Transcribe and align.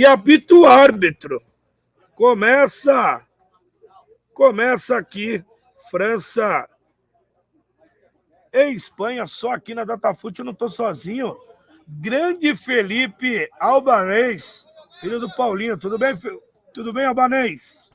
E 0.00 0.06
apita 0.06 0.54
o 0.54 0.64
árbitro. 0.64 1.42
Começa. 2.14 3.20
Começa 4.32 4.96
aqui. 4.96 5.44
França 5.90 6.66
e 8.50 8.70
Espanha, 8.70 9.26
só 9.26 9.50
aqui 9.50 9.74
na 9.74 9.84
Datafute 9.84 10.38
eu 10.38 10.44
não 10.46 10.52
estou 10.52 10.70
sozinho. 10.70 11.36
Grande 11.86 12.56
Felipe 12.56 13.46
Albanês, 13.60 14.64
filho 15.02 15.20
do 15.20 15.30
Paulinho. 15.36 15.76
Tudo 15.76 15.98
bem, 15.98 16.14
tudo 16.72 16.94
bem, 16.94 17.04
Albanês? 17.04 17.86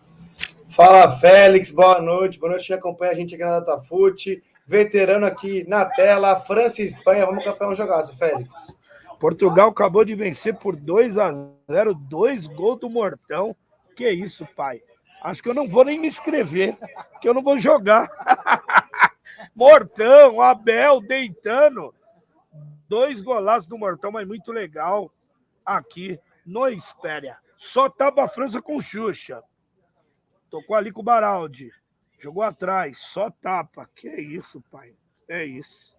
Fala, 0.69 1.09
Félix. 1.17 1.71
Boa 1.71 1.99
noite. 1.99 2.37
Boa 2.37 2.51
noite 2.51 2.67
que 2.67 2.73
acompanha 2.73 3.13
a 3.13 3.15
gente 3.15 3.33
aqui 3.33 3.43
na 3.43 3.59
Datafute. 3.61 4.43
Veterano 4.67 5.25
aqui 5.25 5.67
na 5.67 5.85
tela, 5.85 6.35
França 6.35 6.83
e 6.83 6.85
Espanha. 6.85 7.25
Vamos 7.25 7.43
campeão 7.43 7.71
um 7.71 7.75
jogaço, 7.75 8.15
Félix. 8.15 8.75
Portugal 9.25 9.69
acabou 9.69 10.05
de 10.05 10.13
vencer 10.13 10.55
por 10.55 10.75
2 10.75 11.17
a 11.17 11.31
0 11.67 11.95
dois 11.95 12.45
gols 12.45 12.79
do 12.79 12.87
Mortão. 12.87 13.55
Que 13.95 14.07
isso, 14.07 14.45
pai? 14.55 14.83
Acho 15.23 15.41
que 15.41 15.49
eu 15.49 15.53
não 15.55 15.67
vou 15.67 15.83
nem 15.83 15.99
me 15.99 16.07
inscrever, 16.07 16.77
que 17.19 17.27
eu 17.27 17.33
não 17.33 17.41
vou 17.41 17.57
jogar. 17.57 18.07
Mortão, 19.55 20.39
Abel 20.39 21.01
deitando. 21.01 21.91
Dois 22.87 23.19
golaços 23.19 23.65
do 23.65 23.79
Mortão, 23.79 24.11
mas 24.11 24.27
muito 24.27 24.51
legal 24.51 25.11
aqui 25.65 26.19
no 26.45 26.67
Espéria. 26.67 27.39
Só 27.57 27.89
tava 27.89 28.25
a 28.25 28.29
França 28.29 28.61
com 28.61 28.79
Xuxa. 28.79 29.41
Tocou 30.51 30.75
ali 30.75 30.91
com 30.91 31.01
o 31.01 31.03
Baraldi. 31.03 31.71
Jogou 32.19 32.43
atrás, 32.43 32.99
só 32.99 33.31
tapa. 33.31 33.89
Que 33.95 34.07
isso, 34.07 34.61
pai? 34.69 34.93
É 35.27 35.43
isso. 35.43 35.97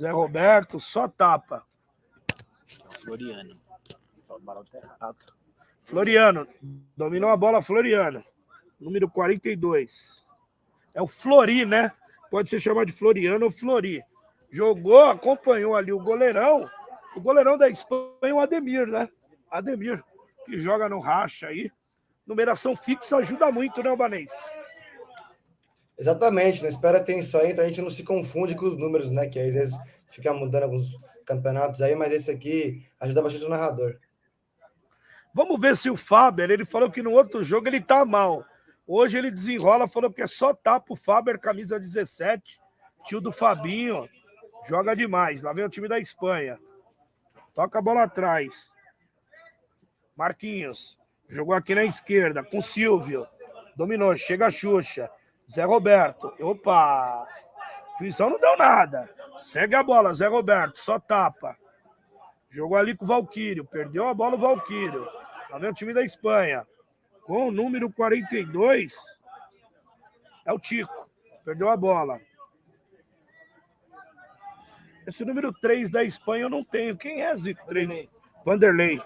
Zé 0.00 0.10
Roberto, 0.10 0.80
só 0.80 1.06
tapa. 1.06 1.68
Floriano. 3.02 3.60
Floriano. 5.84 6.48
Dominou 6.96 7.30
a 7.30 7.36
bola 7.36 7.62
Floriano. 7.62 8.24
Número 8.78 9.08
42. 9.10 10.24
É 10.94 11.02
o 11.02 11.06
Flori, 11.06 11.64
né? 11.64 11.92
Pode 12.30 12.48
ser 12.48 12.60
chamado 12.60 12.86
de 12.86 12.92
Floriano 12.92 13.46
ou 13.46 13.52
Flori. 13.52 14.02
Jogou, 14.50 15.04
acompanhou 15.04 15.76
ali 15.76 15.92
o 15.92 16.00
goleirão. 16.00 16.68
O 17.14 17.20
goleirão 17.20 17.58
da 17.58 17.68
Espanha, 17.68 18.34
o 18.34 18.40
Ademir, 18.40 18.86
né? 18.86 19.08
Ademir, 19.50 20.02
que 20.46 20.58
joga 20.58 20.88
no 20.88 21.00
racha 21.00 21.48
aí. 21.48 21.70
Numeração 22.26 22.76
fixa 22.76 23.16
ajuda 23.16 23.50
muito, 23.50 23.82
né, 23.82 23.90
Albanês? 23.90 24.30
Exatamente, 26.00 26.62
não 26.62 26.68
espera 26.70 26.98
ter 26.98 27.18
isso 27.18 27.36
aí, 27.36 27.52
então 27.52 27.62
a 27.62 27.68
gente 27.68 27.82
não 27.82 27.90
se 27.90 28.02
confunde 28.02 28.54
com 28.54 28.64
os 28.64 28.74
números, 28.74 29.10
né? 29.10 29.28
Que 29.28 29.38
às 29.38 29.54
vezes 29.54 29.78
fica 30.06 30.32
mudando 30.32 30.62
alguns 30.62 30.96
campeonatos 31.26 31.82
aí, 31.82 31.94
mas 31.94 32.10
esse 32.10 32.30
aqui 32.30 32.86
ajuda 32.98 33.20
bastante 33.20 33.44
o 33.44 33.50
narrador. 33.50 33.98
Vamos 35.34 35.60
ver 35.60 35.76
se 35.76 35.90
o 35.90 35.98
Faber, 35.98 36.50
ele 36.50 36.64
falou 36.64 36.90
que 36.90 37.02
no 37.02 37.12
outro 37.12 37.44
jogo 37.44 37.68
ele 37.68 37.82
tá 37.82 38.02
mal. 38.06 38.42
Hoje 38.86 39.18
ele 39.18 39.30
desenrola, 39.30 39.86
falou 39.86 40.10
que 40.10 40.22
é 40.22 40.26
só 40.26 40.54
tapa 40.54 40.94
o 40.94 40.96
Faber, 40.96 41.38
camisa 41.38 41.78
17, 41.78 42.58
tio 43.04 43.20
do 43.20 43.30
Fabinho. 43.30 44.08
Joga 44.66 44.96
demais. 44.96 45.42
Lá 45.42 45.52
vem 45.52 45.66
o 45.66 45.68
time 45.68 45.86
da 45.86 45.98
Espanha. 45.98 46.58
Toca 47.54 47.78
a 47.78 47.82
bola 47.82 48.04
atrás. 48.04 48.70
Marquinhos. 50.16 50.98
Jogou 51.28 51.54
aqui 51.54 51.74
na 51.74 51.84
esquerda 51.84 52.42
com 52.42 52.62
Silvio. 52.62 53.26
Dominou. 53.76 54.16
Chega 54.16 54.46
a 54.46 54.50
Xuxa. 54.50 55.10
Zé 55.50 55.64
Roberto. 55.64 56.32
Opa! 56.40 57.26
Juizão 57.98 58.30
não 58.30 58.38
deu 58.38 58.56
nada. 58.56 59.10
Segue 59.38 59.74
a 59.74 59.82
bola, 59.82 60.14
Zé 60.14 60.26
Roberto. 60.26 60.78
Só 60.78 60.98
tapa. 60.98 61.56
Jogou 62.48 62.78
ali 62.78 62.96
com 62.96 63.04
o 63.04 63.08
Valquírio. 63.08 63.64
Perdeu 63.64 64.08
a 64.08 64.14
bola 64.14 64.36
o 64.36 64.40
Valquírio. 64.40 65.08
Lá 65.50 65.58
vem 65.58 65.70
o 65.70 65.74
time 65.74 65.92
da 65.92 66.04
Espanha. 66.04 66.66
Com 67.24 67.48
o 67.48 67.52
número 67.52 67.92
42. 67.92 68.94
É 70.46 70.52
o 70.52 70.58
Tico. 70.58 71.08
Perdeu 71.44 71.68
a 71.68 71.76
bola. 71.76 72.20
Esse 75.06 75.24
número 75.24 75.52
3 75.52 75.90
da 75.90 76.04
Espanha 76.04 76.44
eu 76.44 76.50
não 76.50 76.62
tenho. 76.62 76.96
Quem 76.96 77.22
é 77.22 77.34
Zico 77.34 77.66
3? 77.66 78.08
Vanderlei. 78.44 79.02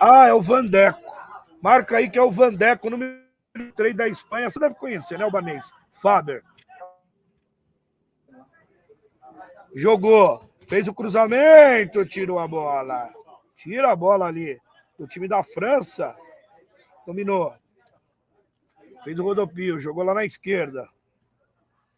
Ah, 0.00 0.26
é 0.26 0.32
o 0.32 0.42
Vandeco. 0.42 1.00
Marca 1.62 1.96
aí 1.96 2.10
que 2.10 2.18
é 2.18 2.22
o 2.22 2.30
Vandeco, 2.30 2.90
número 2.90 3.27
3 3.72 3.96
da 3.96 4.08
Espanha. 4.08 4.48
Você 4.48 4.58
deve 4.58 4.74
conhecer, 4.74 5.18
né, 5.18 5.24
Albanês? 5.24 5.72
Faber. 5.92 6.44
Jogou. 9.74 10.48
Fez 10.66 10.86
o 10.86 10.94
cruzamento, 10.94 12.04
tirou 12.04 12.38
a 12.38 12.46
bola. 12.46 13.10
Tira 13.56 13.90
a 13.90 13.96
bola 13.96 14.26
ali 14.26 14.60
do 14.98 15.06
time 15.06 15.26
da 15.26 15.42
França. 15.42 16.14
Dominou. 17.06 17.54
Fez 19.02 19.18
o 19.18 19.22
rodopio, 19.22 19.78
jogou 19.78 20.04
lá 20.04 20.12
na 20.12 20.24
esquerda. 20.24 20.88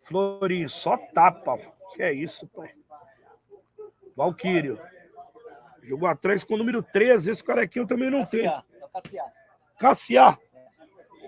Florim, 0.03 0.69
só 0.69 0.97
tapa. 0.97 1.59
Que 1.95 2.03
é 2.03 2.13
isso, 2.13 2.47
pai? 2.49 2.73
Valquírio. 4.17 4.81
Jogou 5.83 6.09
atrás 6.09 6.45
com 6.45 6.55
o 6.55 6.59
número 6.59 6.83
13. 6.83 7.31
Esse 7.31 7.43
carequinho 7.43 7.87
também 7.87 8.11
não 8.11 8.25
tem. 8.25 8.47
É 8.47 8.63
Cassiá. 9.79 10.39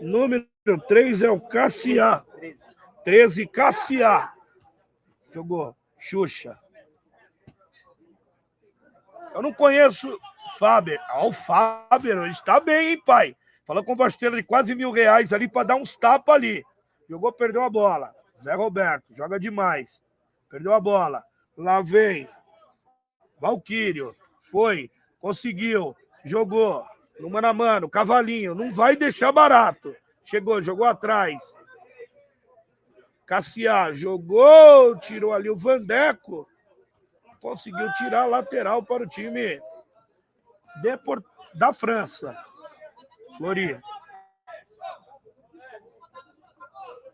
Número 0.03 0.49
3 0.89 1.23
é 1.23 1.31
o 1.31 1.41
Cassiá. 1.41 2.25
13, 3.05 3.47
Cassiá. 3.47 4.35
Jogou. 5.31 5.77
Xuxa. 5.97 6.59
Eu 9.33 9.41
não 9.41 9.53
conheço 9.53 10.19
Faber. 10.59 11.01
Ah, 11.09 11.25
o 11.25 11.33
Faber, 11.33 12.19
está 12.29 12.59
bem, 12.59 12.91
hein, 12.91 13.03
pai? 13.07 13.37
Falou 13.65 13.85
com 13.85 13.95
bosteira 13.95 14.35
de 14.35 14.43
quase 14.43 14.75
mil 14.75 14.91
reais 14.91 15.33
ali 15.33 15.49
para 15.49 15.69
dar 15.69 15.77
uns 15.77 15.95
tapas 15.97 16.35
ali. 16.35 16.65
Jogou, 17.09 17.33
perdeu 17.33 17.63
a 17.63 17.71
bola. 17.71 18.13
Zé 18.43 18.55
Roberto, 18.55 19.15
joga 19.15 19.39
demais. 19.39 20.01
Perdeu 20.51 20.75
a 20.75 20.81
bola. 20.81 21.25
Lá 21.57 21.81
vem. 21.81 22.29
Valquírio. 23.39 24.17
Foi. 24.51 24.91
Conseguiu. 25.21 25.97
Jogou. 26.25 26.85
No 27.23 27.31
mano 27.31 27.47
a 27.47 27.53
mano. 27.53 27.89
Cavalinho. 27.89 28.53
Não 28.53 28.73
vai 28.73 28.97
deixar 28.97 29.31
barato. 29.31 29.95
Chegou, 30.25 30.61
jogou 30.61 30.85
atrás. 30.85 31.57
Cassiá 33.25 33.93
jogou, 33.93 34.99
tirou 34.99 35.33
ali 35.33 35.49
o 35.49 35.57
Vandeco. 35.57 36.49
Conseguiu 37.41 37.93
tirar 37.93 38.23
a 38.23 38.27
lateral 38.27 38.83
para 38.83 39.05
o 39.05 39.09
time 39.09 39.61
da 41.55 41.73
França. 41.73 42.37
Flori. 43.39 43.81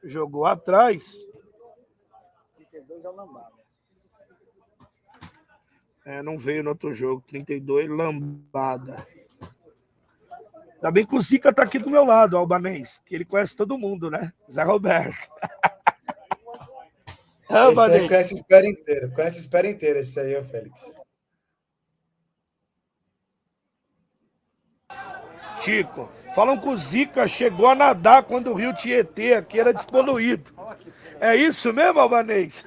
Jogou 0.03 0.47
atrás. 0.47 1.15
32 2.57 3.05
o 3.05 3.13
Lambada. 3.13 3.59
É, 6.07 6.23
não 6.23 6.39
veio 6.39 6.65
no 6.65 6.71
outro 6.71 6.95
jogo. 6.95 7.23
32, 7.29 7.91
Lambada. 7.91 9.07
Ainda 10.79 10.93
bem 10.93 11.05
que 11.05 11.17
o 11.17 11.21
Zica 11.21 11.53
tá 11.53 11.65
aqui 11.65 11.79
do 11.81 11.91
meu 11.91 12.05
lado, 12.05 12.35
o 12.35 12.39
albanês, 12.39 13.03
que 13.05 13.13
ele 13.13 13.25
conhece 13.25 13.55
todo 13.57 13.77
mundo, 13.77 14.09
né? 14.09 14.33
Zé 14.51 14.63
Roberto. 14.63 15.29
é, 17.51 17.69
esse 17.69 18.09
conhece 18.09 18.35
a 18.35 18.37
espera 18.37 18.67
inteira. 18.67 19.09
Conhece 19.09 19.39
a 19.39 19.41
espera 19.41 19.69
inteira, 19.69 19.99
esse 19.99 20.21
aí, 20.21 20.37
o 20.37 20.45
Félix. 20.45 20.97
Chico, 25.59 26.09
falam 26.33 26.57
que 26.61 26.69
o 26.69 26.79
Zica 26.79 27.27
chegou 27.27 27.67
a 27.67 27.75
nadar 27.75 28.23
quando 28.23 28.53
o 28.53 28.55
rio 28.55 28.73
Tietê 28.73 29.35
aqui 29.35 29.59
era 29.59 29.75
despoluído. 29.75 30.53
É 31.21 31.35
isso 31.35 31.73
mesmo, 31.73 31.99
Albanês? 31.99 32.65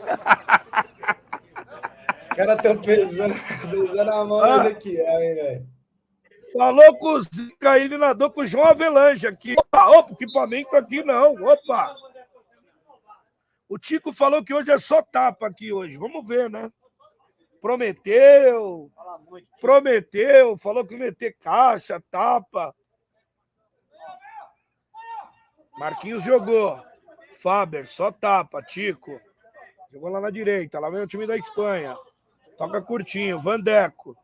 Os 2.20 2.28
caras 2.28 2.58
estão 2.58 2.78
pesando, 2.78 3.34
pesando 3.72 4.12
a 4.12 4.26
mão 4.26 4.44
ah. 4.44 4.64
aqui, 4.64 5.00
hein, 5.00 5.36
velho? 5.36 5.71
Falou 6.54 6.98
com 6.98 7.14
o 7.14 7.22
Zica, 7.22 7.80
ele 7.80 7.98
nadou 7.98 8.30
com 8.30 8.42
o 8.42 8.48
João 8.48 8.66
Avelange 8.66 9.26
aqui. 9.26 9.56
Opa, 9.58 9.90
opa, 9.90 10.14
equipamento 10.14 10.76
aqui 10.76 11.04
não, 11.04 11.34
opa. 11.44 11.96
O 13.70 13.80
Tico 13.80 14.12
falou 14.12 14.44
que 14.44 14.54
hoje 14.54 14.72
é 14.72 14.78
só 14.78 15.02
tapa 15.02 15.48
aqui 15.48 15.72
hoje. 15.72 15.96
Vamos 15.96 16.28
ver, 16.28 16.50
né? 16.50 16.72
Prometeu, 17.62 18.92
prometeu, 19.62 20.58
falou 20.58 20.86
que 20.86 20.98
meter 20.98 21.38
caixa, 21.40 22.02
tapa. 22.12 22.76
Marquinhos 25.78 26.24
jogou. 26.24 26.84
Faber, 27.40 27.88
só 27.88 28.12
tapa. 28.12 28.62
Tico. 28.62 29.20
Jogou 29.92 30.10
lá 30.10 30.22
na 30.22 30.30
direita. 30.30 30.80
Lá 30.80 30.90
vem 30.90 31.02
o 31.02 31.08
time 31.08 31.26
da 31.26 31.36
Espanha. 31.36 31.98
Toca 32.58 32.82
curtinho. 32.82 33.40
Vandeco. 33.40 34.16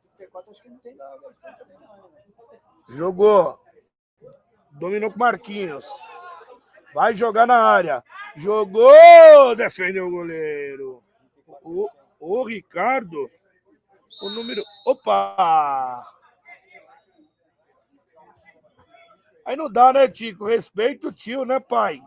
Jogou. 2.89 3.60
Dominou 4.72 5.12
com 5.12 5.19
Marquinhos. 5.19 5.88
Vai 6.94 7.13
jogar 7.16 7.45
na 7.45 7.57
área. 7.57 8.04
Jogou! 8.36 9.56
Defendeu 9.56 10.07
o 10.07 10.12
goleiro. 10.12 11.04
O, 11.63 11.89
o 12.19 12.44
Ricardo. 12.44 13.30
O 14.22 14.30
número. 14.30 14.62
Opa! 14.86 16.06
Aí 19.45 19.56
não 19.56 19.72
dá, 19.72 19.94
né, 19.94 20.07
Tico? 20.07 20.45
Respeita 20.45 21.07
o 21.07 21.12
tio, 21.12 21.45
né, 21.45 21.60
pai? 21.60 22.01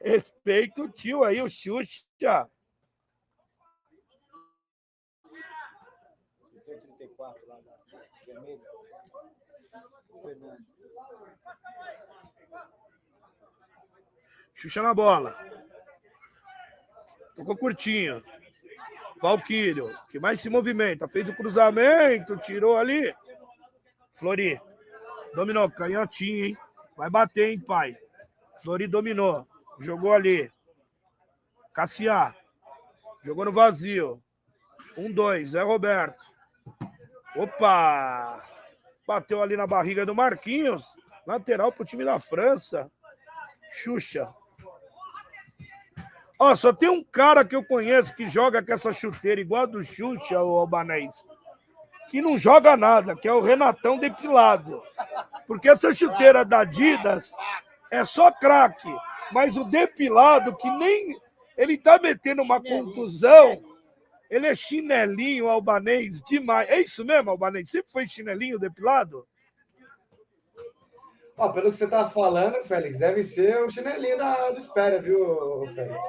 Respeita 0.00 0.82
o 0.82 0.88
tio 0.88 1.24
aí, 1.24 1.40
o 1.40 1.48
Xuxa. 1.48 2.48
lá 7.18 7.56
né? 7.56 7.62
na 7.92 8.24
vermelha. 8.26 8.71
Fernando. 10.22 10.64
Xuxa 14.54 14.82
na 14.82 14.94
bola. 14.94 15.36
Tocou 17.36 17.56
curtinho. 17.56 18.22
Valquírio, 19.20 19.96
que 20.08 20.18
mais 20.18 20.40
se 20.40 20.50
movimenta. 20.50 21.08
Fez 21.08 21.28
o 21.28 21.34
cruzamento, 21.34 22.36
tirou 22.38 22.78
ali. 22.78 23.14
Flori. 24.14 24.60
Dominou, 25.34 25.70
canhotinho, 25.70 26.44
hein? 26.46 26.58
Vai 26.96 27.08
bater, 27.08 27.50
hein, 27.50 27.60
pai? 27.60 27.96
Flori 28.62 28.86
dominou. 28.86 29.46
Jogou 29.80 30.12
ali. 30.12 30.52
Cassiá. 31.72 32.34
Jogou 33.24 33.44
no 33.44 33.52
vazio. 33.52 34.22
Um, 34.96 35.10
dois. 35.10 35.50
Zé 35.50 35.62
Roberto. 35.62 36.22
Opa! 37.34 38.51
Bateu 39.12 39.42
ali 39.42 39.58
na 39.58 39.66
barriga 39.66 40.06
do 40.06 40.14
Marquinhos. 40.14 40.82
Lateral 41.26 41.70
pro 41.70 41.84
time 41.84 42.02
da 42.02 42.18
França. 42.18 42.90
Xuxa. 43.70 44.32
Ó, 46.38 46.54
só 46.54 46.72
tem 46.72 46.88
um 46.88 47.04
cara 47.04 47.44
que 47.44 47.54
eu 47.54 47.62
conheço 47.62 48.14
que 48.16 48.26
joga 48.26 48.62
com 48.62 48.72
essa 48.72 48.90
chuteira 48.90 49.38
igual 49.38 49.64
a 49.64 49.66
do 49.66 49.84
Xuxa, 49.84 50.42
o 50.42 50.56
Albanês. 50.56 51.14
Que 52.08 52.22
não 52.22 52.38
joga 52.38 52.74
nada, 52.74 53.14
que 53.14 53.28
é 53.28 53.32
o 53.34 53.42
Renatão 53.42 53.98
depilado. 53.98 54.82
Porque 55.46 55.68
essa 55.68 55.92
chuteira 55.92 56.42
da 56.42 56.60
Adidas 56.60 57.34
é 57.90 58.04
só 58.04 58.32
craque. 58.32 58.92
Mas 59.30 59.58
o 59.58 59.64
depilado, 59.64 60.56
que 60.56 60.70
nem. 60.70 61.20
Ele 61.54 61.76
tá 61.76 61.98
metendo 61.98 62.40
uma 62.40 62.62
contusão. 62.62 63.62
Ele 64.32 64.46
é 64.46 64.54
chinelinho 64.54 65.46
albanês 65.46 66.22
demais. 66.22 66.66
É 66.70 66.80
isso 66.80 67.04
mesmo, 67.04 67.28
albanês? 67.28 67.68
Sempre 67.68 67.92
foi 67.92 68.08
chinelinho 68.08 68.58
depilado? 68.58 69.28
Ó, 71.36 71.50
pelo 71.50 71.70
que 71.70 71.76
você 71.76 71.86
tá 71.86 72.08
falando, 72.08 72.64
Félix, 72.64 73.00
deve 73.00 73.22
ser 73.22 73.62
o 73.62 73.68
chinelinho 73.68 74.16
da, 74.16 74.50
do 74.52 74.56
Espera, 74.56 75.02
viu, 75.02 75.66
Félix? 75.74 76.02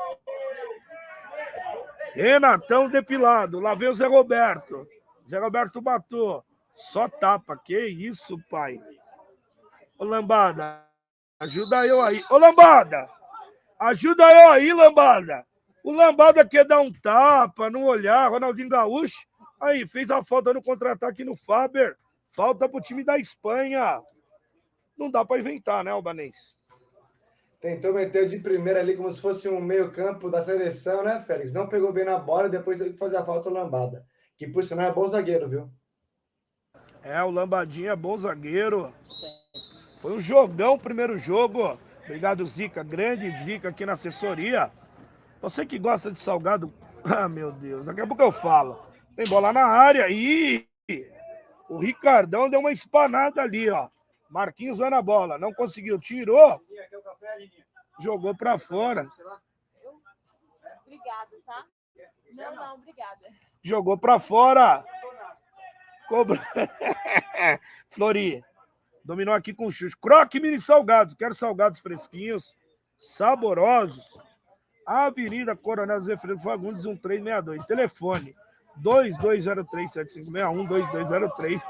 Renatão 2.13 2.87
depilado. 2.87 3.59
Lá 3.59 3.75
vem 3.75 3.89
o 3.89 3.93
Zé 3.93 4.07
Roberto. 4.07 4.87
Zé 5.27 5.37
Roberto 5.37 5.81
matou. 5.81 6.45
Só 6.75 7.09
tapa. 7.09 7.57
Que 7.57 7.77
isso, 7.77 8.37
pai. 8.49 8.79
Ô, 9.99 10.05
Lambada. 10.05 10.87
Ajuda 11.41 11.85
eu 11.85 12.01
aí. 12.01 12.23
Ô, 12.29 12.37
Lambada. 12.37 13.09
Ajuda 13.77 14.23
eu 14.31 14.49
aí, 14.49 14.71
Lambada. 14.71 15.45
O 15.83 15.91
Lambada 15.91 16.47
quer 16.47 16.65
dar 16.65 16.79
um 16.79 16.91
tapa, 16.91 17.69
não 17.69 17.83
olhar. 17.83 18.31
Ronaldinho 18.31 18.69
Gaúcho. 18.69 19.27
Aí, 19.59 19.85
fez 19.85 20.09
a 20.09 20.23
falta 20.23 20.53
no 20.53 20.63
contra-ataque 20.63 21.25
no 21.25 21.35
Faber. 21.35 21.97
Falta 22.31 22.69
pro 22.69 22.81
time 22.81 23.03
da 23.03 23.19
Espanha. 23.19 24.01
Não 24.97 25.11
dá 25.11 25.25
para 25.25 25.39
inventar, 25.39 25.83
né, 25.83 25.91
Albanês? 25.91 26.55
Tentou 27.59 27.93
meter 27.93 28.27
de 28.27 28.39
primeira 28.39 28.79
ali 28.79 28.95
como 28.95 29.11
se 29.11 29.21
fosse 29.21 29.47
um 29.47 29.61
meio-campo 29.61 30.29
da 30.29 30.41
seleção, 30.41 31.03
né, 31.03 31.21
Félix? 31.21 31.53
Não 31.53 31.67
pegou 31.67 31.93
bem 31.93 32.05
na 32.05 32.17
bola 32.17 32.47
e 32.47 32.51
depois 32.51 32.77
teve 32.77 32.91
que 32.91 32.99
fazer 32.99 33.17
a 33.17 33.25
falta 33.25 33.49
o 33.49 33.53
Lambada. 33.53 34.05
Que 34.37 34.47
por 34.47 34.63
sinal 34.63 34.89
é 34.89 34.93
bom 34.93 35.07
zagueiro, 35.07 35.47
viu? 35.47 35.69
É, 37.01 37.21
o 37.23 37.29
Lambadinho 37.29 37.91
é 37.91 37.95
bom 37.95 38.17
zagueiro. 38.17 38.93
Foi 40.01 40.13
um 40.13 40.19
jogão 40.19 40.73
o 40.73 40.79
primeiro 40.79 41.17
jogo. 41.17 41.77
Obrigado, 42.03 42.45
Zica. 42.47 42.83
Grande 42.83 43.29
Zica 43.43 43.69
aqui 43.69 43.85
na 43.85 43.93
assessoria. 43.93 44.71
Você 45.43 45.65
que 45.65 45.77
gosta 45.77 46.09
de 46.11 46.19
salgado. 46.19 46.73
Ah, 47.05 47.27
meu 47.27 47.51
Deus. 47.51 47.85
Daqui 47.85 47.99
a 47.99 48.07
pouco 48.07 48.23
eu 48.23 48.31
falo. 48.31 48.81
Tem 49.13 49.27
bola 49.27 49.51
na 49.51 49.65
área. 49.65 50.07
Ih! 50.09 50.65
O 51.67 51.77
Ricardão 51.77 52.49
deu 52.49 52.61
uma 52.61 52.71
espanada 52.71 53.41
ali, 53.41 53.69
ó. 53.69 53.89
Marquinhos 54.29 54.77
vai 54.77 54.89
na 54.89 55.01
bola. 55.01 55.37
Não 55.37 55.51
conseguiu. 55.53 55.99
Tirou. 55.99 56.61
Jogou 57.99 58.33
pra 58.33 58.57
fora. 58.57 59.05
Obrigada, 60.85 61.37
tá? 61.45 61.65
Não, 62.31 62.55
não, 62.55 62.75
obrigada. 62.75 63.27
Jogou 63.61 63.97
pra 63.97 64.17
fora. 64.17 64.85
Cobra. 66.07 66.41
Flori. 67.91 68.41
Dominou 69.03 69.33
aqui 69.33 69.53
com 69.53 69.65
o 69.65 69.73
Xuxa. 69.73 69.97
Croque 70.01 70.39
mini 70.39 70.61
salgados. 70.61 71.15
Quero 71.15 71.35
salgados 71.35 71.81
fresquinhos, 71.81 72.55
saborosos. 72.97 74.17
Avenida 74.85 75.55
Coronel 75.55 76.01
Zé 76.01 76.17
Freire 76.17 76.41
Fagundes, 76.41 76.85
1362. 76.85 77.65
Telefone 77.65 78.35
2203-7561, 78.81 81.61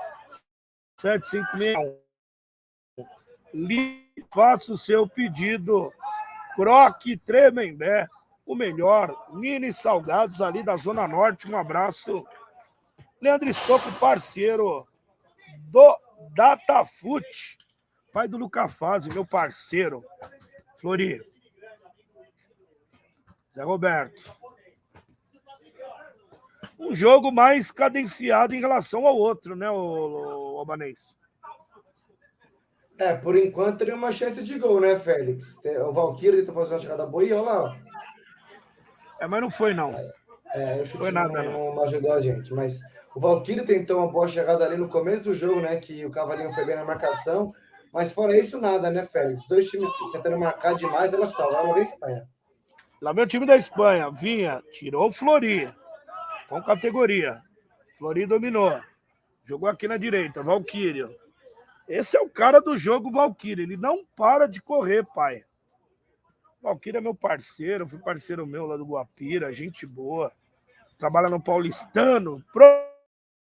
2203-7561. 0.97 1.97
Faça 4.33 4.73
o 4.73 4.77
seu 4.77 5.07
pedido. 5.07 5.93
Croque 6.55 7.17
Tremembé, 7.17 8.07
o 8.45 8.55
melhor. 8.55 9.27
Mini 9.31 9.73
salgados 9.73 10.41
ali 10.41 10.63
da 10.63 10.77
Zona 10.77 11.07
Norte. 11.07 11.49
Um 11.49 11.57
abraço. 11.57 12.25
Leandro 13.21 13.49
Estocco, 13.49 13.91
parceiro 13.93 14.87
do 15.71 15.97
Datafute. 16.35 17.57
Pai 18.11 18.27
do 18.27 18.37
Luca 18.37 18.67
Fase, 18.67 19.09
meu 19.09 19.25
parceiro. 19.25 20.03
Flori. 20.77 21.32
Zé 23.55 23.63
Roberto. 23.63 24.31
Um 26.79 26.95
jogo 26.95 27.31
mais 27.31 27.71
cadenciado 27.71 28.53
em 28.53 28.59
relação 28.59 29.05
ao 29.05 29.15
outro, 29.15 29.55
né, 29.55 29.69
o, 29.69 30.57
Albanês? 30.57 31.15
É, 32.97 33.15
por 33.15 33.35
enquanto 33.35 33.79
teria 33.79 33.95
uma 33.95 34.11
chance 34.11 34.43
de 34.43 34.59
gol, 34.59 34.81
né, 34.81 34.97
Félix? 34.97 35.59
O 35.87 35.91
Valquírio 35.91 36.39
tentou 36.39 36.55
fazer 36.55 36.73
uma 36.73 36.79
chegada 36.79 37.05
boa 37.05 37.23
e 37.23 37.33
olha 37.33 37.41
lá. 37.41 37.77
É, 39.19 39.27
mas 39.27 39.41
não 39.41 39.49
foi, 39.49 39.73
não. 39.73 39.93
É, 40.53 40.81
o 40.81 40.85
chute 40.85 40.97
foi 40.97 41.11
nada, 41.11 41.43
não, 41.43 41.75
não 41.75 41.83
ajudou 41.83 42.11
a 42.11 42.21
gente. 42.21 42.53
Mas 42.53 42.79
o 43.15 43.19
Valquírio 43.19 43.65
tentou 43.65 43.99
uma 43.99 44.11
boa 44.11 44.27
chegada 44.27 44.65
ali 44.65 44.77
no 44.77 44.89
começo 44.89 45.23
do 45.23 45.33
jogo, 45.33 45.61
né? 45.61 45.77
Que 45.77 46.05
o 46.05 46.11
Cavalinho 46.11 46.53
foi 46.53 46.65
bem 46.65 46.75
na 46.75 46.85
marcação. 46.85 47.53
Mas 47.91 48.11
fora 48.11 48.37
isso, 48.37 48.59
nada, 48.59 48.91
né, 48.91 49.05
Félix? 49.05 49.47
Dois 49.47 49.69
times 49.69 49.89
tentando 50.11 50.37
marcar 50.37 50.75
demais, 50.75 51.13
olha 51.13 51.27
só, 51.27 51.47
lá 51.47 51.73
vem 51.73 51.83
Espanha. 51.83 52.27
Lá 53.03 53.11
vem 53.11 53.25
o 53.25 53.27
time 53.27 53.45
da 53.45 53.57
Espanha. 53.57 54.09
Vinha, 54.09 54.63
tirou 54.71 55.09
o 55.09 55.11
Flori. 55.11 55.69
Com 56.47 56.63
categoria. 56.63 57.41
Flori 57.97 58.25
dominou. 58.25 58.79
Jogou 59.43 59.67
aqui 59.67 59.89
na 59.89 59.97
direita. 59.97 60.41
Valquírio. 60.41 61.13
Esse 61.85 62.15
é 62.15 62.21
o 62.21 62.29
cara 62.29 62.61
do 62.61 62.77
jogo, 62.77 63.11
Valquírio. 63.11 63.61
Ele 63.61 63.75
não 63.75 64.05
para 64.15 64.47
de 64.47 64.61
correr, 64.61 65.05
pai. 65.13 65.43
Valquírio 66.61 66.99
é 66.99 67.01
meu 67.01 67.13
parceiro. 67.13 67.85
Fui 67.85 67.99
parceiro 67.99 68.47
meu 68.47 68.65
lá 68.65 68.77
do 68.77 68.85
Guapira. 68.85 69.51
Gente 69.51 69.85
boa. 69.85 70.31
Trabalha 70.97 71.27
no 71.27 71.43
Paulistano. 71.43 72.41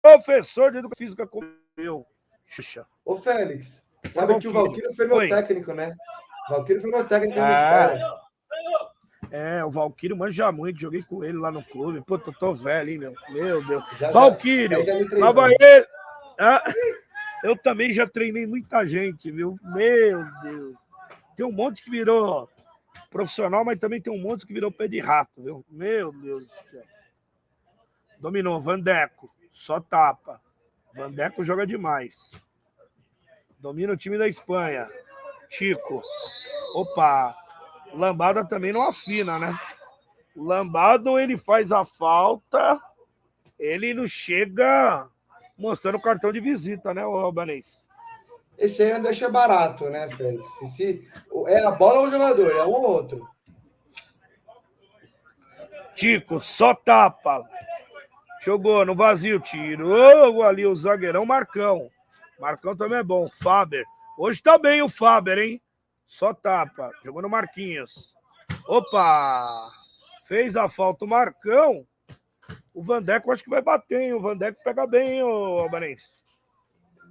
Professor 0.02 0.72
de 0.72 0.78
educação 0.78 0.98
física 0.98 1.28
como 1.28 1.48
eu. 1.76 2.04
Xuxa. 2.44 2.84
Ô, 3.04 3.16
Félix. 3.16 3.86
Sabe 4.10 4.36
que 4.40 4.48
o 4.48 4.52
Valquírio 4.52 4.92
foi 4.96 5.06
meu 5.06 5.18
Oi. 5.18 5.28
técnico, 5.28 5.72
né? 5.72 5.94
O 6.48 6.54
Valquírio 6.54 6.82
foi 6.82 6.90
meu 6.90 7.06
técnico 7.06 7.38
é... 7.38 8.23
É, 9.34 9.64
o 9.64 9.70
Valquírio 9.70 10.16
manja 10.16 10.52
muito, 10.52 10.80
joguei 10.80 11.02
com 11.02 11.24
ele 11.24 11.36
lá 11.38 11.50
no 11.50 11.60
clube. 11.64 12.00
Pô, 12.02 12.16
tô, 12.16 12.32
tô 12.32 12.54
velho, 12.54 12.90
hein, 12.90 12.98
meu? 12.98 13.14
Meu 13.30 13.66
Deus. 13.66 13.84
Já, 13.98 14.12
Valquírio, 14.12 14.78
tava 15.18 15.48
ele. 15.48 15.86
Ah, 16.38 16.62
eu 17.42 17.58
também 17.58 17.92
já 17.92 18.06
treinei 18.06 18.46
muita 18.46 18.86
gente, 18.86 19.32
viu? 19.32 19.58
Meu 19.60 20.24
Deus. 20.40 20.76
Tem 21.34 21.44
um 21.44 21.50
monte 21.50 21.82
que 21.82 21.90
virou 21.90 22.48
profissional, 23.10 23.64
mas 23.64 23.76
também 23.80 24.00
tem 24.00 24.12
um 24.12 24.22
monte 24.22 24.46
que 24.46 24.54
virou 24.54 24.70
pé 24.70 24.86
de 24.86 25.00
rato, 25.00 25.42
viu? 25.42 25.64
Meu 25.68 26.12
Deus 26.12 26.46
do 26.46 26.54
céu. 26.70 26.84
Dominou, 28.20 28.60
Vandeco, 28.60 29.28
só 29.50 29.80
tapa. 29.80 30.40
Vandeco 30.94 31.44
joga 31.44 31.66
demais. 31.66 32.40
Domina 33.58 33.94
o 33.94 33.96
time 33.96 34.16
da 34.16 34.28
Espanha. 34.28 34.88
Chico. 35.50 36.04
Opa, 36.76 37.36
Lambada 37.96 38.44
também 38.44 38.72
não 38.72 38.82
afina, 38.82 39.38
né? 39.38 39.58
O 40.34 40.44
Lambado, 40.44 41.18
ele 41.18 41.36
faz 41.36 41.70
a 41.70 41.84
falta, 41.84 42.80
ele 43.58 43.94
não 43.94 44.08
chega 44.08 45.08
mostrando 45.56 45.96
o 45.96 46.02
cartão 46.02 46.32
de 46.32 46.40
visita, 46.40 46.92
né, 46.92 47.06
o 47.06 47.16
Albanês? 47.16 47.84
Esse 48.58 48.82
aí 48.82 48.92
não 48.92 49.02
deixa 49.02 49.28
barato, 49.28 49.88
né, 49.88 50.08
Félix? 50.10 50.48
Se, 50.58 50.66
se, 50.66 51.08
é 51.46 51.64
a 51.64 51.70
bola 51.70 52.00
ou 52.00 52.06
o 52.06 52.10
jogador, 52.10 52.50
é 52.52 52.64
um 52.64 52.70
ou 52.70 52.90
outro. 52.90 53.28
Tico, 55.94 56.40
só 56.40 56.74
tapa. 56.74 57.44
Jogou 58.42 58.84
no 58.84 58.94
vazio, 58.94 59.40
tirou 59.40 60.42
ali 60.42 60.66
o 60.66 60.76
zagueirão 60.76 61.24
Marcão. 61.24 61.88
Marcão 62.38 62.76
também 62.76 62.98
é 62.98 63.02
bom. 63.02 63.28
Faber 63.40 63.86
Hoje 64.16 64.40
tá 64.42 64.56
bem 64.58 64.82
o 64.82 64.88
Faber, 64.88 65.38
hein? 65.38 65.60
Só 66.06 66.32
tapa. 66.32 66.90
Jogou 67.04 67.22
no 67.22 67.28
Marquinhos. 67.28 68.14
Opa! 68.66 69.70
Fez 70.24 70.56
a 70.56 70.68
falta 70.68 71.04
o 71.04 71.08
Marcão. 71.08 71.86
O 72.72 72.82
Vandeco 72.82 73.30
acho 73.30 73.44
que 73.44 73.50
vai 73.50 73.62
bater, 73.62 74.00
hein? 74.00 74.14
O 74.14 74.20
Vandeco 74.20 74.62
pega 74.64 74.86
bem, 74.86 75.12
hein, 75.12 75.22
ô 75.22 75.60
Albanense? 75.60 76.06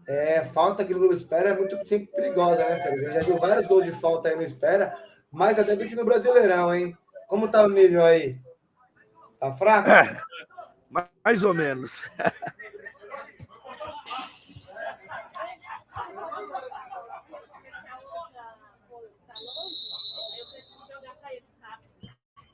É, 0.08 0.44
falta 0.44 0.84
que 0.84 0.94
no 0.94 1.00
Globo 1.00 1.14
Espera 1.14 1.50
é 1.50 1.56
muito 1.56 1.76
sempre 1.88 2.08
perigosa, 2.08 2.68
né, 2.68 2.80
Félix? 2.80 3.02
A 3.02 3.06
gente 3.06 3.14
já 3.14 3.24
viu 3.24 3.38
vários 3.38 3.66
gols 3.68 3.86
de 3.86 3.92
falta 3.92 4.30
aí 4.30 4.36
no 4.36 4.42
Espera, 4.42 4.98
mais 5.32 5.58
até 5.58 5.76
do 5.76 5.88
que 5.88 5.96
no 5.96 6.04
Brasileirão, 6.04 6.76
hein? 6.76 6.98
Como 7.28 7.48
tá 7.48 7.64
o 7.64 7.70
nível 7.70 8.04
aí? 8.04 8.38
Tá 9.40 9.54
fraco? 9.54 9.90
É, 9.90 10.22
mais 11.24 11.44
ou 11.44 11.54
menos. 11.54 12.04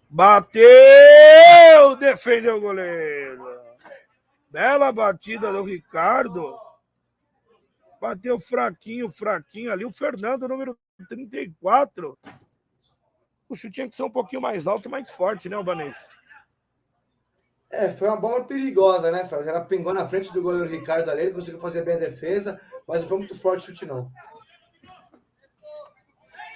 Bateu! 0.10 1.96
Defendeu 2.00 2.58
o 2.58 2.62
goleiro. 2.62 3.60
Bela 4.50 4.92
batida 4.92 5.52
do 5.52 5.64
Ricardo. 5.64 6.58
Bateu 8.02 8.40
fraquinho, 8.40 9.12
fraquinho 9.12 9.72
ali. 9.72 9.86
O 9.86 9.92
Fernando, 9.92 10.48
número 10.48 10.78
34. 11.08 12.18
O 13.48 13.56
chute 13.56 13.74
tinha 13.74 13.90
que 13.90 13.96
ser 13.96 14.04
um 14.04 14.10
pouquinho 14.10 14.42
mais 14.42 14.66
alto 14.66 14.88
e 14.88 14.92
mais 14.92 15.10
forte, 15.10 15.48
né, 15.48 15.56
Albanês? 15.56 15.98
É, 17.70 17.92
foi 17.92 18.08
uma 18.08 18.18
bola 18.18 18.44
perigosa, 18.46 19.12
né, 19.12 19.26
Félix? 19.26 19.48
Ela 19.48 19.62
pingou 19.64 19.94
na 19.94 20.08
frente 20.08 20.34
do 20.34 20.42
goleiro 20.42 20.70
Ricardo 20.70 21.10
ali, 21.10 21.24
ele 21.24 21.34
conseguiu 21.34 21.60
fazer 21.60 21.84
bem 21.84 21.96
a 21.96 22.00
defesa, 22.00 22.60
mas 22.88 23.02
não 23.02 23.10
foi 23.10 23.18
muito 23.20 23.38
forte 23.38 23.64
o 23.64 23.66
chute, 23.68 23.86
não. 23.86 24.12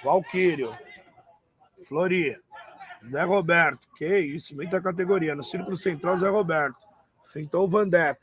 Valquírio. 0.02 0.76
Flori. 1.84 2.43
Zé 3.08 3.22
Roberto. 3.22 3.86
Que 3.96 4.18
isso, 4.18 4.54
muita 4.54 4.80
categoria. 4.80 5.34
No 5.34 5.44
círculo 5.44 5.76
central, 5.76 6.18
Zé 6.18 6.28
Roberto. 6.28 6.76
Fentou 7.26 7.64
o 7.64 7.68
Vandeco. 7.68 8.20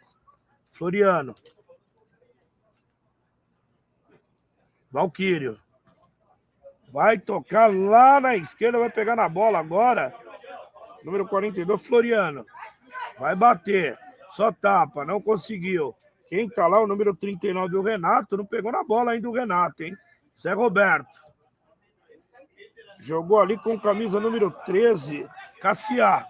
Floriano. 0.72 1.36
Valquírio. 4.92 5.60
Vai 6.92 7.18
tocar 7.18 7.74
lá 7.74 8.20
na 8.20 8.36
esquerda, 8.36 8.80
vai 8.80 8.90
pegar 8.90 9.16
na 9.16 9.30
bola 9.30 9.60
agora. 9.60 10.14
Número 11.04 11.26
42, 11.28 11.82
Floriano. 11.82 12.46
Vai 13.18 13.36
bater. 13.36 13.98
Só 14.32 14.52
tapa, 14.52 15.06
não 15.06 15.22
conseguiu. 15.22 15.96
Quem 16.28 16.50
tá 16.50 16.68
lá, 16.68 16.82
o 16.82 16.88
número 16.88 17.16
39, 17.16 17.78
o 17.78 17.82
Renato, 17.82 18.38
não 18.38 18.46
pegou 18.46 18.72
na 18.72 18.84
bola 18.84 19.12
ainda 19.12 19.30
o 19.30 19.34
Renato, 19.34 19.84
hein? 19.84 19.96
Zé 20.40 20.54
Roberto. 20.54 21.10
Jogou 23.02 23.40
ali 23.40 23.58
com 23.58 23.80
camisa 23.80 24.20
número 24.20 24.52
13, 24.52 25.28
Cassiá. 25.60 26.28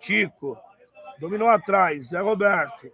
Tico. 0.00 0.58
Dominou 1.20 1.48
atrás, 1.48 2.08
Zé 2.08 2.18
Roberto. 2.20 2.90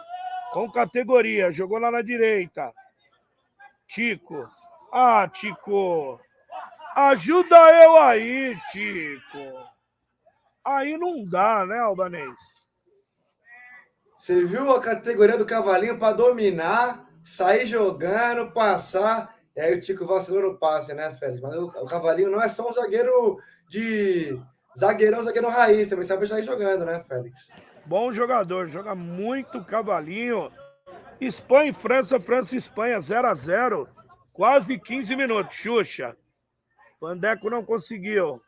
Com 0.52 0.72
categoria. 0.72 1.52
Jogou 1.52 1.80
lá 1.80 1.90
na 1.90 2.02
direita. 2.02 2.72
Tico. 3.88 4.48
Ah, 4.92 5.28
Tico. 5.28 6.20
Ajuda 6.96 7.56
eu 7.84 7.98
aí, 7.98 8.58
Tico. 8.72 9.40
Aí 10.64 10.98
não 10.98 11.26
dá, 11.26 11.66
né, 11.66 11.80
Albanês? 11.80 12.36
Você 14.18 14.46
viu 14.46 14.72
a 14.72 14.82
categoria 14.82 15.38
do 15.38 15.46
Cavalinho 15.46 16.00
para 16.00 16.14
dominar, 16.14 17.10
sair 17.22 17.66
jogando, 17.66 18.52
passar. 18.52 19.36
E 19.56 19.62
aí 19.62 19.74
o 19.76 19.82
Tico 19.82 20.06
vacilou 20.06 20.42
no 20.42 20.58
passe, 20.58 20.94
né, 20.94 21.12
Félix? 21.12 21.42
Mas 21.42 21.56
o, 21.56 21.66
o 21.66 21.86
Cavalinho 21.86 22.32
não 22.32 22.42
é 22.42 22.48
só 22.48 22.70
um 22.70 22.72
zagueiro 22.72 23.38
de 23.68 24.40
Zagueirão, 24.78 25.22
zagueiro 25.22 25.50
raiz, 25.50 25.88
também 25.88 26.04
sabe 26.04 26.26
sair 26.26 26.44
jogando, 26.44 26.84
né, 26.84 27.00
Félix? 27.02 27.48
Bom 27.86 28.12
jogador, 28.12 28.68
joga 28.68 28.96
muito 28.96 29.64
cavalinho. 29.64 30.52
Espanha 31.22 31.70
e 31.70 31.74
França, 31.74 32.20
França 32.20 32.56
e 32.56 32.58
Espanha, 32.58 33.00
0 33.00 33.28
a 33.28 33.36
0 33.36 33.88
Quase 34.32 34.80
15 34.80 35.16
minutos, 35.16 35.56
Xuxa. 35.56 36.18
Vandeco 37.04 37.50
não 37.50 37.66
conseguiu. 37.66 38.42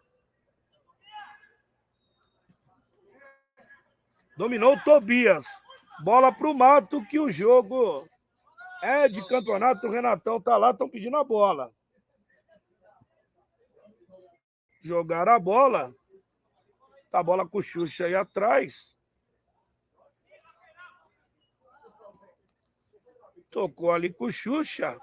Dominou 4.38 4.76
o 4.76 4.80
Tobias. 4.82 5.46
Bola 6.06 6.32
para 6.32 6.50
o 6.50 6.54
Mato, 6.54 7.06
que 7.06 7.20
o 7.20 7.30
jogo 7.30 8.08
é 8.82 9.10
de 9.10 9.28
campeonato. 9.28 9.86
O 9.86 9.91
Renatão 9.91 10.39
tá 10.39 10.56
lá, 10.56 10.72
estão 10.72 10.88
pedindo 10.88 11.18
a 11.18 11.24
bola. 11.26 11.70
Jogaram 14.82 15.34
a 15.34 15.39
bola. 15.39 15.94
Tá 17.12 17.20
a 17.20 17.24
bola 17.24 17.46
com 17.46 17.58
o 17.58 17.62
Xuxa 17.62 18.06
aí 18.06 18.15
atrás. 18.15 18.96
Tocou 23.52 23.91
ali 23.91 24.13
com 24.13 24.28
o 24.28 24.32
Xuxa. 24.32 24.98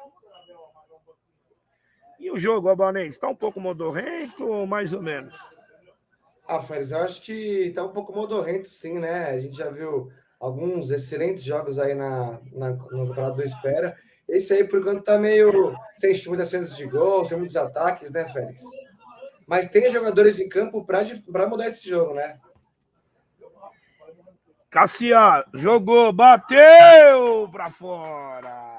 E 2.23 2.31
o 2.31 2.39
jogo, 2.39 2.69
Albanês, 2.69 3.15
está 3.15 3.27
um 3.27 3.35
pouco 3.35 3.61
modorrento 3.61 4.47
ou 4.47 4.65
mais 4.65 4.93
ou 4.93 5.03
menos? 5.03 5.35
Ah, 6.47 6.61
Félix, 6.61 6.93
eu 6.93 6.99
acho 6.99 7.21
que 7.21 7.33
está 7.67 7.85
um 7.85 7.89
pouco 7.89 8.15
modorrento, 8.15 8.69
sim, 8.69 9.01
né? 9.01 9.31
A 9.31 9.39
gente 9.39 9.57
já 9.57 9.69
viu 9.69 10.09
alguns 10.39 10.93
excelentes 10.93 11.43
jogos 11.43 11.81
aí 11.81 11.97
na, 11.97 12.39
na, 12.53 12.71
no 12.71 13.09
Campeonato 13.09 13.39
do 13.39 13.43
Espera. 13.43 13.97
Esse 14.29 14.55
aí, 14.55 14.63
por 14.63 14.79
enquanto, 14.79 15.01
está 15.01 15.19
meio 15.19 15.75
sem 15.93 16.15
muitas 16.29 16.49
chances 16.49 16.77
de 16.77 16.87
gol, 16.87 17.25
sem 17.25 17.37
muitos 17.37 17.57
ataques, 17.57 18.13
né, 18.13 18.25
Félix? 18.29 18.63
Mas 19.45 19.69
tem 19.69 19.91
jogadores 19.91 20.39
em 20.39 20.49
campo 20.49 20.87
para 20.87 21.49
mudar 21.49 21.67
esse 21.67 21.89
jogo, 21.89 22.15
né? 22.15 22.39
Cassia 24.71 25.45
jogou, 25.53 26.13
bateu 26.13 27.49
para 27.51 27.69
fora. 27.69 28.79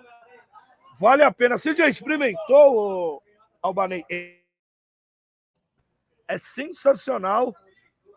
Vale 1.00 1.24
a 1.24 1.32
pena. 1.32 1.58
Você 1.58 1.76
já 1.76 1.88
experimentou, 1.88 3.24
Albanei? 3.64 4.06
É 6.28 6.38
sensacional 6.40 7.56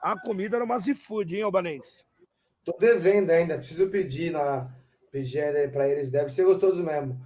a 0.00 0.18
comida 0.18 0.58
no 0.58 0.66
Mazifood, 0.66 1.34
hein, 1.34 1.42
Albanês? 1.42 2.04
Tô 2.64 2.76
devendo 2.78 3.30
ainda, 3.30 3.58
preciso 3.58 3.88
pedir 3.88 4.30
na 4.30 4.70
pedir 5.10 5.72
para 5.72 5.88
eles, 5.88 6.10
deve 6.10 6.30
ser 6.30 6.44
gostoso 6.44 6.82
mesmo. 6.82 7.20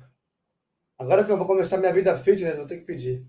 Agora 0.98 1.24
que 1.24 1.30
eu 1.30 1.36
vou 1.36 1.46
começar 1.46 1.76
minha 1.76 1.92
vida 1.92 2.16
fitness, 2.16 2.56
vou 2.56 2.66
ter 2.66 2.78
que 2.78 2.86
pedir. 2.86 3.26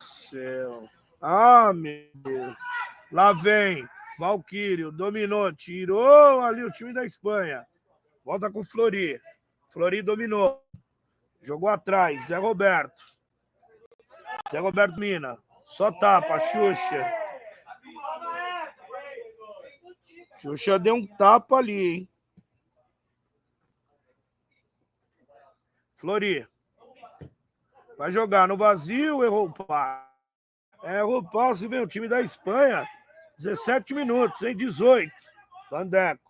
Céu. 0.00 0.88
Ah, 1.20 1.72
meu 1.72 2.10
Deus. 2.14 2.56
Lá 3.10 3.32
vem. 3.32 3.88
Valquírio 4.18 4.92
dominou, 4.92 5.52
tirou 5.52 6.40
ali 6.40 6.62
o 6.62 6.70
time 6.70 6.92
da 6.92 7.04
Espanha. 7.04 7.64
Volta 8.24 8.50
com 8.50 8.60
o 8.60 8.64
Flori. 8.64 9.20
Flori 9.72 10.02
dominou. 10.02 10.62
Jogou 11.42 11.68
atrás. 11.68 12.26
Zé 12.26 12.36
Roberto. 12.36 13.02
Zé 14.50 14.58
Roberto 14.58 14.98
Mina. 14.98 15.38
Só 15.66 15.90
tapa. 15.90 16.38
Xuxa. 16.38 17.21
Xuxa 20.42 20.76
deu 20.76 20.96
um 20.96 21.06
tapa 21.06 21.58
ali, 21.58 21.86
hein? 21.86 22.08
Flori. 25.94 26.48
Vai 27.96 28.10
jogar 28.10 28.48
no 28.48 28.56
vazio, 28.56 29.22
errou 29.22 29.46
o 29.46 29.52
passe. 29.52 30.10
Errou 30.82 31.18
o 31.18 31.30
passe, 31.30 31.68
vem 31.68 31.80
o 31.80 31.86
time 31.86 32.08
da 32.08 32.20
Espanha. 32.20 32.84
17 33.38 33.94
minutos, 33.94 34.42
em 34.42 34.56
18. 34.56 35.12
Vandeco. 35.70 36.28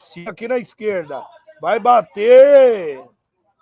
Sim, 0.00 0.28
aqui 0.28 0.46
na 0.46 0.58
esquerda. 0.58 1.24
Vai 1.60 1.78
bater. 1.78 3.02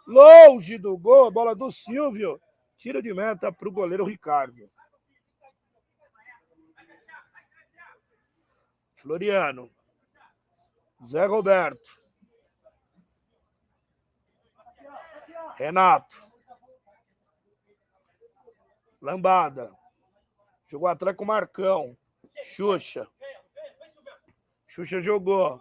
Longe 0.06 0.76
do 0.76 0.98
gol, 0.98 1.28
a 1.28 1.30
bola 1.30 1.54
do 1.54 1.70
Silvio. 1.70 2.40
Tira 2.76 3.00
de 3.00 3.14
meta 3.14 3.52
para 3.52 3.68
o 3.68 3.72
goleiro 3.72 4.04
Ricardo. 4.04 4.68
Floriano. 8.96 9.70
Zé 11.06 11.24
Roberto. 11.24 11.98
Renato. 15.56 16.16
Lambada. 19.00 19.74
Jogou 20.66 20.88
atrás 20.88 21.16
com 21.16 21.24
o 21.24 21.26
Marcão. 21.26 21.96
Xuxa. 22.44 23.08
Xuxa 24.66 25.00
jogou. 25.00 25.60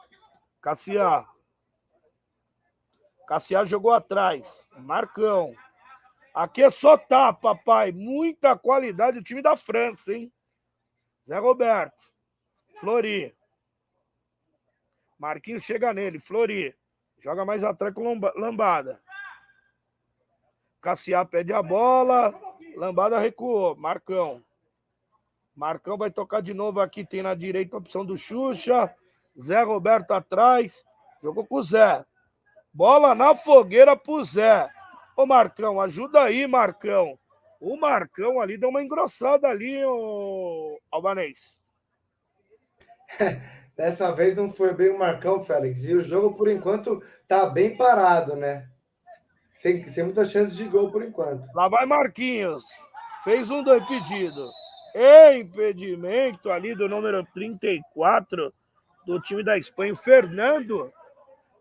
Cassiá. 0.61 1.27
Cassiá 3.25 3.63
jogou 3.63 3.91
atrás. 3.91 4.67
Marcão. 4.77 5.55
Aqui 6.33 6.63
é 6.63 6.69
só 6.69 6.97
tapa, 6.97 7.55
pai. 7.55 7.91
Muita 7.91 8.57
qualidade 8.57 9.19
do 9.19 9.23
time 9.23 9.41
da 9.41 9.55
França, 9.55 10.13
hein? 10.13 10.31
Zé 11.27 11.37
Roberto. 11.37 12.03
Flori. 12.79 13.35
Marquinhos 15.19 15.63
chega 15.63 15.93
nele. 15.93 16.19
Flori. 16.19 16.73
Joga 17.19 17.43
mais 17.43 17.63
atrás 17.63 17.93
com 17.93 18.19
Lambada. 18.37 19.01
Cassiá 20.81 21.25
pede 21.25 21.51
a 21.51 21.61
bola. 21.61 22.33
Lambada 22.75 23.19
recuou. 23.19 23.75
Marcão. 23.75 24.41
Marcão 25.53 25.97
vai 25.97 26.09
tocar 26.09 26.41
de 26.41 26.53
novo 26.53 26.79
aqui. 26.79 27.05
Tem 27.05 27.21
na 27.21 27.35
direita 27.35 27.75
a 27.75 27.79
opção 27.79 28.05
do 28.05 28.17
Xuxa. 28.17 28.95
Zé 29.39 29.61
Roberto 29.61 30.11
atrás. 30.11 30.85
Jogou 31.21 31.45
com 31.45 31.55
o 31.55 31.63
Zé. 31.63 32.05
Bola 32.73 33.13
na 33.13 33.35
fogueira 33.35 33.97
pro 33.97 34.23
Zé. 34.23 34.69
Ô 35.17 35.25
Marcão, 35.25 35.81
ajuda 35.81 36.23
aí, 36.23 36.47
Marcão. 36.47 37.19
O 37.59 37.75
Marcão 37.75 38.39
ali 38.39 38.57
deu 38.57 38.69
uma 38.69 38.81
engrossada 38.81 39.49
ali, 39.49 39.83
o 39.83 40.79
Albanês. 40.89 41.59
Dessa 43.79 44.11
vez 44.11 44.35
não 44.35 44.51
foi 44.51 44.73
bem 44.73 44.89
o 44.89 44.99
Marcão, 44.99 45.41
Félix. 45.41 45.85
E 45.85 45.95
o 45.95 46.01
jogo, 46.01 46.35
por 46.35 46.49
enquanto, 46.49 47.01
tá 47.25 47.45
bem 47.45 47.77
parado, 47.77 48.35
né? 48.35 48.67
Sem, 49.51 49.87
sem 49.89 50.03
muitas 50.03 50.29
chances 50.29 50.57
de 50.57 50.65
gol 50.65 50.91
por 50.91 51.01
enquanto. 51.01 51.47
Lá 51.55 51.69
vai 51.69 51.85
Marquinhos. 51.85 52.65
Fez 53.23 53.49
um 53.49 53.63
do 53.63 53.73
impedido. 53.73 54.49
Impedimento 55.33 56.51
ali 56.51 56.75
do 56.75 56.89
número 56.89 57.25
34 57.33 58.53
do 59.05 59.21
time 59.21 59.45
da 59.45 59.57
Espanha. 59.57 59.93
O 59.93 59.95
Fernando 59.95 60.91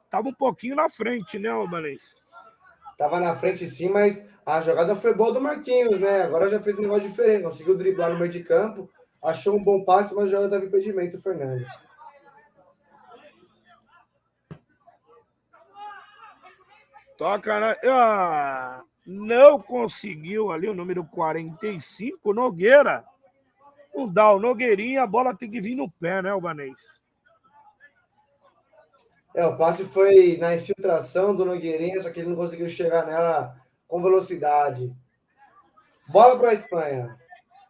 estava 0.04 0.28
um 0.28 0.34
pouquinho 0.34 0.74
na 0.74 0.90
frente, 0.90 1.38
né, 1.38 1.50
Albanês? 1.50 2.02
Tava 2.98 3.20
na 3.20 3.36
frente 3.36 3.68
sim, 3.68 3.90
mas 3.90 4.28
a 4.44 4.60
jogada 4.60 4.96
foi 4.96 5.14
boa 5.14 5.32
do 5.32 5.40
Marquinhos, 5.40 6.00
né? 6.00 6.22
Agora 6.22 6.48
já 6.48 6.60
fez 6.60 6.76
um 6.76 6.82
negócio 6.82 7.08
diferente. 7.08 7.44
Conseguiu 7.44 7.78
driblar 7.78 8.10
no 8.10 8.18
meio 8.18 8.32
de 8.32 8.42
campo. 8.42 8.90
Achou 9.22 9.54
um 9.54 9.62
bom 9.62 9.84
passe, 9.84 10.16
mas 10.16 10.28
já 10.28 10.40
tava 10.48 10.64
impedimento, 10.64 11.16
o 11.16 11.20
Fernando. 11.20 11.64
Toca 17.18 17.58
na. 17.58 17.76
Ah, 17.84 18.82
não 19.04 19.60
conseguiu 19.60 20.52
ali 20.52 20.68
o 20.68 20.74
número 20.74 21.04
45, 21.04 22.32
Nogueira. 22.32 23.04
Não 23.92 24.06
dá, 24.08 24.30
o 24.30 24.38
Nogueirinha, 24.38 25.02
a 25.02 25.06
bola 25.06 25.36
tem 25.36 25.50
que 25.50 25.60
vir 25.60 25.74
no 25.74 25.90
pé, 25.90 26.22
né, 26.22 26.30
Albanês? 26.30 26.76
É, 29.34 29.44
o 29.44 29.56
passe 29.56 29.84
foi 29.84 30.36
na 30.36 30.54
infiltração 30.54 31.34
do 31.34 31.44
Nogueirinha, 31.44 32.00
só 32.00 32.10
que 32.10 32.20
ele 32.20 32.28
não 32.28 32.36
conseguiu 32.36 32.68
chegar 32.68 33.04
nela 33.04 33.56
com 33.88 34.00
velocidade. 34.00 34.94
Bola 36.06 36.38
para 36.38 36.50
a 36.50 36.54
Espanha. 36.54 37.18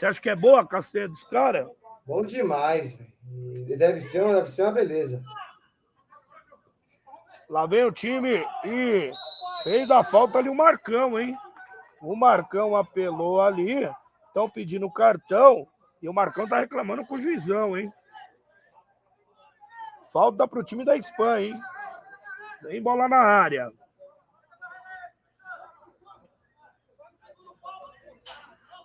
Você 0.00 0.06
acha 0.06 0.20
que 0.22 0.30
é 0.30 0.34
boa 0.34 0.62
a 0.62 0.66
castanha 0.66 1.06
dos 1.06 1.22
caras? 1.24 1.68
Bom 2.06 2.24
demais. 2.24 2.98
Deve 3.76 4.00
ser, 4.00 4.24
deve 4.24 4.48
ser 4.48 4.62
uma 4.62 4.72
beleza. 4.72 5.22
Lá 7.50 7.66
vem 7.66 7.84
o 7.84 7.92
time 7.92 8.42
e 8.64 9.12
fez 9.62 9.86
da 9.86 10.02
falta 10.02 10.38
ali 10.38 10.48
o 10.48 10.54
Marcão, 10.54 11.20
hein? 11.20 11.36
O 12.00 12.16
Marcão 12.16 12.74
apelou 12.74 13.42
ali. 13.42 13.86
Estão 14.26 14.48
pedindo 14.48 14.90
cartão. 14.90 15.68
E 16.00 16.08
o 16.08 16.14
Marcão 16.14 16.48
tá 16.48 16.60
reclamando 16.60 17.04
com 17.04 17.16
o 17.16 17.20
juizão, 17.20 17.76
hein? 17.76 17.92
Falta 20.10 20.48
pro 20.48 20.64
time 20.64 20.82
da 20.82 20.96
Espanha, 20.96 21.48
hein? 21.48 21.62
Tem 22.62 22.82
bola 22.82 23.06
na 23.06 23.18
área. 23.18 23.70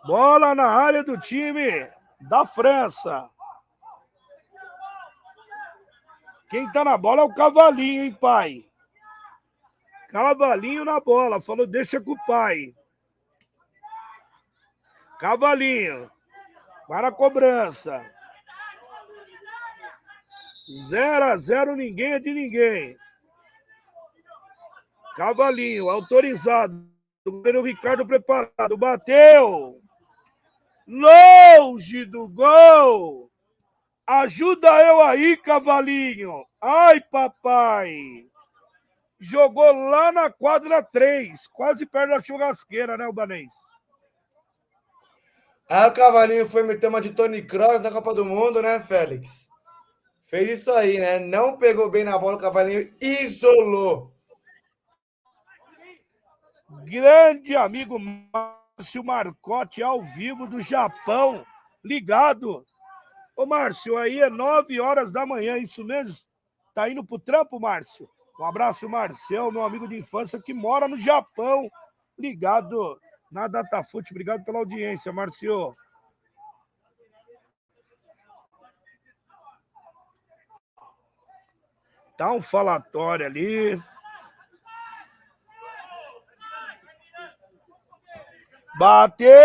Bola 0.05 0.53
na 0.53 0.67
área 0.67 1.03
do 1.03 1.19
time 1.19 1.89
da 2.21 2.45
França. 2.45 3.29
Quem 6.49 6.71
tá 6.71 6.83
na 6.83 6.97
bola 6.97 7.21
é 7.21 7.25
o 7.25 7.33
Cavalinho, 7.33 8.03
hein, 8.03 8.13
pai? 8.13 8.69
Cavalinho 10.09 10.85
na 10.85 10.99
bola. 10.99 11.41
Falou, 11.41 11.65
deixa 11.65 11.99
com 11.99 12.11
o 12.11 12.25
pai. 12.25 12.73
Cavalinho. 15.19 16.09
Para 16.87 17.07
a 17.07 17.11
cobrança. 17.11 18.05
0 20.87 21.25
a 21.25 21.37
0 21.37 21.75
ninguém 21.75 22.13
é 22.13 22.19
de 22.19 22.31
ninguém. 22.31 22.97
Cavalinho, 25.15 25.89
autorizado. 25.89 26.87
O 27.25 27.31
goleiro 27.31 27.63
Ricardo 27.63 28.05
preparado. 28.05 28.77
Bateu. 28.77 29.81
Longe 30.87 32.05
do 32.05 32.27
gol. 32.27 33.31
Ajuda 34.05 34.69
eu 34.83 35.01
aí, 35.01 35.35
cavalinho. 35.37 36.45
Ai, 36.61 37.01
papai. 37.01 38.27
Jogou 39.19 39.71
lá 39.89 40.11
na 40.11 40.29
quadra 40.29 40.83
3, 40.83 41.47
quase 41.47 41.85
perto 41.85 42.11
da 42.11 42.21
churrasqueira, 42.21 42.97
né, 42.97 43.07
o 43.07 43.13
Banês? 43.13 43.51
Aí 45.67 45.89
o 45.89 45.93
cavalinho 45.93 46.47
foi 46.47 46.61
meter 46.61 46.87
uma 46.87 47.01
de 47.01 47.11
Tony 47.11 47.41
Cross 47.41 47.81
na 47.81 47.89
Copa 47.89 48.13
do 48.13 48.23
Mundo, 48.23 48.61
né, 48.61 48.79
Félix? 48.79 49.49
Fez 50.21 50.49
isso 50.49 50.71
aí, 50.71 50.99
né? 50.99 51.17
Não 51.17 51.57
pegou 51.57 51.89
bem 51.89 52.03
na 52.03 52.17
bola, 52.17 52.35
o 52.35 52.39
cavalinho 52.39 52.93
isolou. 53.01 54.13
Grande 56.83 57.55
amigo 57.55 57.97
Márcio 58.77 59.03
Marcotti, 59.03 59.81
ao 59.81 60.01
vivo 60.01 60.47
do 60.47 60.61
Japão, 60.61 61.45
ligado 61.83 62.65
Ô, 63.35 63.45
Márcio, 63.45 63.97
aí 63.97 64.21
é 64.21 64.29
nove 64.29 64.79
horas 64.79 65.11
da 65.11 65.25
manhã, 65.25 65.57
isso 65.57 65.83
mesmo? 65.83 66.15
Tá 66.73 66.89
indo 66.89 67.03
pro 67.03 67.19
trampo, 67.19 67.59
Márcio? 67.59 68.09
Um 68.39 68.45
abraço, 68.45 68.87
Marcel, 68.87 69.51
meu 69.51 69.63
amigo 69.63 69.87
de 69.89 69.97
infância 69.97 70.41
que 70.41 70.53
mora 70.53 70.87
no 70.87 70.95
Japão, 70.95 71.69
ligado 72.17 72.97
na 73.29 73.47
Datafute. 73.47 74.11
Obrigado 74.11 74.45
pela 74.45 74.59
audiência, 74.59 75.11
Márcio. 75.11 75.73
Tá 82.17 82.31
um 82.31 82.41
falatório 82.41 83.25
ali. 83.25 83.81
Bateu! 88.77 89.35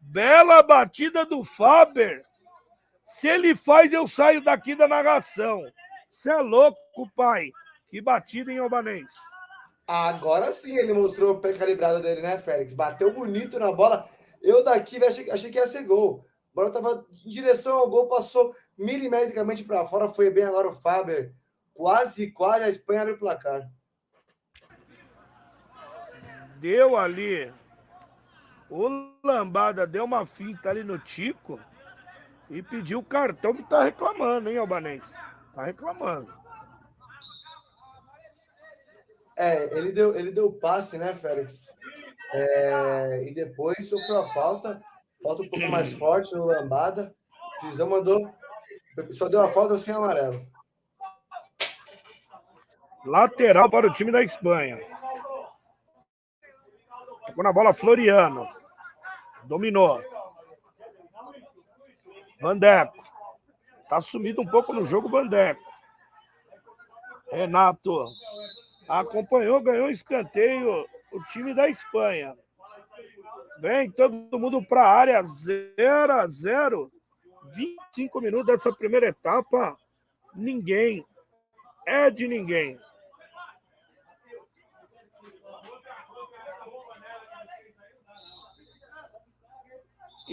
Bela 0.00 0.62
batida 0.62 1.24
do 1.24 1.44
Faber. 1.44 2.24
Se 3.04 3.28
ele 3.28 3.54
faz, 3.54 3.92
eu 3.92 4.08
saio 4.08 4.42
daqui 4.42 4.74
da 4.74 4.88
narração. 4.88 5.62
Você 6.10 6.30
é 6.30 6.36
louco, 6.38 6.78
pai. 7.14 7.50
Que 7.86 8.00
batida 8.00 8.52
em 8.52 8.60
Obanês. 8.60 9.06
Agora 9.86 10.50
sim 10.50 10.76
ele 10.76 10.92
mostrou 10.92 11.34
o 11.34 11.40
pé 11.40 11.52
calibrado 11.52 12.00
dele, 12.00 12.22
né, 12.22 12.38
Félix? 12.38 12.74
Bateu 12.74 13.12
bonito 13.12 13.58
na 13.58 13.70
bola. 13.70 14.08
Eu 14.42 14.64
daqui 14.64 15.02
achei, 15.04 15.30
achei 15.30 15.50
que 15.50 15.58
ia 15.58 15.66
ser 15.66 15.84
gol. 15.84 16.26
A 16.52 16.54
bola 16.54 16.68
estava 16.68 17.06
em 17.24 17.30
direção 17.30 17.78
ao 17.78 17.88
gol, 17.88 18.08
passou 18.08 18.54
milimetricamente 18.76 19.62
para 19.62 19.86
fora. 19.86 20.08
Foi 20.08 20.30
bem 20.30 20.44
agora 20.44 20.68
o 20.68 20.74
Faber. 20.74 21.32
Quase, 21.72 22.32
quase 22.32 22.64
a 22.64 22.68
Espanha 22.68 23.02
abriu 23.02 23.16
o 23.16 23.18
placar. 23.18 23.68
Deu 26.64 26.96
ali 26.96 27.52
o 28.70 28.88
Lambada 29.22 29.86
deu 29.86 30.04
uma 30.04 30.24
finta 30.24 30.70
ali 30.70 30.82
no 30.82 30.98
Tico 30.98 31.60
e 32.48 32.62
pediu 32.62 33.00
o 33.00 33.04
cartão 33.04 33.52
que 33.54 33.62
tá 33.64 33.84
reclamando, 33.84 34.48
hein, 34.48 34.56
Albanês? 34.56 35.04
Tá 35.54 35.62
reclamando. 35.62 36.32
É, 39.36 39.76
ele 39.76 39.92
deu, 39.92 40.16
ele 40.16 40.30
deu 40.30 40.50
passe, 40.52 40.96
né, 40.96 41.14
Félix? 41.14 41.66
É, 42.32 43.26
e 43.28 43.34
depois 43.34 43.86
sofreu 43.86 44.22
a 44.22 44.32
falta. 44.32 44.82
Falta 45.22 45.42
um 45.42 45.48
pouco 45.50 45.68
mais 45.68 45.92
forte 45.92 46.34
no 46.34 46.46
Lambada. 46.46 47.14
O 47.62 47.66
Gizão 47.66 47.90
mandou. 47.90 48.34
Só 49.10 49.28
deu 49.28 49.42
a 49.42 49.48
falta 49.52 49.78
sem 49.78 49.94
amarelo. 49.94 50.46
Lateral 53.04 53.68
para 53.68 53.86
o 53.86 53.92
time 53.92 54.10
da 54.10 54.22
Espanha. 54.22 54.93
Ficou 57.34 57.42
na 57.42 57.52
bola 57.52 57.74
Floriano. 57.74 58.48
Dominou. 59.42 60.00
Bandeco. 62.40 62.96
Tá 63.88 64.00
sumido 64.00 64.40
um 64.40 64.46
pouco 64.46 64.72
no 64.72 64.84
jogo, 64.84 65.08
Bandeco. 65.08 65.60
Renato 67.32 68.06
acompanhou, 68.88 69.60
ganhou 69.60 69.90
escanteio 69.90 70.86
o 71.12 71.24
time 71.24 71.52
da 71.52 71.68
Espanha. 71.68 72.36
Vem 73.58 73.90
todo 73.90 74.38
mundo 74.38 74.64
para 74.64 74.84
a 74.84 74.92
área, 74.92 75.20
0 75.24 76.12
a 76.12 76.28
0. 76.28 76.92
25 77.56 78.20
minutos 78.20 78.46
dessa 78.46 78.72
primeira 78.72 79.08
etapa. 79.08 79.76
Ninguém 80.36 81.04
é 81.84 82.08
de 82.10 82.28
ninguém. 82.28 82.78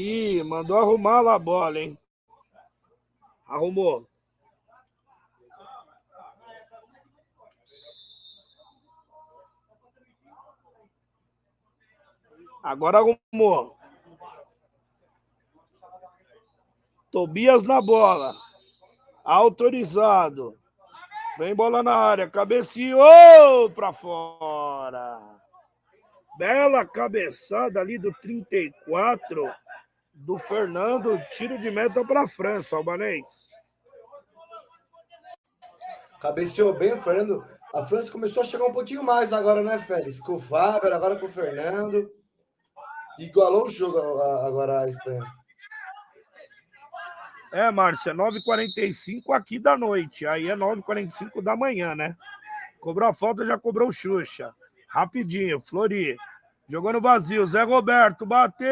Ih, 0.02 0.44
mandou 0.44 0.80
arrumar 0.80 1.22
lá 1.22 1.36
a 1.36 1.40
bola, 1.40 1.80
hein? 1.80 1.96
Arrumou. 3.46 4.10
Agora 12.64 12.98
arrumou. 12.98 13.78
Tobias 17.12 17.64
na 17.64 17.80
bola. 17.80 18.34
Autorizado. 19.24 20.58
Vem 21.38 21.54
bola 21.54 21.84
na 21.84 21.96
área. 21.96 22.28
Cabeceou 22.28 23.70
para 23.70 23.94
fora. 23.94 25.22
Bela 26.40 26.84
cabeçada 26.88 27.80
ali 27.80 28.00
do 28.00 28.12
34 28.14 29.61
do 30.22 30.38
Fernando. 30.38 31.20
Tiro 31.36 31.58
de 31.60 31.70
meta 31.72 32.06
para 32.06 32.24
a 32.24 32.28
França, 32.28 32.76
Albanês. 32.76 33.50
Cabeceou 36.20 36.74
bem 36.74 36.94
o 36.94 37.02
Fernando. 37.02 37.46
A 37.74 37.86
França 37.86 38.12
começou 38.12 38.44
a 38.44 38.46
chegar 38.46 38.66
um 38.66 38.74
pouquinho 38.74 39.04
mais 39.04 39.34
agora, 39.34 39.64
né, 39.64 39.80
Félix? 39.80 40.20
Com 40.20 40.36
o 40.36 40.40
Fábio, 40.40 40.94
agora 40.94 41.16
com 41.18 41.26
o 41.26 41.32
Fernando. 41.32 42.12
Igualou 43.18 43.68
o 43.68 43.70
jogo 43.70 43.98
agora 44.22 44.82
a 44.82 44.88
Espanha. 44.88 45.24
É, 47.52 47.70
Márcia, 47.70 48.14
9h45 48.14 49.34
aqui 49.34 49.60
da 49.60 49.78
noite. 49.78 50.26
Aí 50.26 50.50
é 50.50 50.56
9h45 50.56 51.42
da 51.42 51.56
manhã, 51.56 51.96
né? 51.96 52.16
Cobrou 52.80 53.10
a 53.10 53.14
falta, 53.14 53.46
já 53.46 53.58
cobrou 53.58 53.90
o 53.90 53.94
Xuxa. 53.94 54.54
Rapidinho, 54.88 55.62
Flori. 55.62 56.16
Jogou 56.72 56.94
no 56.94 57.02
vazio. 57.02 57.46
Zé 57.46 57.64
Roberto 57.64 58.26
bateu! 58.26 58.70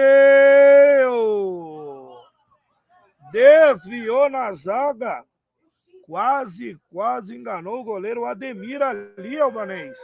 Desviou 3.29 4.29
na 4.29 4.53
zaga. 4.53 5.25
Quase, 6.03 6.79
quase 6.89 7.35
enganou 7.35 7.81
o 7.81 7.83
goleiro 7.83 8.23
Ademir 8.23 8.81
ali, 8.81 9.37
Albanês. 9.37 9.99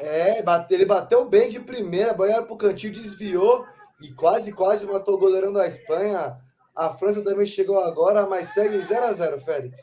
É, 0.00 0.42
ele 0.70 0.84
bateu 0.84 1.26
bem 1.26 1.48
de 1.48 1.60
primeira, 1.60 2.12
banheiro 2.12 2.44
pro 2.44 2.56
cantinho, 2.56 2.92
desviou 2.92 3.64
e 4.02 4.12
quase, 4.12 4.52
quase 4.52 4.84
matou 4.86 5.14
o 5.14 5.18
goleirão 5.18 5.52
da 5.52 5.64
Espanha. 5.68 6.36
A 6.74 6.90
França 6.90 7.22
também 7.22 7.46
chegou 7.46 7.78
agora, 7.78 8.26
mas 8.26 8.48
segue 8.48 8.82
0 8.82 9.04
a 9.06 9.12
0 9.12 9.40
Félix. 9.40 9.80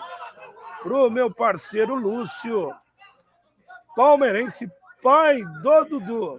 pro 0.82 1.10
meu 1.10 1.34
parceiro 1.34 1.96
Lúcio, 1.96 2.74
palmeirense, 3.96 4.70
pai 5.02 5.42
do 5.62 5.86
Dudu. 5.86 6.38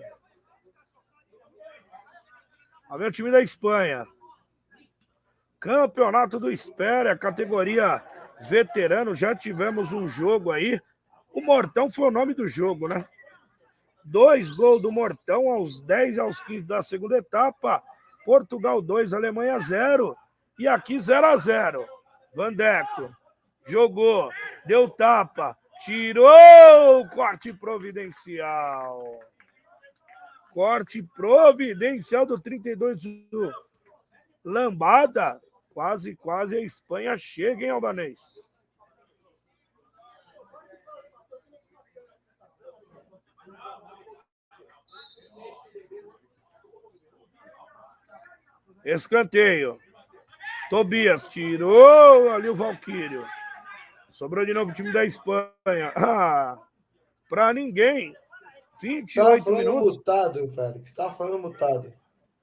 A 2.88 2.96
meu 2.96 3.10
time 3.10 3.30
da 3.30 3.42
Espanha. 3.42 4.06
Campeonato 5.58 6.38
do 6.38 6.52
Espera, 6.52 7.18
categoria 7.18 8.00
veterano. 8.48 9.16
Já 9.16 9.34
tivemos 9.34 9.92
um 9.92 10.06
jogo 10.06 10.52
aí. 10.52 10.80
O 11.32 11.40
Mortão 11.40 11.90
foi 11.90 12.06
o 12.06 12.12
nome 12.12 12.34
do 12.34 12.46
jogo, 12.46 12.86
né? 12.86 13.04
Dois 14.08 14.50
gols 14.50 14.80
do 14.80 14.92
Mortão 14.92 15.50
aos 15.50 15.82
10 15.82 16.16
e 16.16 16.20
aos 16.20 16.40
15 16.40 16.64
da 16.64 16.80
segunda 16.80 17.18
etapa. 17.18 17.82
Portugal 18.24 18.80
2, 18.80 19.12
Alemanha 19.12 19.58
0. 19.58 20.16
E 20.58 20.68
aqui 20.68 20.98
0 20.98 21.26
a 21.26 21.36
0 21.36 21.86
Vandeco 22.34 23.10
jogou, 23.66 24.30
deu 24.64 24.88
tapa, 24.88 25.58
tirou 25.84 27.00
o 27.00 27.08
corte 27.08 27.52
providencial. 27.52 29.20
Corte 30.52 31.02
providencial 31.02 32.24
do 32.24 32.38
32 32.38 33.02
do 33.02 33.52
Lambada. 34.44 35.40
Quase, 35.74 36.14
quase 36.14 36.56
a 36.56 36.60
Espanha 36.60 37.18
chega, 37.18 37.66
em 37.66 37.70
Albanês? 37.70 38.20
Escanteio. 48.86 49.78
Tobias 50.70 51.26
tirou 51.26 52.30
ali 52.30 52.48
o 52.48 52.54
Valquírio. 52.54 53.26
Sobrou 54.10 54.46
de 54.46 54.54
novo 54.54 54.70
o 54.70 54.74
time 54.74 54.92
da 54.92 55.04
Espanha. 55.04 55.92
Ah, 55.96 56.56
para 57.28 57.52
ninguém. 57.52 58.14
28 58.80 59.44
Tava 59.44 59.58
minutos. 59.58 59.96
mutado, 59.96 60.48
Félix. 60.48 60.92
Tava 60.92 61.12
falando 61.12 61.38
mutado. 61.40 61.92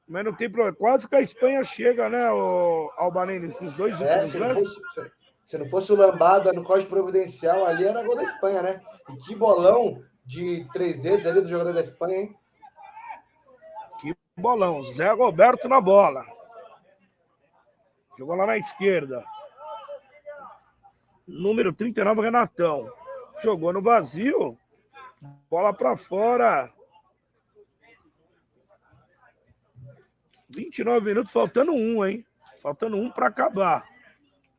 Mas 0.07 0.25
não 0.25 0.33
tem 0.33 0.49
problema. 0.49 0.75
Quase 0.75 1.07
que 1.07 1.15
a 1.15 1.21
Espanha 1.21 1.63
chega, 1.63 2.09
né, 2.09 2.29
o 2.31 2.91
Albanini, 2.97 3.47
esses 3.47 3.71
dois 3.73 3.99
é, 4.01 4.23
se, 4.23 4.37
não 4.37 4.49
fosse, 4.49 4.81
se 5.45 5.57
não 5.57 5.69
fosse 5.69 5.93
o 5.93 5.95
Lambada 5.95 6.51
no 6.51 6.63
código 6.63 6.89
providencial 6.89 7.65
ali, 7.65 7.85
era 7.85 8.03
gol 8.03 8.15
da 8.15 8.23
Espanha, 8.23 8.61
né? 8.61 8.81
E 9.09 9.15
que 9.17 9.35
bolão 9.35 10.03
de 10.25 10.67
três 10.73 11.03
dedos 11.03 11.25
ali 11.25 11.41
do 11.41 11.49
jogador 11.49 11.73
da 11.73 11.81
Espanha, 11.81 12.17
hein? 12.17 12.35
Que 14.01 14.13
bolão. 14.37 14.83
Zé 14.83 15.11
Roberto 15.11 15.69
na 15.69 15.79
bola. 15.79 16.32
Jogou 18.17 18.35
lá 18.35 18.45
na 18.45 18.57
esquerda. 18.57 19.23
Número 21.27 21.73
39, 21.73 22.21
Renatão. 22.21 22.91
Jogou 23.41 23.73
no 23.73 23.81
vazio. 23.81 24.57
Bola 25.49 25.73
para 25.73 25.95
fora. 25.97 26.71
29 30.49 31.05
minutos, 31.05 31.31
faltando 31.31 31.71
um, 31.71 32.05
hein? 32.05 32.25
Faltando 32.61 32.97
um 32.97 33.09
para 33.09 33.27
acabar. 33.27 33.83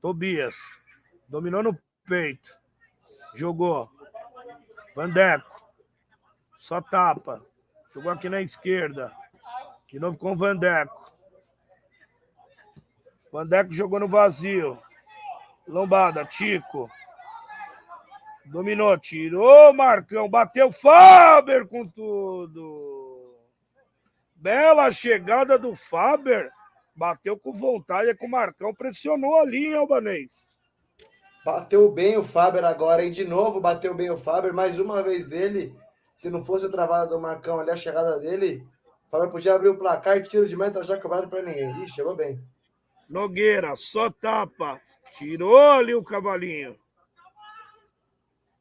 Tobias. 0.01 0.57
Dominou 1.29 1.63
no 1.63 1.79
peito. 2.05 2.53
Jogou. 3.35 3.91
Vandeco. 4.95 5.63
Só 6.59 6.81
tapa. 6.81 7.45
Jogou 7.93 8.11
aqui 8.11 8.29
na 8.29 8.41
esquerda. 8.41 9.13
De 9.87 9.99
novo 9.99 10.19
com 10.19 10.33
o 10.33 10.37
Vandeco. 10.37 11.04
Vandeco 13.35 13.73
jogou 13.73 13.99
no 13.99 14.07
vazio. 14.07 14.79
Lombada, 15.67 16.25
Tico. 16.25 16.89
Dominou, 18.45 18.97
tirou, 18.97 19.73
Marcão, 19.73 20.29
bateu 20.29 20.71
Faber 20.71 21.67
com 21.67 21.85
tudo. 21.85 23.37
Bela 24.37 24.93
chegada 24.93 25.59
do 25.59 25.75
Faber. 25.75 26.49
Bateu 26.95 27.37
com 27.37 27.53
vontade, 27.53 28.09
é 28.09 28.15
que 28.15 28.25
o 28.25 28.31
Marcão 28.31 28.73
pressionou 28.73 29.41
ali, 29.41 29.67
hein, 29.67 29.75
Albanês? 29.75 30.55
Bateu 31.45 31.91
bem 31.91 32.17
o 32.17 32.23
Faber 32.23 32.65
agora, 32.65 33.03
hein? 33.03 33.11
De 33.11 33.25
novo 33.25 33.61
bateu 33.61 33.97
bem 33.97 34.11
o 34.11 34.17
Faber, 34.17 34.53
mais 34.53 34.79
uma 34.79 35.03
vez 35.03 35.27
dele. 35.27 35.77
Se 36.15 36.31
não 36.31 36.45
fosse 36.45 36.67
o 36.67 36.71
travado 36.71 37.17
do 37.17 37.21
Marcão 37.21 37.59
ali, 37.59 37.73
a 37.73 37.77
chegada 37.77 38.17
dele, 38.21 38.65
o 39.09 39.11
Faber 39.11 39.29
podia 39.29 39.57
abrir 39.57 39.71
o 39.71 39.77
placar, 39.77 40.23
tiro 40.23 40.47
de 40.47 40.57
meta 40.57 40.85
já 40.85 40.97
cobrado 40.97 41.29
para 41.29 41.43
ninguém. 41.43 41.83
Ih, 41.83 41.89
chegou 41.89 42.15
bem. 42.15 42.41
Nogueira, 43.09 43.77
só 43.77 44.11
tapa. 44.11 44.81
Tirou 45.17 45.73
ali 45.73 45.95
o 45.95 46.03
cavalinho. 46.03 46.79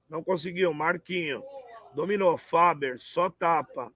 Não 0.10 0.24
conseguiu. 0.24 0.74
Marquinho. 0.74 1.44
Dominou. 1.94 2.38
Faber, 2.38 3.00
só 3.00 3.30
tapa. 3.30 3.92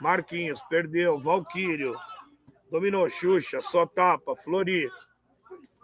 Marquinhos, 0.00 0.60
perdeu. 0.68 1.20
Valquírio. 1.20 1.94
Dominou. 2.70 3.08
Xuxa, 3.08 3.60
só 3.60 3.86
tapa. 3.86 4.34
Flori. 4.36 4.90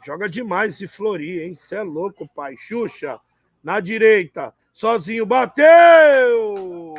Joga 0.04 0.28
demais 0.28 0.74
esse 0.74 0.86
Flori, 0.86 1.40
hein? 1.42 1.54
Você 1.54 1.76
é 1.76 1.82
louco, 1.82 2.28
pai. 2.28 2.56
Xuxa, 2.56 3.20
na 3.62 3.80
direita. 3.80 4.54
Sozinho, 4.72 5.24
bateu! 5.24 6.94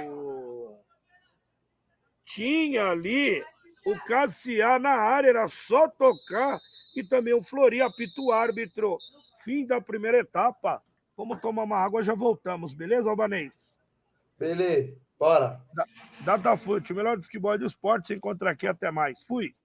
Tinha 2.26 2.88
ali 2.88 3.44
o 3.86 3.96
Cassiar 4.06 4.80
na 4.80 4.92
área, 4.92 5.30
era 5.30 5.48
só 5.48 5.88
tocar. 5.88 6.60
E 6.98 7.04
também 7.04 7.32
o 7.32 7.44
Flori 7.44 7.80
apita 7.80 8.20
o 8.20 8.32
árbitro. 8.32 8.98
Fim 9.44 9.68
da 9.68 9.80
primeira 9.80 10.18
etapa. 10.18 10.82
Vamos 11.16 11.40
tomar 11.40 11.64
uma 11.64 11.78
água, 11.78 12.04
já 12.04 12.16
voltamos, 12.16 12.74
beleza, 12.74 13.08
Albanês? 13.08 13.72
Beleza, 14.38 14.98
bora. 15.20 15.62
Datafute, 16.22 16.92
o 16.92 16.96
melhor 16.96 17.18
do 17.18 17.24
futebol 17.24 17.54
e 17.54 17.60
do 17.60 17.68
esporte, 17.68 18.08
se 18.08 18.16
encontra 18.16 18.50
aqui, 18.50 18.66
até 18.66 18.90
mais. 18.90 19.22
Fui. 19.22 19.56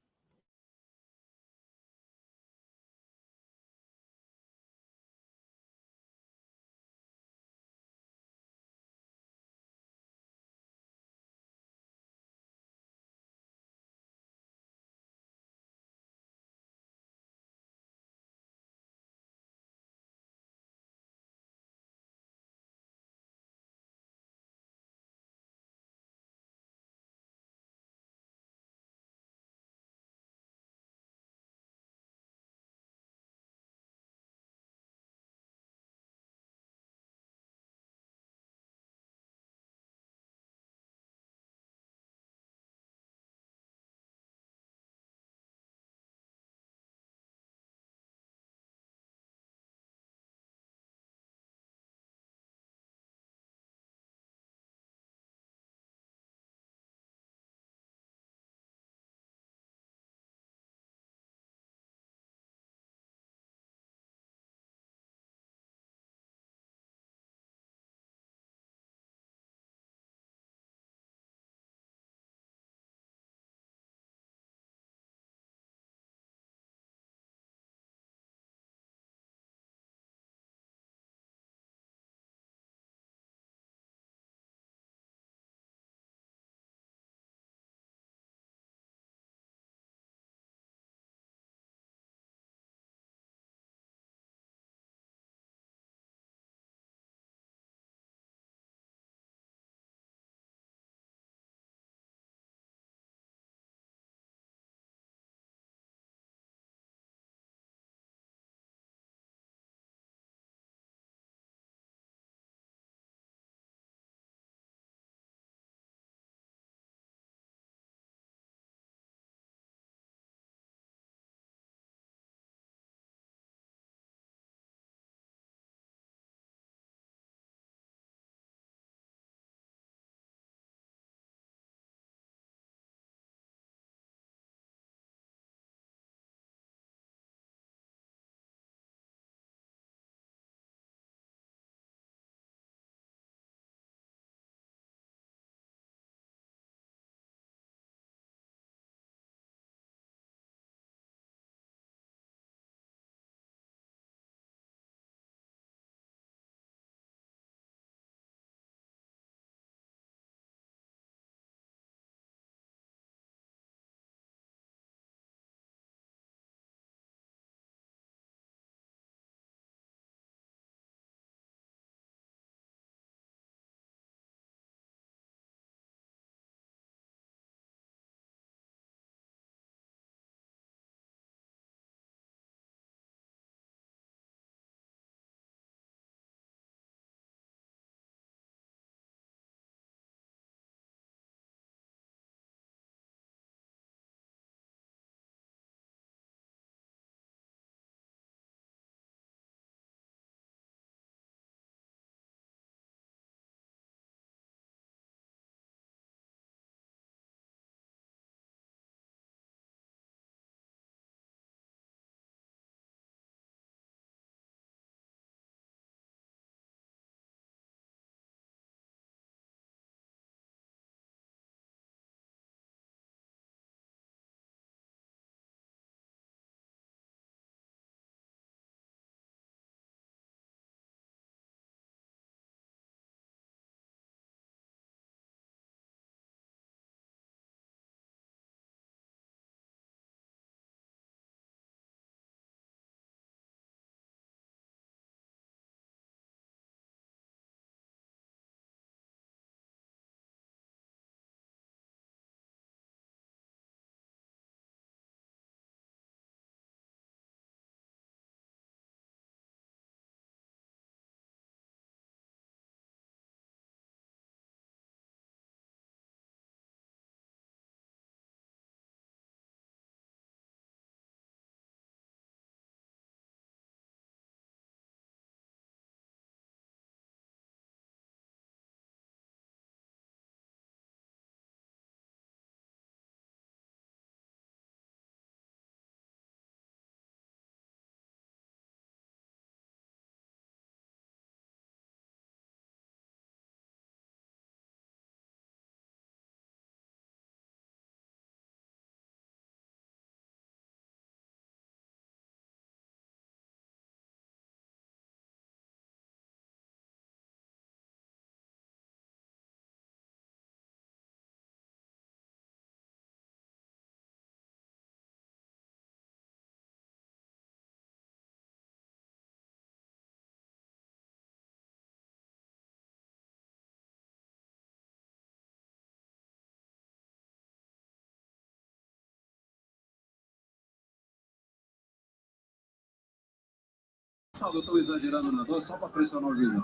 Eu 334.40 334.60
estou 334.60 334.78
exagerando 334.78 335.30
na 335.30 335.44
dose 335.44 335.66
só 335.66 335.76
para 335.76 335.90
pressionar 335.90 336.30
o 336.30 336.34
juiz. 336.34 336.62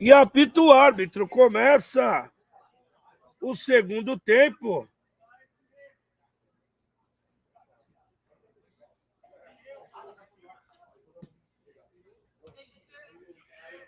E 0.00 0.12
apita 0.12 0.60
o 0.60 0.72
árbitro. 0.72 1.28
Começa 1.28 2.30
o 3.40 3.54
segundo 3.56 4.18
tempo. 4.18 4.88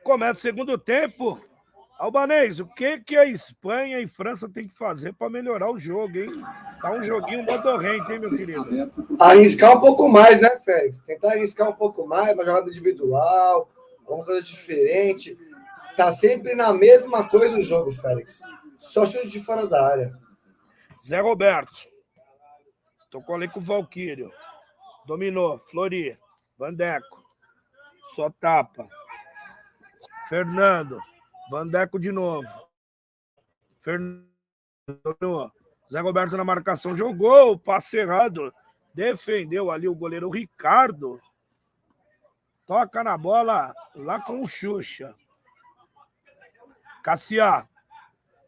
Começa 0.03 0.39
o 0.39 0.43
segundo 0.43 0.77
tempo. 0.77 1.41
Albanês, 1.97 2.59
o 2.59 2.67
que, 2.67 2.99
que 2.99 3.15
a 3.15 3.27
Espanha 3.27 4.01
e 4.01 4.07
França 4.09 4.49
tem 4.49 4.67
que 4.67 4.75
fazer 4.75 5.13
para 5.13 5.29
melhorar 5.29 5.71
o 5.71 5.79
jogo, 5.79 6.17
hein? 6.17 6.29
Tá 6.81 6.91
um 6.93 7.05
joguinho 7.05 7.45
motorrente, 7.45 8.11
hein, 8.11 8.19
meu 8.19 8.31
querido? 8.31 8.91
Arriscar 9.21 9.77
um 9.77 9.81
pouco 9.81 10.09
mais, 10.09 10.41
né, 10.41 10.49
Félix? 10.65 11.01
Tentar 11.01 11.33
arriscar 11.33 11.69
um 11.69 11.75
pouco 11.75 12.07
mais, 12.07 12.33
uma 12.33 12.47
jogada 12.47 12.71
individual, 12.71 13.71
alguma 14.07 14.25
coisa 14.25 14.43
diferente. 14.43 15.39
Tá 15.97 16.13
sempre 16.13 16.55
na 16.55 16.73
mesma 16.73 17.29
coisa 17.29 17.57
o 17.57 17.63
jogo, 17.63 17.93
Félix. 17.93 18.41
Só 18.79 19.07
chute 19.07 19.29
de 19.29 19.41
fora 19.41 19.67
da 19.67 19.87
área. 19.87 20.19
Zé 21.07 21.21
Roberto. 21.21 21.73
Tocou 23.11 23.35
ali 23.35 23.49
com 23.49 23.61
o 23.61 23.65
Valquírio. 23.65 24.33
Dominou. 25.07 25.59
Flori. 25.59 26.19
Vandeco. 26.57 27.25
Só 28.15 28.31
tapa. 28.31 28.89
Fernando. 30.29 31.01
Vandeco 31.51 31.99
de 31.99 32.13
novo. 32.13 32.49
Fernando. 33.81 34.31
Zé 35.93 36.01
Roberto 36.01 36.37
na 36.37 36.45
marcação. 36.45 36.97
Jogou 36.97 37.59
passe 37.59 37.97
errado. 37.97 38.55
Defendeu 38.95 39.71
ali 39.71 39.89
o 39.89 39.95
goleiro 39.95 40.31
Ricardo. 40.31 41.21
Toca 42.67 43.03
na 43.03 43.19
bola 43.19 43.75
lá 43.95 44.21
com 44.21 44.43
o 44.43 44.49
Xuxa. 44.49 45.15
Cassia. 47.03 47.69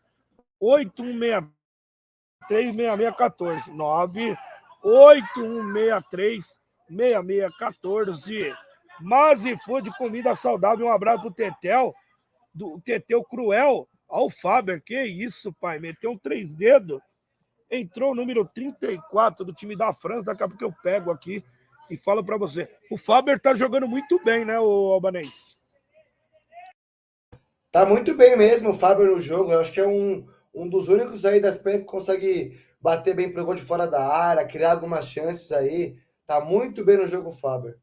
8163-6614. 2.50 4.38
98163-6614. 6.90 8.56
Mazifood 9.02 9.92
Comida 9.98 10.36
Saudável. 10.36 10.88
Um 10.88 10.92
abraço 10.92 11.22
pro 11.22 11.32
Tetel, 11.32 11.94
do 12.54 12.80
Tetel 12.82 13.24
Cruel 13.24 13.88
ao 14.08 14.30
Faber. 14.30 14.82
Que 14.82 15.04
isso, 15.04 15.54
pai? 15.54 15.80
Meteu 15.80 16.12
um 16.12 16.18
três 16.18 16.56
dedos. 16.56 17.02
Entrou 17.70 18.12
o 18.12 18.16
número 18.16 18.46
34 18.46 19.44
do 19.44 19.54
time 19.54 19.76
da 19.76 19.92
França. 19.94 20.28
Daqui 20.28 20.44
a 20.44 20.48
pouco 20.48 20.64
eu 20.64 20.74
pego 20.84 21.12
aqui 21.12 21.44
e 21.90 21.98
falo 21.98 22.24
para 22.24 22.38
você. 22.38 22.70
O 22.90 22.98
Faber 22.98 23.40
tá 23.40 23.54
jogando 23.56 23.88
muito 23.88 24.24
bem, 24.24 24.46
né, 24.46 24.60
o 24.60 24.92
Albanês? 24.94 25.56
Tá 27.72 27.86
muito 27.86 28.16
bem 28.16 28.38
mesmo 28.38 28.70
o 28.70 28.74
Faber 28.74 29.08
no 29.08 29.20
jogo. 29.20 29.52
Eu 29.52 29.60
acho 29.60 29.74
que 29.74 29.80
é 29.82 29.88
um, 29.88 30.26
um 30.56 30.70
dos 30.70 30.88
únicos 30.88 31.26
aí 31.26 31.42
da 31.42 31.50
Espanha 31.50 31.80
que 31.80 31.86
consegue 31.86 32.58
bater 32.80 33.16
bem 33.16 33.32
pro 33.32 33.44
gol 33.46 33.56
de 33.56 33.62
fora 33.62 33.88
da 33.88 34.08
área, 34.08 34.48
criar 34.48 34.72
algumas 34.72 35.08
chances 35.08 35.52
aí. 35.52 36.00
Tá 36.26 36.40
muito 36.40 36.84
bem 36.84 36.98
no 36.98 37.06
jogo 37.06 37.32
Faber. 37.32 37.78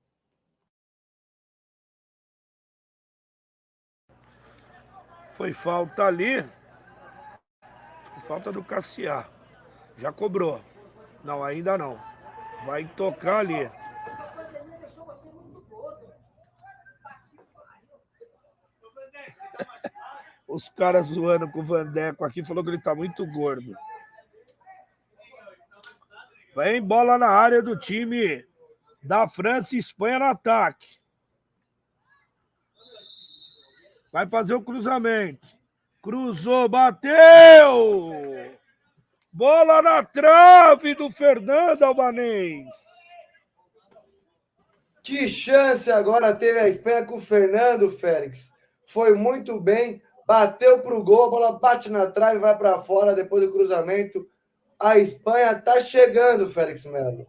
Foi 5.35 5.53
falta 5.53 6.05
ali. 6.05 6.45
Falta 8.27 8.51
do 8.51 8.65
Cassiar. 8.65 9.31
Já 9.99 10.13
cobrou. 10.13 10.61
Não, 11.23 11.45
ainda 11.45 11.77
não. 11.77 12.01
Vai 12.65 12.87
tocar 12.97 13.39
ali. 13.39 13.71
Os 20.53 20.69
caras 20.69 21.07
zoando 21.07 21.51
com 21.51 21.61
o 21.61 21.65
Vandeco 21.65 22.27
aqui, 22.27 22.45
falou 22.45 22.63
que 22.63 22.69
ele 22.69 22.83
tá 22.83 22.95
muito 22.95 23.25
gordo. 23.27 23.75
Vem 26.55 26.83
bola 26.83 27.17
na 27.17 27.29
área 27.29 27.63
do 27.63 27.75
time 27.75 28.47
da 29.03 29.27
França 29.27 29.75
e 29.75 29.79
Espanha 29.79 30.19
no 30.19 30.25
ataque. 30.27 30.99
Vai 34.13 34.29
fazer 34.29 34.53
o 34.53 34.61
cruzamento. 34.61 35.49
Cruzou, 36.03 36.69
bateu! 36.69 38.13
Bola 39.33 39.81
na 39.81 40.05
trave 40.05 40.95
do 40.95 41.11
Fernando 41.11 41.83
Albanês. 41.83 42.69
Que 45.03 45.27
chance 45.27 45.91
agora 45.91 46.35
teve 46.35 46.59
a 46.59 46.69
Espanha 46.69 47.07
com 47.07 47.15
o 47.15 47.21
Fernando 47.21 47.91
Félix. 47.91 48.53
Foi 48.87 49.15
muito 49.15 49.59
bem, 49.59 50.03
bateu 50.27 50.81
para 50.81 50.95
o 50.95 51.03
gol, 51.03 51.25
a 51.25 51.31
bola 51.31 51.53
bate 51.53 51.91
na 51.91 52.07
trave, 52.07 52.39
vai 52.39 52.57
para 52.57 52.81
fora 52.81 53.15
depois 53.15 53.45
do 53.45 53.53
cruzamento. 53.53 54.29
A 54.81 54.99
Espanha 54.99 55.61
tá 55.61 55.81
chegando, 55.81 56.49
Félix 56.49 56.85
Melo. 56.87 57.27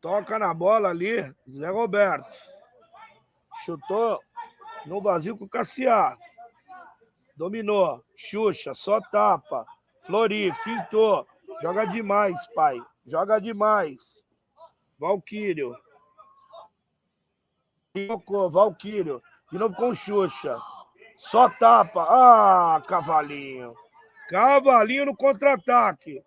Toca 0.00 0.38
na 0.38 0.52
bola 0.52 0.88
ali, 0.88 1.32
Zé 1.48 1.68
Roberto. 1.68 2.36
Chutou 3.64 4.20
no 4.84 5.00
vazio 5.00 5.36
com 5.36 5.44
o 5.44 5.48
Cassiá. 5.48 6.16
Dominou. 7.36 8.04
Xuxa, 8.16 8.74
só 8.74 9.00
tapa. 9.00 9.64
Flori, 10.02 10.52
fintou. 10.64 11.26
Joga 11.62 11.84
demais, 11.84 12.36
pai. 12.54 12.80
Joga 13.06 13.40
demais. 13.40 14.24
Valquírio. 14.98 15.76
Valquírio. 18.50 19.22
De 19.50 19.58
novo 19.58 19.76
com 19.76 19.94
Xuxa. 19.94 20.58
Só 21.22 21.48
tapa. 21.48 22.04
Ah, 22.08 22.82
cavalinho. 22.82 23.74
Cavalinho 24.28 25.06
no 25.06 25.16
contra-ataque. 25.16 26.22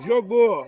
Jogou. 0.00 0.66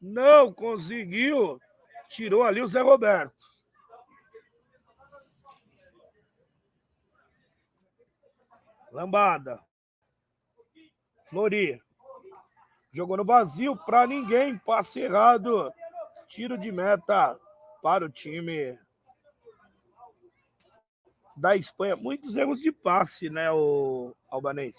Não 0.00 0.52
conseguiu. 0.52 1.60
Tirou 2.08 2.42
ali 2.42 2.60
o 2.60 2.66
Zé 2.66 2.80
Roberto. 2.80 3.36
Lambada. 8.90 9.60
Flori. 11.26 11.80
Jogou 12.92 13.16
no 13.16 13.24
vazio 13.24 13.76
para 13.76 14.06
ninguém. 14.06 14.58
Passe 14.58 15.00
errado. 15.00 15.72
Tiro 16.26 16.58
de 16.58 16.72
meta 16.72 17.38
para 17.80 18.04
o 18.04 18.10
time 18.10 18.76
da 21.38 21.56
Espanha. 21.56 21.96
Muitos 21.96 22.36
erros 22.36 22.60
de 22.60 22.72
passe, 22.72 23.30
né, 23.30 23.50
o 23.50 24.14
Albanês? 24.28 24.76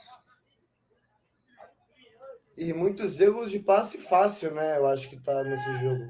E 2.58 2.74
muitos 2.74 3.20
erros 3.20 3.52
de 3.52 3.60
passe 3.60 3.98
fácil, 3.98 4.54
né? 4.54 4.78
Eu 4.78 4.86
acho 4.88 5.10
que 5.10 5.18
tá 5.18 5.44
nesse 5.44 5.74
jogo. 5.78 6.04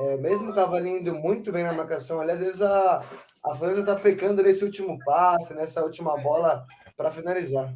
É, 0.00 0.16
mesmo 0.18 0.50
o 0.50 0.54
Cavalinho 0.54 0.98
indo 0.98 1.14
muito 1.14 1.50
bem 1.50 1.64
na 1.64 1.72
marcação, 1.72 2.20
ali, 2.20 2.32
às 2.32 2.40
vezes 2.40 2.60
a, 2.60 3.02
a 3.44 3.54
França 3.54 3.84
tá 3.84 3.96
pecando 3.96 4.42
nesse 4.42 4.64
último 4.64 4.98
passe, 5.04 5.54
nessa 5.54 5.82
última 5.82 6.16
bola 6.18 6.66
para 6.96 7.10
finalizar. 7.10 7.74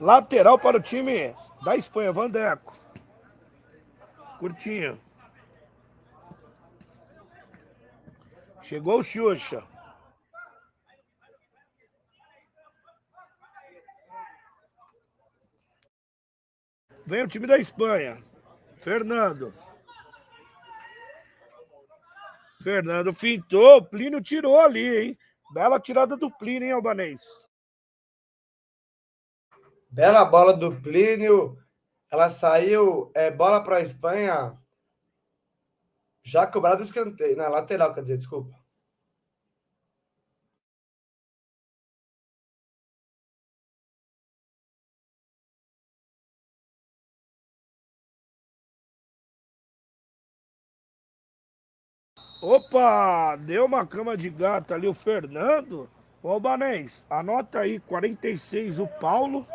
Lateral 0.00 0.58
para 0.58 0.78
o 0.78 0.82
time 0.82 1.34
da 1.64 1.76
Espanha, 1.76 2.12
Vandeco. 2.12 2.76
Curtinho. 4.38 5.00
Chegou 8.64 9.00
o 9.00 9.04
Xuxa. 9.04 9.62
Vem 17.06 17.22
o 17.22 17.28
time 17.28 17.46
da 17.46 17.58
Espanha. 17.58 18.24
Fernando. 18.78 19.52
Fernando 22.62 23.12
fintou, 23.12 23.84
Plínio 23.84 24.22
tirou 24.22 24.58
ali, 24.58 24.96
hein? 24.96 25.18
Bela 25.52 25.78
tirada 25.78 26.16
do 26.16 26.30
Plínio, 26.30 26.64
hein, 26.64 26.72
Albanês? 26.72 27.22
Bela 29.90 30.24
bola 30.24 30.54
do 30.54 30.80
Plínio. 30.80 31.58
Ela 32.10 32.30
saiu, 32.30 33.12
é, 33.14 33.30
bola 33.30 33.62
para 33.62 33.76
a 33.76 33.82
Espanha. 33.82 34.58
Já 36.24 36.46
cobrado 36.46 36.82
escanteio. 36.82 37.36
Na 37.36 37.48
lateral, 37.48 37.94
quer 37.94 38.02
dizer, 38.02 38.16
desculpa. 38.16 38.58
Opa, 52.42 53.36
deu 53.36 53.64
uma 53.64 53.86
cama 53.86 54.16
de 54.16 54.28
gato 54.30 54.74
ali 54.74 54.86
o 54.86 54.94
Fernando. 54.94 55.88
O 56.22 56.28
Albanês, 56.28 57.02
anota 57.08 57.60
aí 57.60 57.80
46 57.80 58.78
o 58.78 58.86
Paulo 58.86 59.46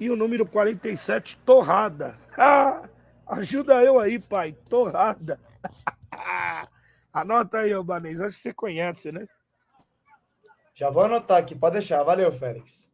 e 0.00 0.10
o 0.10 0.16
número 0.16 0.46
47 0.46 1.36
Torrada. 1.38 2.16
Ah, 2.34 2.88
ajuda 3.26 3.84
eu 3.84 4.00
aí, 4.00 4.18
pai, 4.18 4.52
Torrada. 4.68 5.38
Anota 7.12 7.58
aí, 7.58 7.72
Albanês, 7.72 8.20
acho 8.20 8.36
que 8.36 8.42
você 8.42 8.54
conhece, 8.54 9.12
né? 9.12 9.28
Já 10.74 10.90
vou 10.90 11.04
anotar 11.04 11.38
aqui, 11.38 11.54
pode 11.54 11.74
deixar. 11.74 12.02
Valeu, 12.02 12.32
Félix. 12.32 12.90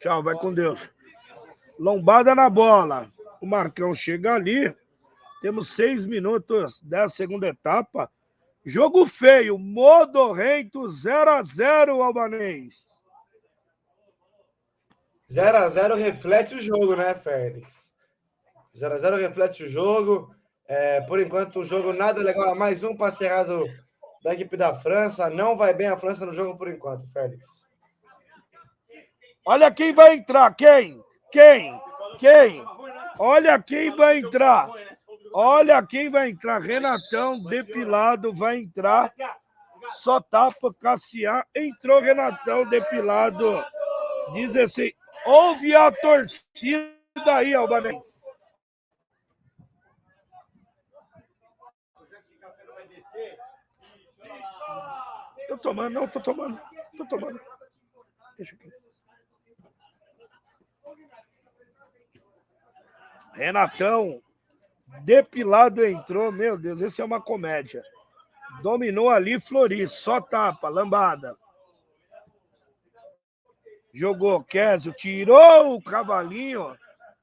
Tchau, 0.00 0.22
vai 0.22 0.34
com 0.34 0.52
Deus. 0.52 0.80
Lombada 1.78 2.34
na 2.34 2.50
bola. 2.50 3.10
O 3.40 3.46
Marcão 3.46 3.94
chega 3.94 4.34
ali. 4.34 4.74
Temos 5.40 5.70
seis 5.70 6.04
minutos 6.04 6.82
da 6.82 7.08
segunda 7.08 7.46
etapa. 7.46 8.10
Jogo 8.64 9.06
feio. 9.06 9.56
Modorrento 9.58 10.88
0 10.90 11.30
a 11.30 11.42
0 11.42 12.02
Albanês. 12.02 12.84
0 15.32 15.56
a 15.56 15.68
0 15.68 15.94
reflete 15.94 16.54
o 16.54 16.60
jogo, 16.60 16.94
né, 16.94 17.14
Félix? 17.14 17.94
0 18.76 18.94
a 18.94 18.98
0 18.98 19.16
reflete 19.16 19.64
o 19.64 19.66
jogo. 19.66 20.34
É, 20.68 21.00
por 21.00 21.18
enquanto, 21.20 21.60
o 21.60 21.64
jogo 21.64 21.94
nada 21.94 22.20
legal. 22.20 22.54
Mais 22.54 22.84
um 22.84 22.94
passe 22.94 23.24
errado 23.24 23.64
da 24.22 24.34
equipe 24.34 24.58
da 24.58 24.74
França. 24.74 25.30
Não 25.30 25.56
vai 25.56 25.72
bem 25.72 25.88
a 25.88 25.98
França 25.98 26.26
no 26.26 26.34
jogo 26.34 26.58
por 26.58 26.68
enquanto, 26.68 27.10
Félix. 27.10 27.64
Olha 29.46 29.70
quem 29.70 29.94
vai 29.94 30.16
entrar. 30.16 30.54
Quem? 30.54 31.02
Quem? 31.30 31.80
Quem? 32.18 32.62
Olha 33.18 33.58
quem 33.58 33.90
vai 33.96 34.18
entrar. 34.18 34.68
Olha 35.32 35.82
quem 35.82 36.10
vai 36.10 36.28
entrar. 36.28 36.60
Renatão, 36.60 37.42
depilado, 37.44 38.34
vai 38.34 38.58
entrar. 38.58 39.14
Só 39.94 40.20
tapa 40.20 40.74
Cassiar. 40.78 41.46
Entrou 41.56 42.02
Renatão, 42.02 42.68
depilado. 42.68 43.64
16. 44.34 44.92
Ouve 45.24 45.74
a 45.74 45.90
torcida 45.92 46.92
aí, 47.26 47.54
Albanês. 47.54 48.22
Tô 55.48 55.58
tomando, 55.58 55.92
não, 55.92 56.08
tô 56.08 56.20
tomando. 56.20 56.60
Tô 56.96 57.06
tomando. 57.06 57.40
Deixa 58.36 58.54
aqui. 58.54 58.70
Renatão, 63.34 64.22
depilado 65.02 65.84
entrou, 65.84 66.30
meu 66.30 66.58
Deus, 66.58 66.80
esse 66.80 67.00
é 67.00 67.04
uma 67.04 67.20
comédia. 67.20 67.82
Dominou 68.62 69.10
ali, 69.10 69.40
Flori, 69.40 69.88
só 69.88 70.20
tapa, 70.20 70.68
lambada. 70.68 71.36
Jogou 73.92 74.42
Késio, 74.42 74.92
tirou 74.92 75.74
o 75.74 75.82
cavalinho, 75.82 76.76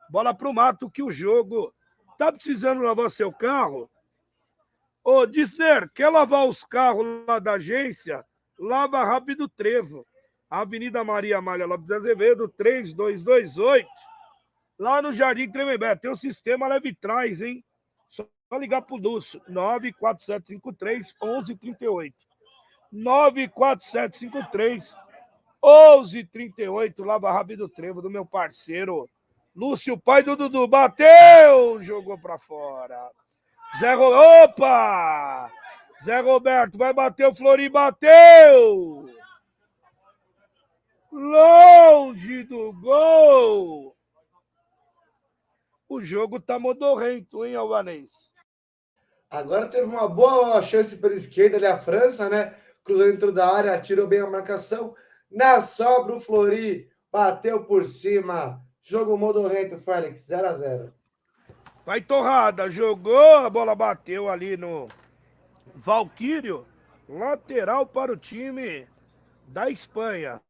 bola 0.10 0.34
pro 0.34 0.54
mato 0.54 0.90
que 0.90 1.02
o 1.02 1.12
jogo. 1.12 1.74
Tá 2.18 2.32
precisando 2.32 2.82
lavar 2.82 3.10
seu 3.10 3.32
carro? 3.32 3.90
Ô, 5.04 5.26
Disner, 5.26 5.90
quer 5.94 6.10
lavar 6.10 6.48
os 6.48 6.64
carros 6.64 7.26
lá 7.28 7.40
da 7.40 7.54
agência? 7.54 8.24
Lava 8.60 9.04
rápido 9.04 9.48
Trevo. 9.48 10.06
Avenida 10.50 11.04
Maria 11.04 11.38
Amália 11.38 11.66
Lopes 11.66 11.92
Azevedo, 11.92 12.50
3228 12.50 13.88
lá 14.80 15.02
no 15.02 15.12
Jardim 15.12 15.52
Tremembé. 15.52 15.96
Tem 15.96 16.10
um 16.10 16.16
sistema 16.16 16.68
leve 16.68 16.96
trás, 16.96 17.42
hein? 17.42 17.64
Só 18.10 18.26
ligar 18.54 18.82
pro 18.82 18.96
Lúcio. 18.96 19.42
94753 19.48 21.14
1138. 21.22 22.16
94753 22.92 24.96
1138. 24.96 25.09
Lava 27.06 27.32
Rápido 27.32 27.68
Trevo 27.70 28.02
do 28.02 28.10
meu 28.10 28.26
parceiro 28.26 29.10
Lúcio, 29.56 29.98
pai 30.00 30.24
do 30.24 30.36
Dudu. 30.36 30.68
Bateu! 30.68 31.82
Jogou 31.82 32.18
pra 32.18 32.38
fora. 32.38 33.10
Zé. 33.80 33.96
Opa! 33.96 35.52
Zé 36.04 36.20
Roberto 36.22 36.78
vai 36.78 36.94
bater 36.94 37.28
o 37.28 37.34
Flori, 37.34 37.68
bateu! 37.68 39.10
Longe 41.12 42.44
do 42.44 42.72
gol! 42.74 43.96
o 45.90 46.00
jogo 46.02 46.40
tá 46.40 46.60
modorrento, 46.60 47.44
hein, 47.44 47.56
Albanês? 47.56 48.12
Agora 49.30 49.68
teve 49.68 49.86
uma 49.86 50.08
boa 50.08 50.62
chance 50.62 50.98
pela 50.98 51.16
esquerda 51.16 51.58
ali 51.58 51.66
a 51.66 51.78
França, 51.78 52.30
né? 52.30 52.56
Cruzou 52.84 53.08
dentro 53.08 53.32
da 53.32 53.54
área, 53.54 53.82
tirou 53.82 54.08
bem 54.08 54.20
a 54.20 54.30
marcação. 54.30 54.96
Na 55.32 55.62
sobra, 55.62 56.16
o 56.16 56.20
Flori 56.20 56.90
bateu 57.12 57.64
por 57.64 57.86
cima. 57.86 58.62
Jogo 58.82 59.18
modorrento, 59.18 59.78
Félix, 59.78 60.22
0 60.22 60.48
a 60.48 60.54
0 60.54 60.94
Vai 61.86 62.02
torrada, 62.02 62.70
jogou, 62.70 63.38
a 63.38 63.50
bola 63.50 63.76
bateu 63.76 64.30
ali 64.30 64.56
no 64.56 64.88
Valquírio, 65.76 66.66
lateral 67.08 67.86
para 67.86 68.12
o 68.12 68.18
time 68.18 68.88
da 69.48 69.70
Espanha. 69.70 70.42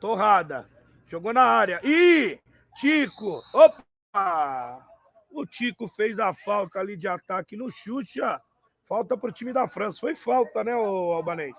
Torrada, 0.00 0.68
jogou 1.08 1.32
na 1.32 1.42
área. 1.42 1.80
E 1.82 2.38
Tico, 2.76 3.42
opa! 3.52 4.86
O 5.30 5.46
Tico 5.46 5.88
fez 5.88 6.18
a 6.18 6.34
falta 6.34 6.78
ali 6.78 6.96
de 6.96 7.08
ataque 7.08 7.56
no 7.56 7.70
Xuxa. 7.70 8.40
Falta 8.88 9.16
para 9.16 9.30
o 9.30 9.32
time 9.32 9.52
da 9.52 9.68
França. 9.68 10.00
Foi 10.00 10.14
falta, 10.14 10.64
né, 10.64 10.74
o 10.74 11.12
Albanês? 11.12 11.54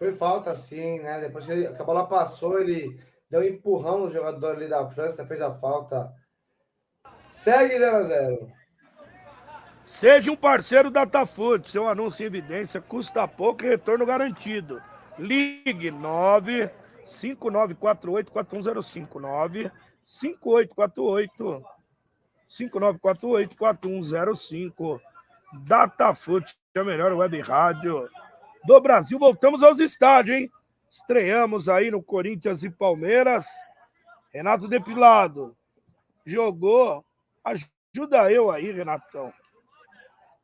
Foi 0.00 0.14
falta, 0.14 0.56
sim, 0.56 0.98
né? 1.00 1.20
Depois 1.20 1.44
que 1.44 1.52
a 1.52 1.84
bola 1.84 2.06
passou, 2.06 2.58
ele 2.58 2.98
deu 3.30 3.42
um 3.42 3.44
empurrão 3.44 3.98
no 3.98 4.10
jogador 4.10 4.56
ali 4.56 4.66
da 4.66 4.88
França, 4.88 5.26
fez 5.26 5.42
a 5.42 5.52
falta. 5.52 6.10
Segue 7.22 7.78
0 7.78 7.96
a 7.96 8.02
0 8.04 8.52
Seja 9.84 10.32
um 10.32 10.36
parceiro 10.36 10.90
da 10.90 11.04
Tafood, 11.04 11.68
seu 11.68 11.86
anúncio 11.86 12.22
em 12.22 12.26
evidência, 12.28 12.80
custa 12.80 13.28
pouco 13.28 13.62
e 13.62 13.68
retorno 13.68 14.06
garantido. 14.06 14.80
Ligue 15.18 15.90
9 15.90 16.70
5948 17.04 18.32
4105 18.32 19.20
9 19.20 19.70
5848 20.06 21.62
5948 22.48 23.54
4105 23.54 25.00
Datafoot, 25.66 26.56
a 26.74 26.84
melhor 26.84 27.12
web 27.12 27.38
rádio 27.42 28.08
do 28.64 28.80
Brasil. 28.80 29.18
Voltamos 29.18 29.62
aos 29.62 29.78
estádios, 29.78 30.36
hein? 30.36 30.52
Estreamos 30.90 31.68
aí 31.68 31.90
no 31.90 32.02
Corinthians 32.02 32.64
e 32.64 32.70
Palmeiras. 32.70 33.46
Renato 34.32 34.68
Depilado 34.68 35.56
jogou. 36.24 37.04
Ajuda 37.44 38.30
eu 38.30 38.50
aí, 38.50 38.70
Renatão. 38.70 39.32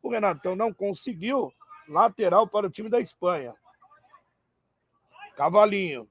O 0.02 0.10
Renatão 0.10 0.54
não 0.54 0.72
conseguiu. 0.72 1.52
Lateral 1.88 2.48
para 2.48 2.66
o 2.66 2.70
time 2.70 2.88
da 2.88 3.00
Espanha. 3.00 3.54
Cavalinho. 5.36 6.08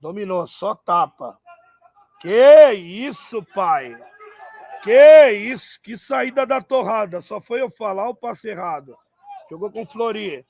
Dominou, 0.00 0.46
só 0.46 0.74
tapa. 0.74 1.38
Que 2.20 2.72
isso, 2.72 3.42
pai? 3.54 3.96
Que 4.82 5.30
isso, 5.30 5.80
que 5.80 5.96
saída 5.96 6.44
da 6.46 6.60
torrada. 6.60 7.20
Só 7.20 7.40
foi 7.40 7.60
eu 7.60 7.70
falar 7.70 8.08
o 8.08 8.14
passe 8.14 8.48
errado. 8.48 8.96
Jogou 9.50 9.70
com 9.70 9.86
Flori. 9.86 10.44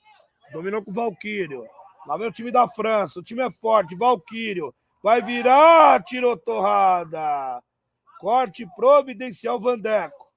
Dominou 0.51 0.83
com 0.83 0.91
o 0.91 0.93
Valquírio. 0.93 1.65
Lá 2.05 2.17
vem 2.17 2.27
o 2.27 2.31
time 2.31 2.51
da 2.51 2.67
França. 2.67 3.19
O 3.19 3.23
time 3.23 3.41
é 3.41 3.51
forte. 3.51 3.95
Valquírio. 3.95 4.73
Vai 5.03 5.21
virar. 5.21 6.03
Tirou 6.03 6.37
torrada. 6.37 7.61
Corte 8.19 8.67
providencial 8.75 9.59
Vandeco. 9.59 10.31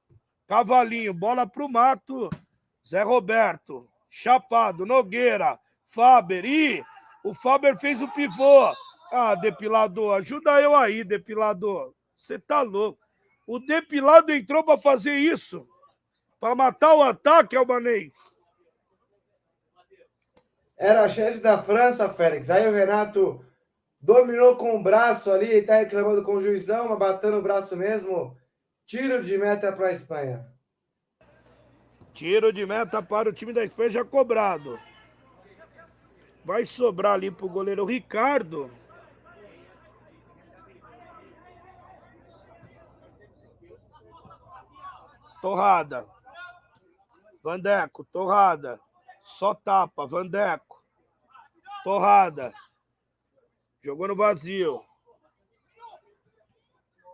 Cavalinho. 0.46 1.12
Bola 1.12 1.46
pro 1.46 1.68
mato. 1.68 2.30
Zé 2.86 3.02
Roberto. 3.02 3.88
Chapado. 4.10 4.86
Nogueira. 4.86 5.58
Faber. 5.86 6.44
E 6.44 6.84
o 7.22 7.34
Faber 7.34 7.78
fez 7.78 8.00
o 8.00 8.08
pivô. 8.08 8.72
Ah, 9.12 9.34
depilador. 9.34 10.16
Ajuda 10.16 10.60
eu 10.60 10.74
aí, 10.74 11.04
depilador. 11.04 11.92
Você 12.16 12.38
tá 12.38 12.62
louco. 12.62 12.98
O 13.46 13.58
depilado 13.58 14.32
entrou 14.32 14.62
para 14.62 14.78
fazer 14.78 15.14
isso. 15.14 15.66
Para 16.38 16.54
matar 16.54 16.94
o 16.94 17.02
ataque, 17.02 17.56
Albanês. 17.56 18.37
Era 20.78 21.02
a 21.02 21.08
chance 21.08 21.40
da 21.40 21.58
França, 21.58 22.08
Félix. 22.08 22.48
Aí 22.48 22.68
o 22.68 22.72
Renato 22.72 23.44
dominou 24.00 24.56
com 24.56 24.76
o 24.76 24.82
braço 24.82 25.32
ali, 25.32 25.60
tá 25.62 25.76
reclamando 25.76 26.22
com 26.22 26.36
o 26.36 26.40
juizão, 26.40 26.88
mas 26.88 26.98
batendo 26.98 27.38
o 27.38 27.42
braço 27.42 27.76
mesmo. 27.76 28.36
Tiro 28.86 29.22
de 29.22 29.36
meta 29.36 29.72
para 29.72 29.88
a 29.88 29.92
Espanha. 29.92 30.46
Tiro 32.14 32.52
de 32.52 32.64
meta 32.64 33.02
para 33.02 33.28
o 33.28 33.32
time 33.32 33.52
da 33.52 33.64
Espanha 33.64 33.90
já 33.90 34.04
cobrado. 34.04 34.78
Vai 36.44 36.64
sobrar 36.64 37.14
ali 37.14 37.30
pro 37.30 37.48
goleiro 37.48 37.84
Ricardo. 37.84 38.70
Torrada. 45.40 46.06
Vandeco, 47.42 48.04
torrada. 48.04 48.80
Só 49.22 49.54
tapa, 49.54 50.06
Vandeco. 50.06 50.67
Torrada. 51.88 52.52
Jogou 53.82 54.08
no 54.08 54.14
vazio. 54.14 54.84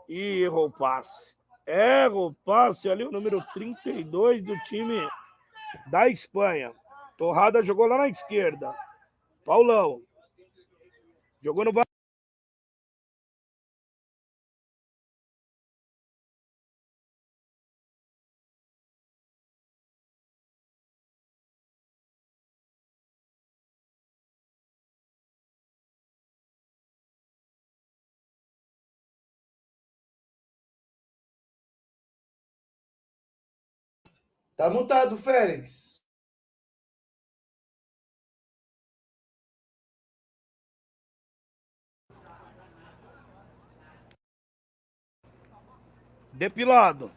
E 0.08 0.42
errou 0.42 0.66
o 0.66 0.72
passe. 0.72 1.36
Erra 1.64 2.16
o 2.16 2.34
passe 2.44 2.88
ali, 2.88 3.04
o 3.04 3.12
número 3.12 3.40
32 3.54 4.42
do 4.42 4.58
time 4.64 5.08
da 5.86 6.08
Espanha. 6.08 6.74
Torrada 7.16 7.62
jogou 7.62 7.86
lá 7.86 7.98
na 7.98 8.08
esquerda. 8.08 8.74
Paulão. 9.44 10.02
Jogou 11.40 11.64
no 11.64 11.72
vazio. 11.72 11.93
Tá 34.56 34.70
mutado, 34.70 35.18
Félix. 35.18 36.00
Depilado. 46.32 47.10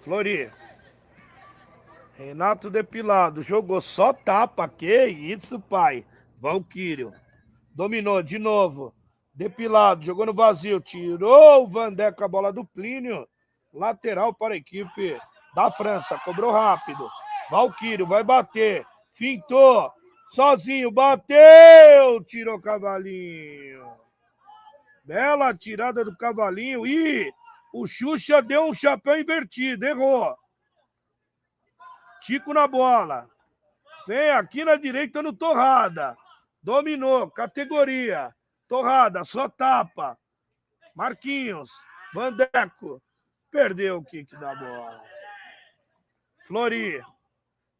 Flori. 0.00 0.50
Renato 2.14 2.70
Depilado. 2.70 3.42
Jogou 3.42 3.80
só 3.80 4.12
tapa. 4.12 4.68
Que 4.68 5.06
isso, 5.06 5.60
pai. 5.60 6.06
Valquírio. 6.38 7.12
Dominou 7.74 8.22
de 8.22 8.38
novo. 8.38 8.94
Depilado. 9.32 10.04
Jogou 10.04 10.26
no 10.26 10.34
vazio. 10.34 10.80
Tirou 10.80 11.64
o 11.64 11.68
Vandeco 11.68 12.24
a 12.24 12.28
bola 12.28 12.52
do 12.52 12.64
Plínio. 12.64 13.26
Lateral 13.72 14.34
para 14.34 14.54
a 14.54 14.56
equipe 14.56 15.18
da 15.54 15.70
França. 15.70 16.18
Cobrou 16.24 16.52
rápido. 16.52 17.10
Valquírio 17.50 18.06
vai 18.06 18.22
bater. 18.22 18.86
Fintou. 19.12 19.92
Sozinho. 20.32 20.90
Bateu. 20.90 22.22
Tirou 22.24 22.60
Cavalinho. 22.60 23.90
Bela 25.04 25.54
tirada 25.54 26.04
do 26.04 26.16
Cavalinho. 26.16 26.86
E 26.86 27.32
o 27.72 27.86
Xuxa 27.86 28.40
deu 28.40 28.66
um 28.66 28.74
chapéu 28.74 29.18
invertido. 29.18 29.84
Errou. 29.86 30.36
Tico 32.22 32.52
na 32.54 32.66
bola. 32.66 33.28
Vem 34.06 34.30
aqui 34.30 34.64
na 34.64 34.76
direita 34.76 35.22
no 35.22 35.32
Torrada. 35.32 36.16
Dominou. 36.62 37.30
Categoria. 37.30 38.34
Torrada. 38.68 39.24
Só 39.24 39.48
tapa. 39.48 40.16
Marquinhos. 40.94 41.70
Vandeco. 42.14 43.02
Perdeu 43.50 43.96
o 43.98 44.04
kick 44.04 44.36
da 44.36 44.54
bola. 44.54 45.02
Flori. 46.50 47.00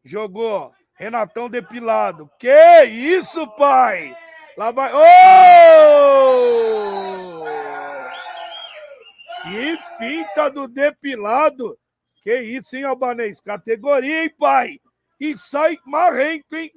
Jogou. 0.05 0.73
Renatão 0.95 1.51
depilado. 1.51 2.31
Que 2.39 2.85
isso, 2.85 3.45
pai? 3.57 4.17
Lá 4.57 4.71
vai. 4.71 4.93
Oh! 4.95 5.01
Que 9.43 9.77
finta 9.99 10.49
do 10.51 10.69
depilado. 10.69 11.77
Que 12.23 12.39
isso, 12.43 12.77
hein, 12.77 12.85
Albanês? 12.85 13.41
Categoria, 13.41 14.23
hein, 14.23 14.35
pai? 14.39 14.79
E 15.19 15.37
sai 15.37 15.77
marrento, 15.85 16.55
hein? 16.55 16.71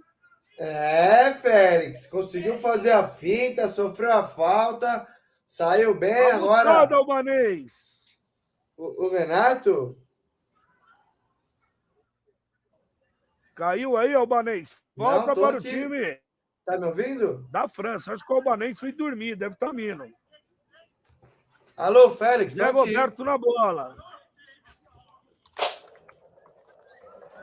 É, 0.58 1.32
Félix. 1.36 2.08
Conseguiu 2.08 2.58
fazer 2.58 2.94
a 2.94 3.08
finta, 3.08 3.68
sofreu 3.68 4.14
a 4.14 4.26
falta, 4.26 5.08
saiu 5.46 5.94
bem 5.94 6.12
Tá 6.30 6.36
agora. 6.38 6.96
Albanês. 6.96 7.72
O, 8.76 9.06
o 9.06 9.10
Renato? 9.12 10.03
Caiu 13.64 13.96
aí, 13.96 14.14
Albanês. 14.14 14.70
Volta 14.94 15.28
Não, 15.28 15.36
para 15.36 15.58
aqui. 15.58 15.70
o 15.70 15.72
time 15.72 16.20
Tá 16.66 16.78
me 16.78 16.86
ouvindo? 16.86 17.48
da 17.50 17.70
França. 17.70 18.14
Acho 18.14 18.26
que 18.26 18.34
o 18.34 18.36
Albanês 18.36 18.78
foi 18.78 18.92
dormir, 18.92 19.38
deve 19.38 19.54
estar 19.54 19.74
indo. 19.74 20.06
Alô, 21.78 22.12
Félix. 22.12 22.56
Zé 22.56 22.70
Roberto 22.72 23.24
na 23.24 23.38
bola. 23.38 23.96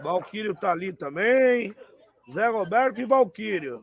Valquírio 0.03 0.55
tá 0.55 0.73
ali 0.73 0.93
também. 0.93 1.75
Zé 2.31 2.49
Roberto 2.49 3.01
e 3.01 3.07
Valquírio. 3.07 3.83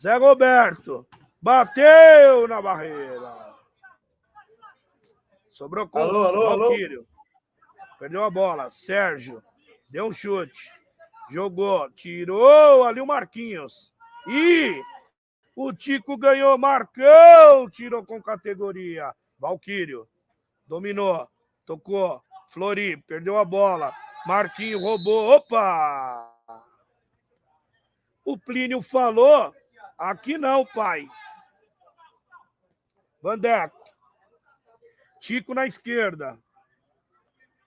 Zé 0.00 0.16
Roberto. 0.16 1.06
Bateu 1.40 2.48
na 2.48 2.62
barreira. 2.62 3.54
Sobrou 5.50 5.86
com 5.86 5.98
alô, 5.98 6.22
alô, 6.24 6.58
Valquírio. 6.58 7.00
Alô. 7.00 7.15
Perdeu 7.98 8.24
a 8.24 8.30
bola. 8.30 8.70
Sérgio. 8.70 9.42
Deu 9.88 10.06
um 10.06 10.12
chute. 10.12 10.72
Jogou. 11.30 11.90
Tirou 11.90 12.84
ali 12.84 13.00
o 13.00 13.06
Marquinhos. 13.06 13.94
E 14.28 14.82
o 15.54 15.72
Tico 15.72 16.16
ganhou. 16.16 16.56
Marcão. 16.58 17.68
Tirou 17.70 18.04
com 18.04 18.22
categoria. 18.22 19.14
Valquírio. 19.38 20.08
Dominou. 20.66 21.28
Tocou. 21.64 22.22
Flori. 22.50 22.96
Perdeu 23.02 23.38
a 23.38 23.44
bola. 23.44 23.94
Marquinho 24.26 24.80
roubou. 24.80 25.30
Opa! 25.36 26.32
O 28.24 28.36
Plínio 28.36 28.82
falou. 28.82 29.54
Aqui 29.96 30.36
não, 30.36 30.66
pai. 30.66 31.08
Vandeco. 33.22 33.78
Tico 35.20 35.54
na 35.54 35.66
esquerda. 35.66 36.38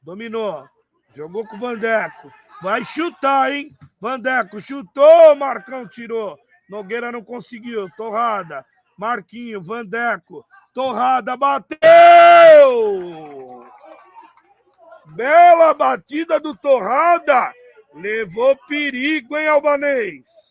Dominou. 0.02 0.68
Jogou 1.16 1.46
com 1.46 1.56
o 1.56 1.60
Vandeco. 1.60 2.32
Vai 2.62 2.84
chutar, 2.86 3.52
hein? 3.52 3.76
Vandeco 4.00 4.60
chutou, 4.60 5.36
Marcão 5.36 5.88
tirou. 5.88 6.38
Nogueira 6.70 7.12
não 7.12 7.24
conseguiu. 7.24 7.90
Torrada. 7.98 8.66
Marquinho, 8.98 9.62
Vandeco. 9.62 10.46
Torrada 10.74 11.36
bateu! 11.36 11.80
Bela 15.08 15.74
batida 15.74 16.40
do 16.40 16.56
Torrada. 16.56 17.52
Levou 17.96 18.56
perigo, 18.68 19.36
hein, 19.36 19.48
Albanês? 19.48 20.49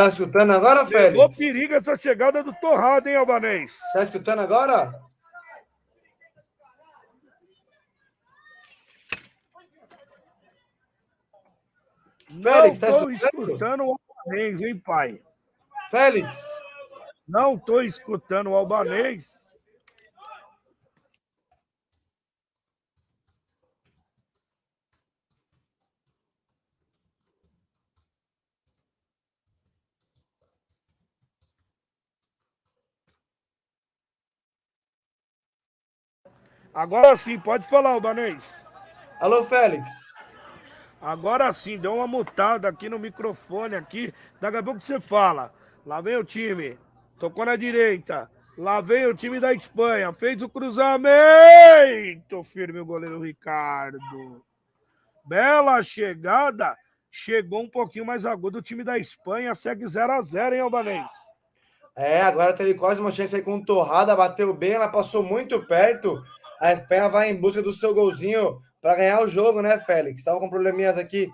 Tá 0.00 0.08
escutando 0.08 0.50
agora, 0.52 0.86
Félix? 0.86 1.10
Levou 1.10 1.28
perigo 1.28 1.74
essa 1.74 1.94
chegada 1.94 2.42
do 2.42 2.54
Torrada, 2.54 3.10
hein, 3.10 3.16
Albanês? 3.16 3.78
Tá 3.92 4.02
escutando 4.02 4.40
agora? 4.40 4.98
Félix, 12.42 12.78
tá 12.78 12.88
escutando? 12.88 13.12
escutando 13.12 13.84
o 13.84 13.98
Albanês, 14.24 14.62
hein, 14.62 14.78
pai? 14.78 15.20
Félix? 15.90 16.46
Não 17.28 17.56
estou 17.56 17.82
escutando 17.82 18.48
o 18.48 18.56
albanês. 18.56 19.39
Agora 36.72 37.16
sim, 37.16 37.38
pode 37.38 37.68
falar, 37.68 37.90
Albanês. 37.90 38.42
Alô, 39.20 39.44
Félix. 39.44 40.14
Agora 41.00 41.52
sim, 41.52 41.78
deu 41.78 41.94
uma 41.94 42.06
mutada 42.06 42.68
aqui 42.68 42.88
no 42.88 42.98
microfone 42.98 43.74
aqui. 43.74 44.12
Daqui 44.40 44.58
a 44.58 44.62
pouco 44.62 44.80
você 44.80 45.00
fala. 45.00 45.52
Lá 45.84 46.00
vem 46.00 46.16
o 46.16 46.24
time. 46.24 46.78
Tocou 47.18 47.44
na 47.44 47.56
direita. 47.56 48.30
Lá 48.56 48.80
vem 48.80 49.06
o 49.06 49.14
time 49.14 49.40
da 49.40 49.52
Espanha. 49.52 50.12
Fez 50.12 50.42
o 50.42 50.48
cruzamento. 50.48 52.44
Firme 52.44 52.80
o 52.80 52.84
goleiro 52.84 53.20
Ricardo. 53.20 54.44
Bela 55.24 55.82
chegada. 55.82 56.76
Chegou 57.10 57.62
um 57.62 57.68
pouquinho 57.68 58.06
mais 58.06 58.24
agudo 58.24 58.58
o 58.58 58.62
time 58.62 58.84
da 58.84 58.98
Espanha. 58.98 59.54
Segue 59.54 59.86
0 59.86 60.12
a 60.12 60.20
0 60.20 60.54
hein, 60.54 60.60
Albanês? 60.60 61.10
É, 61.96 62.20
agora 62.20 62.52
teve 62.52 62.74
quase 62.74 63.00
uma 63.00 63.10
chance 63.10 63.34
aí 63.34 63.42
com 63.42 63.62
torrada. 63.62 64.14
Bateu 64.14 64.54
bem, 64.54 64.72
ela 64.72 64.88
passou 64.88 65.22
muito 65.22 65.66
perto. 65.66 66.22
A 66.60 66.72
Espanha 66.72 67.08
vai 67.08 67.30
em 67.30 67.40
busca 67.40 67.62
do 67.62 67.72
seu 67.72 67.94
golzinho 67.94 68.60
para 68.80 68.96
ganhar 68.96 69.22
o 69.22 69.28
jogo, 69.28 69.62
né, 69.62 69.78
Félix? 69.80 70.22
Tava 70.22 70.38
com 70.38 70.50
probleminhas 70.50 70.98
aqui. 70.98 71.28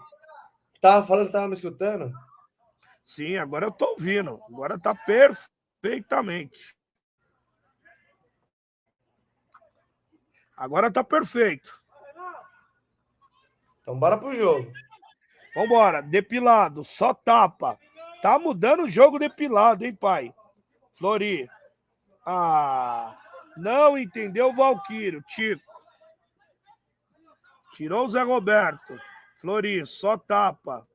Tava 0.80 1.06
falando, 1.06 1.26
estava 1.26 1.48
me 1.48 1.54
escutando? 1.54 2.12
Sim, 3.04 3.36
agora 3.36 3.66
eu 3.66 3.72
tô 3.72 3.86
ouvindo. 3.86 4.40
Agora 4.48 4.78
tá 4.78 4.94
perfeitamente. 4.94 6.76
Agora 10.56 10.90
tá 10.90 11.04
perfeito. 11.04 11.82
Então 13.80 13.98
bora 13.98 14.18
pro 14.18 14.34
jogo. 14.34 14.72
Vambora, 15.54 16.02
depilado, 16.02 16.84
só 16.84 17.14
tapa. 17.14 17.78
Tá 18.20 18.38
mudando 18.38 18.82
o 18.84 18.90
jogo 18.90 19.18
depilado, 19.18 19.84
hein, 19.84 19.94
pai? 19.94 20.34
Flori. 20.94 21.48
Ah, 22.24 23.16
não 23.56 23.96
entendeu 23.96 24.50
o 24.50 24.54
Valquírio, 24.54 25.22
Tico. 25.28 25.62
Tirou 27.74 28.06
o 28.06 28.10
Zé 28.10 28.22
Roberto. 28.22 28.98
Flori, 29.38 29.84
só 29.84 30.16
tapa. 30.16 30.86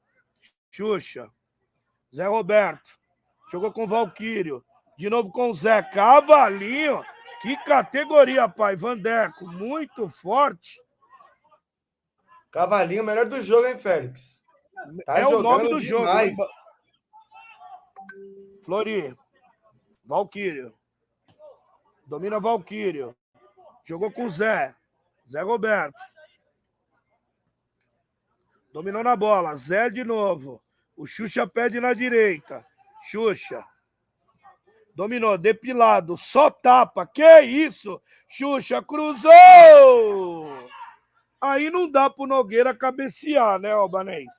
Xuxa. 0.69 1.29
Zé 2.15 2.25
Roberto. 2.27 2.89
Jogou 3.51 3.71
com 3.71 3.83
o 3.83 3.87
Valquírio. 3.87 4.63
De 4.97 5.09
novo 5.09 5.31
com 5.31 5.49
o 5.49 5.53
Zé 5.53 5.81
Cavalinho. 5.83 7.03
Que 7.41 7.57
categoria, 7.65 8.47
pai. 8.47 8.75
Vandeco, 8.75 9.47
muito 9.47 10.09
forte. 10.09 10.79
Cavalinho, 12.51 13.03
melhor 13.03 13.27
do 13.27 13.41
jogo, 13.41 13.65
hein, 13.67 13.77
Félix? 13.77 14.43
Tá 15.05 15.19
é 15.19 15.27
o 15.27 15.41
nome 15.41 15.69
do 15.69 15.79
demais. 15.79 16.35
jogo. 16.35 16.51
Flori. 18.63 19.15
Valquírio. 20.05 20.73
Domina 22.05 22.39
Valquírio. 22.39 23.15
Jogou 23.85 24.11
com 24.11 24.29
Zé. 24.29 24.75
Zé 25.29 25.41
Roberto. 25.41 25.97
Dominou 28.73 29.03
na 29.03 29.15
bola. 29.15 29.55
Zé 29.55 29.89
de 29.89 30.03
novo. 30.03 30.61
O 30.95 31.05
Xuxa 31.05 31.47
pede 31.47 31.79
na 31.79 31.93
direita. 31.93 32.65
Xuxa. 33.09 33.63
Dominou, 34.95 35.37
depilado, 35.37 36.17
só 36.17 36.49
tapa. 36.49 37.07
Que 37.07 37.41
isso? 37.41 38.01
Xuxa 38.27 38.81
cruzou! 38.81 40.69
Aí 41.39 41.69
não 41.69 41.89
dá 41.89 42.09
pro 42.09 42.27
Nogueira 42.27 42.73
cabecear, 42.75 43.59
né, 43.59 43.71
Albanês? 43.71 44.29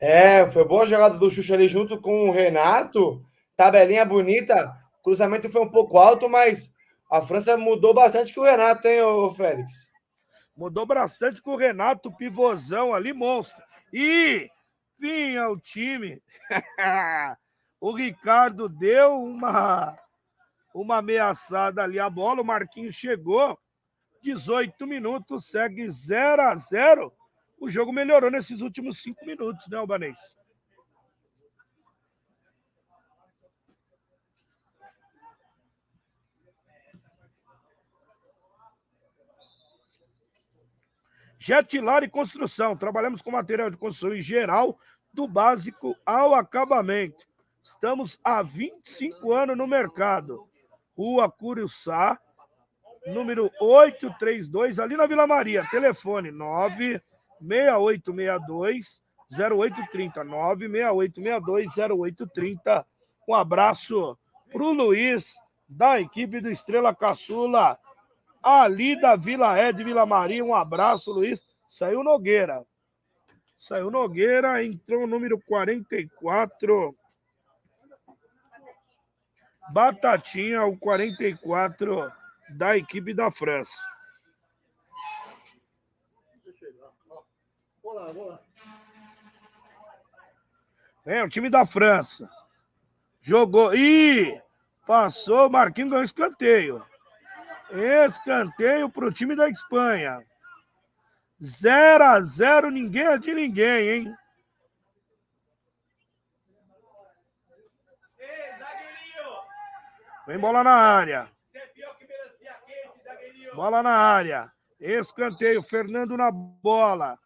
É, 0.00 0.46
foi 0.46 0.64
boa 0.64 0.86
jogada 0.86 1.16
do 1.16 1.30
Xuxa 1.30 1.54
ali 1.54 1.68
junto 1.68 2.00
com 2.00 2.28
o 2.28 2.32
Renato. 2.32 3.24
Tabelinha 3.56 4.04
bonita. 4.04 4.76
Cruzamento 5.04 5.50
foi 5.50 5.60
um 5.60 5.70
pouco 5.70 5.98
alto, 5.98 6.30
mas 6.30 6.72
a 7.12 7.20
França 7.20 7.58
mudou 7.58 7.92
bastante 7.92 8.34
com 8.34 8.40
o 8.40 8.44
Renato, 8.44 8.88
hein, 8.88 9.02
ô 9.02 9.30
Félix? 9.30 9.90
Mudou 10.56 10.86
bastante 10.86 11.42
com 11.42 11.52
o 11.52 11.56
Renato, 11.56 12.10
pivôzão 12.16 12.94
ali, 12.94 13.12
monstro. 13.12 13.62
E 13.92 14.50
vinha 14.98 15.48
o 15.48 15.60
time. 15.60 16.22
O 17.80 17.92
Ricardo 17.92 18.66
deu 18.66 19.14
uma, 19.14 19.94
uma 20.74 20.96
ameaçada 20.96 21.82
ali 21.82 22.00
a 22.00 22.08
bola. 22.08 22.40
O 22.40 22.44
Marquinhos 22.44 22.94
chegou. 22.94 23.58
18 24.22 24.86
minutos, 24.86 25.48
segue 25.48 25.90
0 25.90 26.40
a 26.40 26.56
0 26.56 27.12
O 27.60 27.68
jogo 27.68 27.92
melhorou 27.92 28.30
nesses 28.30 28.62
últimos 28.62 29.02
cinco 29.02 29.26
minutos, 29.26 29.68
né, 29.68 29.76
Albanês? 29.76 30.16
Jetilar 41.44 42.02
e 42.02 42.08
construção. 42.08 42.74
Trabalhamos 42.74 43.20
com 43.20 43.30
material 43.30 43.68
de 43.68 43.76
construção 43.76 44.16
em 44.16 44.22
geral, 44.22 44.78
do 45.12 45.28
básico 45.28 45.94
ao 46.06 46.34
acabamento. 46.34 47.26
Estamos 47.62 48.18
há 48.24 48.42
25 48.42 49.30
anos 49.30 49.54
no 49.54 49.66
mercado. 49.66 50.48
Rua 50.96 51.30
Curiçá, 51.30 52.18
número 53.08 53.50
832, 53.60 54.78
ali 54.78 54.96
na 54.96 55.06
Vila 55.06 55.26
Maria. 55.26 55.68
Telefone 55.70 56.30
96862 56.30 59.02
0830. 59.30 60.24
96862 60.24 61.76
0830. 61.76 62.86
Um 63.28 63.34
abraço 63.34 64.18
para 64.50 64.62
o 64.62 64.72
Luiz, 64.72 65.34
da 65.68 66.00
equipe 66.00 66.40
do 66.40 66.50
Estrela 66.50 66.94
Caçula, 66.94 67.78
ali 68.44 69.00
da 69.00 69.16
Vila 69.16 69.58
Ed, 69.58 69.82
Vila 69.82 70.04
Maria. 70.04 70.44
Um 70.44 70.54
abraço, 70.54 71.10
Luiz. 71.10 71.42
Saiu 71.68 72.02
Nogueira. 72.02 72.64
Saiu 73.58 73.90
Nogueira, 73.90 74.62
entrou 74.62 75.04
o 75.04 75.06
número 75.06 75.40
44. 75.40 76.94
Batatinha, 79.72 80.62
o 80.64 80.76
44 80.76 82.12
da 82.50 82.76
equipe 82.76 83.14
da 83.14 83.30
França. 83.30 83.74
É, 91.06 91.22
o 91.22 91.28
time 91.28 91.48
da 91.48 91.64
França. 91.64 92.28
Jogou. 93.22 93.74
Ih! 93.74 94.38
Passou, 94.86 95.48
Marquinhos 95.48 95.90
ganhou 95.90 96.04
escanteio. 96.04 96.84
Escanteio 97.74 98.88
para 98.88 99.06
o 99.06 99.12
time 99.12 99.34
da 99.34 99.48
Espanha. 99.48 100.24
0 101.42 102.04
a 102.04 102.20
0 102.20 102.70
ninguém 102.70 103.06
é 103.06 103.18
de 103.18 103.34
ninguém, 103.34 103.88
hein? 103.90 104.16
Vem 110.26 110.38
bola 110.38 110.64
na 110.64 110.72
área. 110.72 111.28
Bola 113.54 113.82
na 113.82 113.92
área. 113.92 114.52
Escanteio, 114.80 115.62
Fernando 115.62 116.16
na 116.16 116.30
bola. 116.30 117.18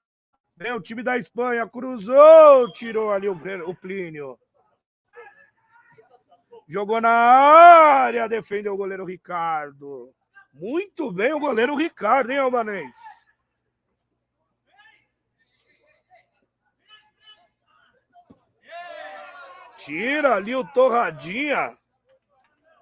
Vem 0.56 0.72
o 0.72 0.80
time 0.80 1.02
da 1.02 1.16
Espanha, 1.16 1.68
cruzou, 1.68 2.72
tirou 2.72 3.12
ali 3.12 3.28
o, 3.28 3.74
Plínio. 3.74 4.38
Jogou 6.68 7.00
na 7.00 7.10
área, 7.10 8.28
defendeu 8.28 8.74
o 8.74 8.76
goleiro 8.76 9.04
Ricardo. 9.04 10.12
Muito 10.58 11.12
bem 11.12 11.32
o 11.32 11.38
goleiro 11.38 11.76
Ricardo, 11.76 12.32
hein, 12.32 12.38
Albanês? 12.38 12.90
Tira 19.78 20.34
ali 20.34 20.56
o 20.56 20.64
Torradinha. 20.64 21.78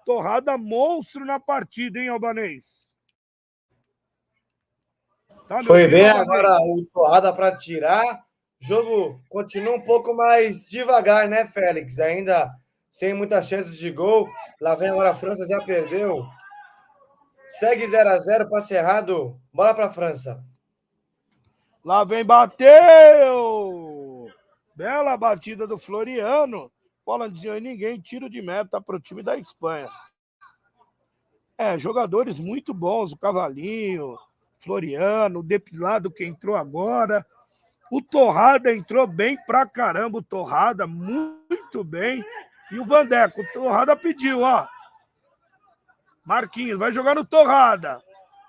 Torrada 0.07 0.57
monstro 0.57 1.25
na 1.25 1.39
partida, 1.39 1.99
hein, 1.99 2.09
Albanês? 2.09 2.89
Tá 5.47 5.63
Foi 5.63 5.87
bem 5.87 6.09
agora 6.09 6.57
o 6.63 6.87
Torrada 6.93 7.31
para 7.31 7.55
tirar. 7.55 8.25
Jogo 8.59 9.21
continua 9.29 9.77
um 9.77 9.83
pouco 9.83 10.15
mais 10.15 10.67
devagar, 10.67 11.29
né, 11.29 11.47
Félix? 11.47 12.01
Ainda 12.01 12.51
sem 12.91 13.13
muitas 13.13 13.47
chances 13.47 13.77
de 13.77 13.91
gol. 13.91 14.27
Lá 14.61 14.75
vem 14.75 14.89
agora 14.89 15.11
a 15.11 15.15
França, 15.15 15.47
já 15.47 15.63
perdeu. 15.63 16.27
Segue 17.49 17.87
0 17.89 18.11
a 18.11 18.19
0 18.19 18.49
passe 18.51 18.75
errado. 18.75 19.41
Bola 19.53 19.75
para 19.75 19.91
França. 19.91 20.45
Lá 21.85 22.05
vem, 22.05 22.25
bateu! 22.25 22.67
Bela 24.75 25.17
batida 25.17 25.67
do 25.67 25.79
Floriano. 25.79 26.71
Bola 27.05 27.31
de 27.31 27.49
ninguém, 27.61 28.01
tiro 28.01 28.29
de 28.29 28.43
meta 28.43 28.81
para 28.81 28.97
o 28.97 29.01
time 29.01 29.23
da 29.23 29.39
Espanha. 29.39 29.89
É, 31.57 31.79
jogadores 31.79 32.39
muito 32.39 32.75
bons, 32.75 33.13
o 33.13 33.17
Cavalinho, 33.17 34.19
Floriano, 34.59 35.39
o 35.39 35.43
Depilado 35.43 36.11
que 36.11 36.25
entrou 36.25 36.57
agora. 36.57 37.25
O 37.91 38.03
Torrada 38.03 38.75
entrou 38.75 39.07
bem 39.07 39.39
pra 39.47 39.65
caramba, 39.65 40.19
o 40.19 40.23
Torrada 40.23 40.87
muito 40.87 41.85
bem. 41.85 42.25
E 42.73 42.79
o 42.81 42.85
Vandeco, 42.85 43.41
o 43.41 43.53
Torrada 43.53 43.95
pediu, 43.95 44.41
ó. 44.41 44.67
Marquinhos, 46.27 46.79
vai 46.79 46.93
jogar 46.93 47.15
no 47.15 47.25
Torrada. 47.25 48.03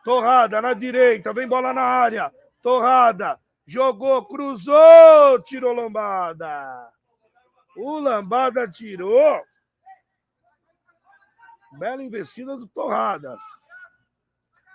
Torrada 0.04 0.60
na 0.62 0.74
direita, 0.74 1.32
vem 1.32 1.48
bola 1.48 1.72
na 1.72 1.84
área. 1.84 2.34
Torrada, 2.62 3.40
jogou, 3.68 4.26
cruzou, 4.26 5.40
tirou 5.44 5.74
lambada. 5.74 6.92
O 7.78 8.00
Lambada 8.00 8.68
tirou. 8.68 9.40
Bela 11.74 12.02
investida 12.02 12.58
do 12.58 12.68
Torrada. 12.68 13.38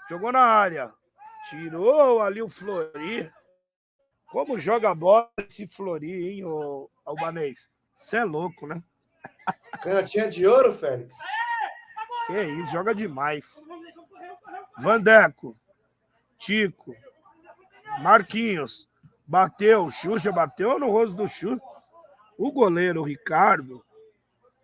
Jogou 0.08 0.30
na 0.30 0.44
área. 0.44 0.92
Tirou 1.50 2.22
ali 2.22 2.40
o 2.40 2.48
Flori. 2.48 3.28
Como 4.26 4.58
joga 4.60 4.90
a 4.90 4.94
bola 4.94 5.28
esse 5.38 5.66
Flori, 5.66 6.34
hein, 6.34 6.44
o 6.44 6.88
Albanês? 7.04 7.68
Você 7.96 8.18
é 8.18 8.24
louco, 8.24 8.68
né? 8.68 8.80
Canhotinha 9.82 10.28
de 10.28 10.46
ouro, 10.46 10.72
Félix. 10.72 11.16
Que 12.26 12.42
isso, 12.42 12.72
joga 12.72 12.94
demais. 12.94 13.60
Vandeco. 14.78 15.56
Tico. 16.38 16.94
Marquinhos. 18.00 18.88
Bateu. 19.26 19.90
Xuxa 19.90 20.32
bateu 20.32 20.78
no 20.78 20.90
rosto 20.90 21.14
do 21.14 21.28
Xuxa. 21.28 21.60
O 22.38 22.50
goleiro 22.50 23.02
Ricardo, 23.02 23.84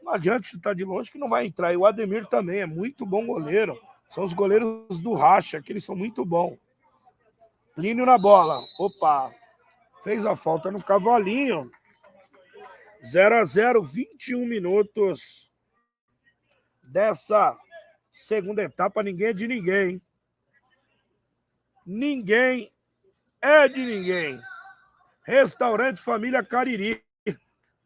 não 0.02 0.14
adianta 0.14 0.48
chutar 0.48 0.74
de 0.74 0.84
longe 0.84 1.12
que 1.12 1.18
não 1.18 1.28
vai 1.28 1.46
entrar. 1.46 1.72
E 1.72 1.76
o 1.76 1.84
Ademir 1.84 2.26
também 2.26 2.61
é 2.61 2.66
muito 2.66 3.04
bom 3.04 3.26
goleiro. 3.26 3.78
São 4.11 4.24
os 4.24 4.32
goleiros 4.32 4.98
do 5.00 5.14
Racha, 5.14 5.61
que 5.61 5.70
eles 5.70 5.84
são 5.84 5.94
muito 5.94 6.24
bons. 6.24 6.59
Plínio 7.74 8.06
na 8.06 8.16
bola. 8.18 8.59
Opa! 8.78 9.30
Fez 10.02 10.24
a 10.24 10.34
falta 10.34 10.70
no 10.70 10.82
cavalinho. 10.82 11.70
0 13.06 13.36
a 13.36 13.44
0 13.44 13.82
21 13.82 14.44
minutos 14.46 15.47
dessa 16.89 17.57
segunda 18.12 18.62
etapa. 18.62 19.03
Ninguém 19.03 19.28
é 19.28 19.32
de 19.32 19.49
ninguém. 19.49 20.03
Ninguém 21.86 22.70
é 23.41 23.68
de 23.68 23.84
ninguém. 23.84 24.41
Restaurante 25.24 26.03
Família 26.03 26.45
Cariri 26.45 27.03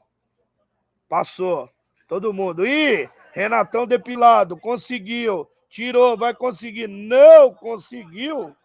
Passou. 1.09 1.69
Todo 2.09 2.33
mundo. 2.33 2.67
Ih, 2.67 3.09
Renatão 3.33 3.87
depilado. 3.87 4.57
Conseguiu. 4.57 5.51
Tirou, 5.69 6.17
vai 6.17 6.35
conseguir. 6.35 6.89
Não 6.89 7.53
conseguiu. 7.55 8.57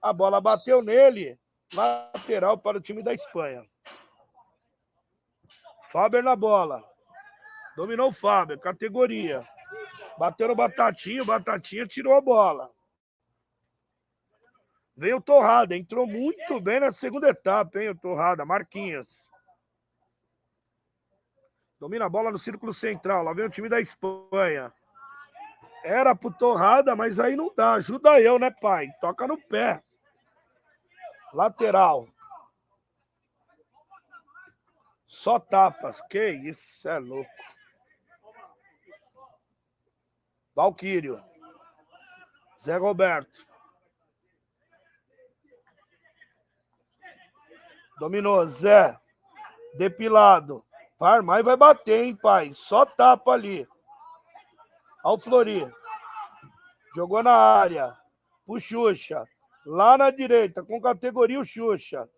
A 0.00 0.12
bola 0.12 0.40
bateu 0.40 0.82
nele. 0.82 1.38
Lateral 1.72 2.58
para 2.58 2.78
o 2.78 2.80
time 2.80 3.02
da 3.02 3.12
Espanha. 3.12 3.64
Faber 5.90 6.22
na 6.22 6.36
bola. 6.36 6.82
Dominou 7.76 8.08
o 8.08 8.12
Faber, 8.12 8.58
categoria. 8.58 9.46
Bateu 10.18 10.48
no 10.48 10.54
Batatinha, 10.54 11.22
o 11.22 11.26
Batatinha 11.26 11.86
tirou 11.86 12.14
a 12.14 12.20
bola. 12.20 12.70
Veio 14.96 15.18
o 15.18 15.20
Torrada, 15.20 15.76
entrou 15.76 16.06
muito 16.06 16.58
bem 16.58 16.80
na 16.80 16.90
segunda 16.90 17.28
etapa, 17.28 17.78
hein, 17.78 17.90
o 17.90 17.94
Torrada, 17.94 18.46
Marquinhos. 18.46 19.30
Domina 21.78 22.06
a 22.06 22.08
bola 22.08 22.30
no 22.30 22.38
círculo 22.38 22.72
central, 22.72 23.22
lá 23.22 23.34
vem 23.34 23.44
o 23.44 23.50
time 23.50 23.68
da 23.68 23.80
Espanha. 23.80 24.72
Era 25.84 26.16
pro 26.16 26.32
Torrada, 26.32 26.96
mas 26.96 27.20
aí 27.20 27.36
não 27.36 27.52
dá. 27.54 27.74
Ajuda 27.74 28.20
eu, 28.20 28.38
né, 28.38 28.50
pai? 28.50 28.88
Toca 29.00 29.26
no 29.26 29.40
pé. 29.40 29.82
Lateral. 31.32 32.08
Só 35.06 35.38
tapas. 35.38 36.00
Que 36.10 36.30
isso, 36.30 36.88
é 36.88 36.98
louco. 36.98 37.30
Valquírio. 40.54 41.22
Zé 42.60 42.76
Roberto. 42.76 43.46
Dominou, 47.98 48.48
Zé. 48.48 48.98
Depilado. 49.74 50.64
Vai 50.98 51.16
armar 51.16 51.40
e 51.40 51.42
vai 51.42 51.56
bater, 51.56 52.04
hein, 52.04 52.16
pai? 52.16 52.52
Só 52.54 52.86
tapa 52.86 53.32
ali. 53.32 53.68
Ao 55.04 55.18
Flori. 55.18 55.70
Jogou 56.94 57.22
na 57.22 57.34
área. 57.34 57.96
O 58.46 58.58
Xuxa. 58.58 59.24
Lá 59.66 59.98
na 59.98 60.10
direita, 60.10 60.62
com 60.62 60.80
categoria 60.80 61.38
o 61.38 61.44
Xuxa. 61.44 62.08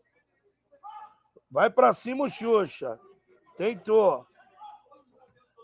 Vai 1.50 1.70
para 1.70 1.92
cima 1.92 2.24
o 2.24 2.30
Xuxa. 2.30 3.00
Tentou. 3.56 4.24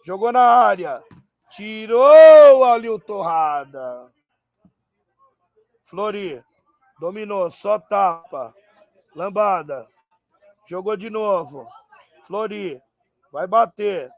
Jogou 0.05 0.33
na 0.33 0.43
área. 0.43 1.03
Tirou 1.51 2.65
ali 2.65 2.89
o 2.89 2.99
Torrada. 2.99 4.13
Flori. 5.85 6.43
Dominou, 6.99 7.51
só 7.51 7.79
tapa. 7.79 8.53
Lambada. 9.15 9.87
Jogou 10.67 10.97
de 10.97 11.09
novo. 11.11 11.67
Flori. 12.27 12.83
Vai 13.35 13.49
bater. 13.49 14.09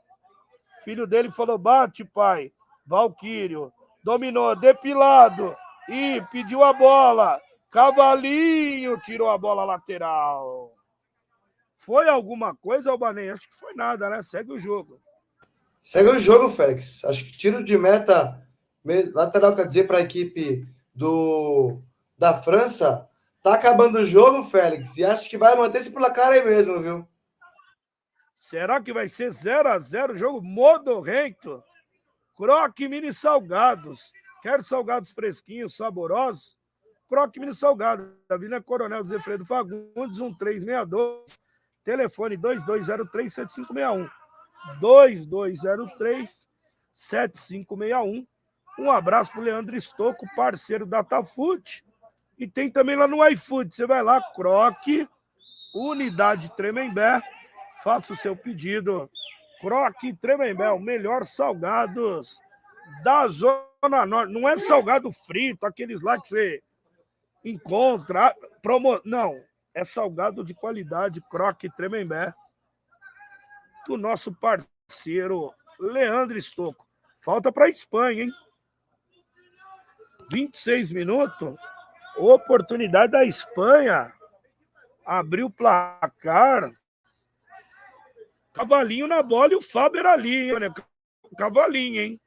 Filho 0.85 1.07
dele 1.07 1.31
falou: 1.31 1.57
bate, 1.57 2.05
pai. 2.05 2.53
Valquírio. 2.85 3.73
Dominou, 4.05 4.55
depilado. 4.55 5.57
E 5.89 6.23
pediu 6.31 6.63
a 6.63 6.75
bola. 6.75 7.41
Cavalinho 7.71 9.01
tirou 9.01 9.31
a 9.31 9.39
bola 9.39 9.65
lateral. 9.65 10.71
Foi 11.79 12.07
alguma 12.11 12.55
coisa, 12.55 12.91
Albanei? 12.91 13.31
Acho 13.31 13.49
que 13.49 13.55
foi 13.55 13.73
nada, 13.73 14.11
né? 14.11 14.23
Segue 14.23 14.53
o 14.53 14.59
jogo. 14.59 15.01
Segue 15.81 16.11
o 16.11 16.19
jogo, 16.19 16.51
Félix. 16.51 17.03
Acho 17.07 17.25
que 17.25 17.33
tiro 17.33 17.65
de 17.65 17.79
meta 17.79 18.47
lateral, 19.15 19.57
quer 19.57 19.67
dizer, 19.67 19.87
para 19.87 19.97
a 19.97 20.03
equipe 20.03 20.69
do 20.95 21.81
da 22.19 22.35
França. 22.35 23.09
Tá 23.43 23.55
acabando 23.55 23.97
o 23.97 24.05
jogo, 24.05 24.45
Félix. 24.45 24.99
E 24.99 25.07
acho 25.07 25.31
que 25.31 25.39
vai 25.39 25.57
manter-se 25.57 25.91
por 25.91 26.01
placar 26.01 26.33
aí 26.33 26.45
mesmo, 26.45 26.83
viu? 26.83 27.09
Será 28.47 28.81
que 28.81 28.93
vai 28.93 29.09
ser 29.09 29.33
0 29.33 29.69
a 29.69 29.77
0 29.77 30.17
jogo 30.17 30.41
modorrento? 30.41 31.61
Croque 32.37 32.87
Mini 32.87 33.13
Salgados. 33.13 34.13
Quer 34.41 34.63
salgados 34.63 35.11
fresquinhos, 35.11 35.75
saborosos? 35.75 36.57
Croque 37.09 37.41
Mini 37.41 37.57
Salgados. 37.57 38.07
Avenida 38.29 38.63
Coronel 38.63 39.03
Zefredo 39.03 39.45
Fagundes, 39.45 40.21
1362. 40.21 41.25
Telefone 41.83 42.39
2203-7561. 42.39 44.09
2203-7561. 46.95 48.25
Um 48.79 48.93
abraço 48.93 49.33
pro 49.33 49.41
Leandro 49.41 49.75
Estocco, 49.75 50.25
parceiro 50.37 50.87
da 50.87 51.03
Tafood. 51.03 51.85
E 52.39 52.47
tem 52.47 52.71
também 52.71 52.95
lá 52.95 53.09
no 53.09 53.27
iFood. 53.27 53.75
Você 53.75 53.89
vai 53.89 54.05
lá, 54.05 54.23
Croque, 54.23 55.09
Unidade 55.75 56.55
Tremembé. 56.55 57.21
Faça 57.83 58.13
o 58.13 58.17
seu 58.17 58.37
pedido. 58.37 59.11
Croque 59.61 60.15
Tremembé, 60.15 60.71
o 60.71 60.79
melhor 60.79 61.25
salgados 61.25 62.39
da 63.03 63.27
Zona 63.29 64.07
Norte. 64.07 64.33
Não 64.33 64.49
é 64.49 64.57
salgado 64.57 65.11
frito, 65.13 65.65
aqueles 65.65 66.01
lá 66.01 66.21
que 66.21 66.29
você 66.29 66.63
encontra. 67.45 68.35
Promo... 68.63 69.01
Não, 69.05 69.41
é 69.75 69.85
salgado 69.85 70.45
de 70.45 70.55
qualidade, 70.55 71.21
Croque 71.31 71.71
Tremembé. 71.75 72.35
Do 73.87 73.97
nosso 73.97 74.35
parceiro 74.35 75.53
Leandro 75.79 76.37
Estocco. 76.37 76.87
Falta 77.21 77.53
para 77.53 77.67
a 77.67 77.69
Espanha, 77.71 78.25
hein? 78.25 78.33
26 80.31 80.93
minutos. 80.93 81.55
Oportunidade 82.17 83.13
da 83.13 83.25
Espanha. 83.25 84.13
Abriu 85.05 85.47
o 85.47 85.51
placar. 85.51 86.73
Cavalinho 88.57 89.07
na 89.07 89.23
bola 89.23 89.53
e 89.53 89.57
o 89.57 89.61
Faber 89.61 90.07
ali, 90.07 90.51
hein, 90.51 90.59
né? 90.59 90.73
Cavalinho, 91.37 92.01
hein? 92.01 92.21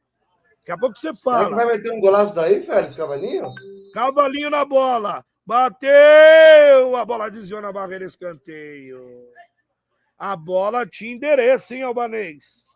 Daqui 0.60 0.72
a 0.72 0.78
pouco 0.78 0.96
você 0.96 1.12
fala. 1.16 1.46
Será 1.46 1.50
que 1.50 1.56
vai 1.56 1.78
meter 1.78 1.92
um 1.92 2.00
golaço 2.00 2.36
daí, 2.36 2.62
Félix, 2.62 2.94
Cavalinho? 2.94 3.52
Cavalinho 3.92 4.52
na 4.52 4.64
bola. 4.64 5.26
Bateu! 5.44 6.96
A 6.96 7.04
bola 7.04 7.32
desviou 7.32 7.60
na 7.60 7.74
barreira 7.74 8.06
escanteio. 8.06 9.28
A 10.20 10.36
bola 10.36 10.86
tinha 10.86 11.14
endereço, 11.14 11.74
hein, 11.74 11.82
Albanês? 11.82 12.68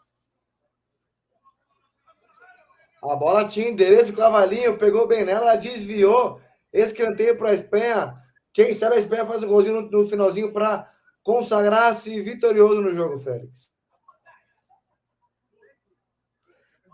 A 3.03 3.15
bola 3.15 3.47
tinha 3.47 3.69
endereço, 3.69 4.13
o 4.13 4.15
Cavalinho 4.15 4.79
pegou 4.79 5.07
bem 5.07 5.23
nela, 5.23 5.55
desviou. 5.55 6.41
Escanteio 6.73 7.37
para 7.37 7.49
a 7.49 7.53
Espanha. 7.53 8.15
Quem 8.51 8.73
sabe 8.73 8.95
a 8.95 8.99
Espanha 8.99 9.27
faz 9.27 9.43
um 9.43 9.47
golzinho 9.47 9.81
no, 9.81 9.91
no 9.91 10.07
finalzinho 10.07 10.51
para 10.51 10.91
consagrar-se 11.23 12.21
vitorioso 12.21 12.81
no 12.81 12.93
jogo, 12.93 13.17
Félix. 13.19 13.71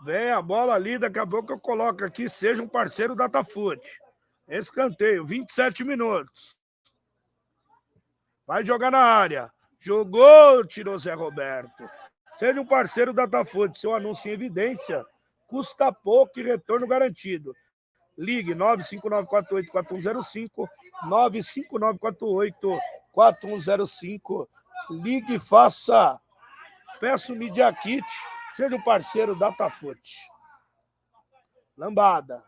Vem 0.02 0.30
a 0.30 0.40
bola 0.40 0.74
ali, 0.74 0.98
daqui 0.98 1.18
a 1.18 1.26
pouco 1.26 1.52
eu 1.52 1.60
coloco 1.60 2.02
aqui, 2.04 2.26
seja 2.28 2.62
um 2.62 2.68
parceiro 2.68 3.14
da 3.14 3.28
Tafute. 3.28 4.00
Escanteio, 4.48 5.26
27 5.26 5.84
minutos. 5.84 6.56
Vai 8.46 8.64
jogar 8.64 8.90
na 8.90 8.98
área. 8.98 9.52
Jogou, 9.78 10.66
tirou 10.66 10.98
Zé 10.98 11.12
Roberto. 11.12 11.86
Seja 12.36 12.58
um 12.60 12.66
parceiro 12.66 13.12
da 13.12 13.28
Tafute, 13.28 13.78
seu 13.78 13.94
anúncio 13.94 14.30
em 14.30 14.32
evidência, 14.32 15.04
custa 15.46 15.92
pouco 15.92 16.40
e 16.40 16.42
retorno 16.42 16.86
garantido. 16.86 17.54
Ligue 18.16 18.54
95948-4105, 18.54 20.66
95948-4105. 23.14 24.48
Ligue 24.90 25.34
e 25.34 25.40
faça. 25.40 26.20
Peço 26.98 27.34
Media 27.34 27.72
Kit, 27.72 28.04
seja 28.54 28.76
um 28.76 28.82
parceiro 28.82 29.34
da 29.38 29.52
Tafute. 29.52 30.18
Lambada. 31.76 32.44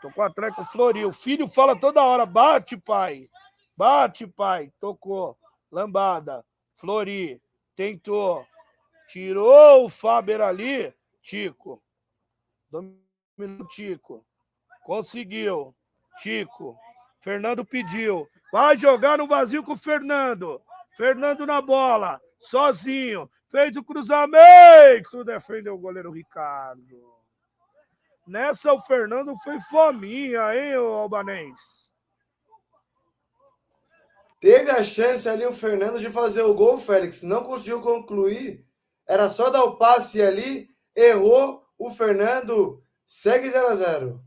Tocou 0.00 0.24
atrás 0.24 0.54
com 0.54 0.62
o 0.62 0.66
Flori. 0.66 1.04
O 1.04 1.12
filho 1.12 1.48
fala 1.48 1.78
toda 1.78 2.02
hora: 2.02 2.24
bate, 2.24 2.76
pai. 2.76 3.28
Bate, 3.76 4.26
pai. 4.26 4.72
Tocou. 4.80 5.36
Lambada. 5.70 6.44
Flori. 6.76 7.42
Tentou. 7.74 8.46
Tirou 9.08 9.86
o 9.86 9.88
Faber 9.88 10.40
ali. 10.40 10.94
Tico. 11.22 11.82
Dominou 12.70 13.66
Tico. 13.68 14.24
Conseguiu. 14.84 15.74
Tico. 16.18 16.78
Fernando 17.20 17.64
pediu. 17.64 18.28
Vai 18.54 18.78
jogar 18.78 19.18
no 19.18 19.26
vazio 19.26 19.64
com 19.64 19.72
o 19.72 19.76
Fernando. 19.76 20.62
Fernando 20.96 21.44
na 21.44 21.60
bola. 21.60 22.20
Sozinho. 22.38 23.28
Fez 23.50 23.76
o 23.76 23.82
cruzamento. 23.82 25.24
Defendeu 25.24 25.74
o 25.74 25.78
goleiro 25.78 26.12
Ricardo. 26.12 27.02
Nessa 28.24 28.72
o 28.72 28.80
Fernando 28.82 29.34
foi 29.42 29.60
fominha, 29.62 30.54
hein, 30.54 30.76
o 30.76 30.86
Albanês? 30.86 31.90
Teve 34.38 34.70
a 34.70 34.84
chance 34.84 35.28
ali 35.28 35.44
o 35.44 35.52
Fernando 35.52 35.98
de 35.98 36.08
fazer 36.08 36.42
o 36.42 36.54
gol, 36.54 36.78
Félix. 36.78 37.24
Não 37.24 37.42
conseguiu 37.42 37.80
concluir. 37.80 38.64
Era 39.04 39.28
só 39.28 39.50
dar 39.50 39.64
o 39.64 39.78
passe 39.78 40.22
ali. 40.22 40.70
Errou. 40.94 41.66
O 41.76 41.90
Fernando 41.90 42.80
segue 43.04 43.50
0 43.50 43.66
a 43.66 43.74
0 43.74 44.23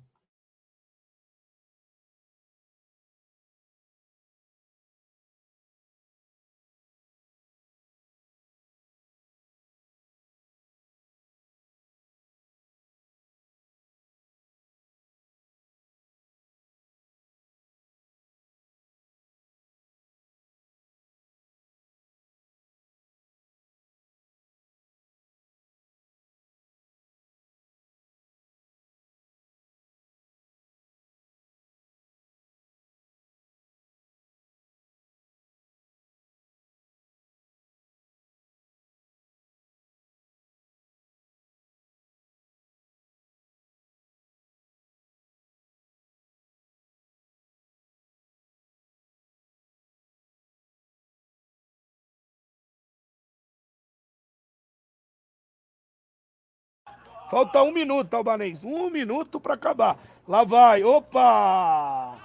Falta 57.30 57.62
um 57.62 57.72
minuto, 57.72 58.14
Albanês. 58.14 58.64
Um 58.64 58.90
minuto 58.90 59.40
para 59.40 59.56
acabar. 59.56 60.00
Lá 60.28 60.44
vai. 60.44 60.84
Opa! 60.84 62.18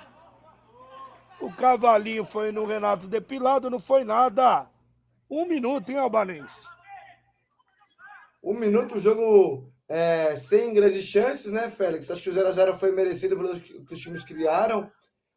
O 1.40 1.52
cavalinho 1.52 2.24
foi 2.24 2.52
no 2.52 2.64
Renato 2.64 3.08
depilado, 3.08 3.68
não 3.68 3.80
foi 3.80 4.04
nada. 4.04 4.70
Um 5.28 5.44
minuto, 5.44 5.90
hein, 5.90 5.98
Albanês? 5.98 6.52
Um 8.40 8.54
minuto, 8.54 8.96
o 8.96 9.00
jogo 9.00 9.72
é, 9.88 10.36
sem 10.36 10.72
grandes 10.72 11.04
chances, 11.04 11.50
né, 11.50 11.68
Félix? 11.68 12.10
Acho 12.10 12.22
que 12.22 12.30
o 12.30 12.32
0x0 12.32 12.74
foi 12.74 12.92
merecido 12.92 13.36
pelo 13.36 13.58
que 13.60 13.92
os 13.92 14.00
times 14.00 14.22
criaram. 14.22 14.90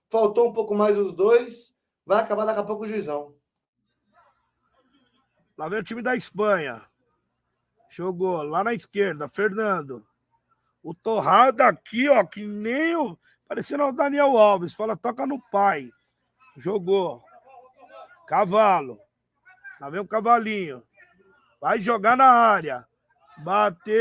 Faltou 0.07 0.47
um 0.47 0.53
pouco 0.53 0.75
mais 0.75 0.97
os 0.97 1.13
dois. 1.13 1.75
Vai 2.05 2.21
acabar 2.21 2.45
daqui 2.45 2.59
a 2.59 2.63
pouco 2.63 2.83
o 2.83 2.87
juizão. 2.87 3.33
Lá 5.57 5.67
vem 5.67 5.79
o 5.79 5.83
time 5.83 6.01
da 6.01 6.15
Espanha. 6.15 6.83
Jogou 7.89 8.43
lá 8.43 8.63
na 8.63 8.73
esquerda, 8.73 9.27
Fernando. 9.27 10.05
O 10.83 10.93
Torrada 10.93 11.67
aqui, 11.67 12.09
ó, 12.09 12.23
que 12.23 12.45
nem 12.45 12.95
o. 12.95 13.17
Parecendo 13.47 13.85
o 13.85 13.91
Daniel 13.91 14.37
Alves. 14.37 14.73
Fala, 14.73 14.95
toca 14.95 15.25
no 15.25 15.41
pai. 15.51 15.89
Jogou. 16.57 17.23
Cavalo. 18.27 18.99
Lá 19.79 19.89
vem 19.89 19.99
o 19.99 20.07
cavalinho. 20.07 20.83
Vai 21.59 21.79
jogar 21.81 22.15
na 22.15 22.29
área. 22.29 22.87
Bateu! 23.37 23.95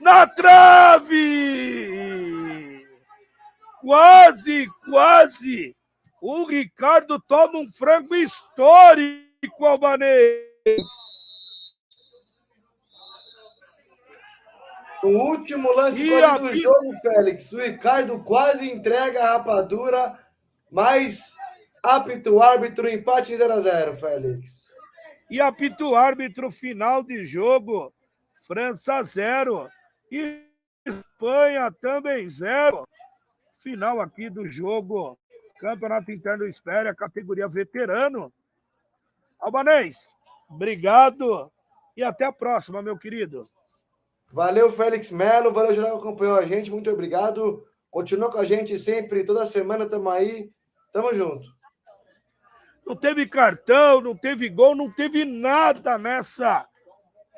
Na 0.00 0.26
trave! 0.26 1.12
Quase, 3.80 4.68
quase! 4.84 5.76
O 6.20 6.44
Ricardo 6.44 7.18
toma 7.20 7.58
um 7.58 7.72
frango 7.72 8.14
histórico, 8.14 9.31
Albanês! 9.60 10.46
O 15.02 15.08
último 15.08 15.72
lance 15.72 16.04
do 16.04 16.24
aqui... 16.24 16.60
jogo, 16.60 16.94
Félix. 17.02 17.52
O 17.52 17.60
Ricardo 17.60 18.22
quase 18.22 18.70
entrega 18.70 19.20
a 19.20 19.32
rapadura, 19.38 20.16
mas 20.70 21.34
apita 21.82 22.30
o 22.30 22.40
árbitro 22.40 22.88
empate 22.88 23.32
em 23.32 23.36
0x0, 23.36 23.96
Félix. 23.96 24.72
E 25.28 25.40
apita 25.40 25.84
o 25.84 25.96
árbitro 25.96 26.50
final 26.52 27.02
de 27.02 27.24
jogo. 27.24 27.92
França 28.46 29.02
0. 29.02 29.68
E 30.10 30.46
Espanha 30.86 31.72
também 31.80 32.28
0. 32.28 32.86
Final 33.58 34.00
aqui 34.00 34.30
do 34.30 34.48
jogo. 34.48 35.18
Campeonato 35.58 36.12
Interno 36.12 36.46
Espera, 36.46 36.94
categoria 36.94 37.48
veterano. 37.48 38.32
Albanês, 39.42 40.08
obrigado 40.48 41.50
e 41.96 42.02
até 42.04 42.24
a 42.24 42.32
próxima, 42.32 42.80
meu 42.80 42.96
querido. 42.96 43.50
Valeu, 44.32 44.72
Félix 44.72 45.10
Melo. 45.10 45.52
Valeu, 45.52 45.74
geral 45.74 45.98
que 45.98 46.06
acompanhou 46.06 46.36
a 46.36 46.46
gente. 46.46 46.70
Muito 46.70 46.88
obrigado. 46.88 47.66
Continua 47.90 48.30
com 48.30 48.38
a 48.38 48.44
gente 48.44 48.78
sempre, 48.78 49.24
toda 49.24 49.44
semana 49.44 49.84
estamos 49.84 50.12
aí. 50.12 50.50
Tamo 50.92 51.12
junto. 51.12 51.46
Não 52.86 52.94
teve 52.94 53.26
cartão, 53.26 54.00
não 54.00 54.16
teve 54.16 54.48
gol, 54.48 54.76
não 54.76 54.90
teve 54.90 55.24
nada 55.24 55.98
nessa 55.98 56.66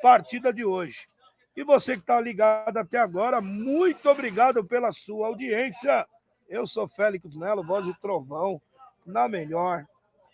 partida 0.01 0.53
de 0.53 0.63
hoje. 0.63 1.07
E 1.55 1.63
você 1.63 1.93
que 1.93 2.01
está 2.01 2.21
ligado 2.21 2.77
até 2.77 2.99
agora, 2.99 3.41
muito 3.41 4.07
obrigado 4.09 4.63
pela 4.63 4.91
sua 4.91 5.27
audiência. 5.27 6.05
Eu 6.47 6.67
sou 6.67 6.87
Félix 6.87 7.35
Melo, 7.35 7.65
voz 7.65 7.83
de 7.83 7.99
trovão, 7.99 8.61
na 9.05 9.27
melhor 9.27 9.85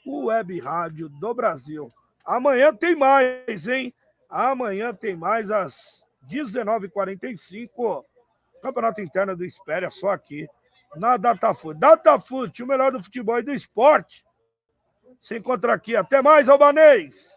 web 0.06 0.60
rádio 0.60 1.10
do 1.10 1.34
Brasil. 1.34 1.92
Amanhã 2.26 2.74
tem 2.74 2.96
mais, 2.96 3.68
hein? 3.68 3.94
Amanhã 4.30 4.94
tem 4.94 5.16
mais 5.16 5.52
às 5.52 6.06
19h45. 6.30 8.04
Campeonato 8.62 9.02
Interno 9.02 9.36
do 9.36 9.44
Espéria, 9.44 9.90
só 9.90 10.10
aqui 10.10 10.48
na 10.96 11.18
Datafute. 11.18 11.80
Datafute, 11.80 12.64
o 12.64 12.68
melhor 12.68 12.92
do 12.92 13.04
futebol 13.04 13.40
e 13.40 13.44
do 13.44 13.54
esporte. 13.54 14.26
Se 15.20 15.38
encontra 15.38 15.74
aqui. 15.74 15.96
Até 15.96 16.22
mais, 16.22 16.50
Albanês. 16.50 17.32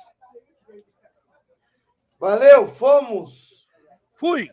Valeu, 2.19 2.69
fomos. 2.69 3.69
Fui. 4.15 4.51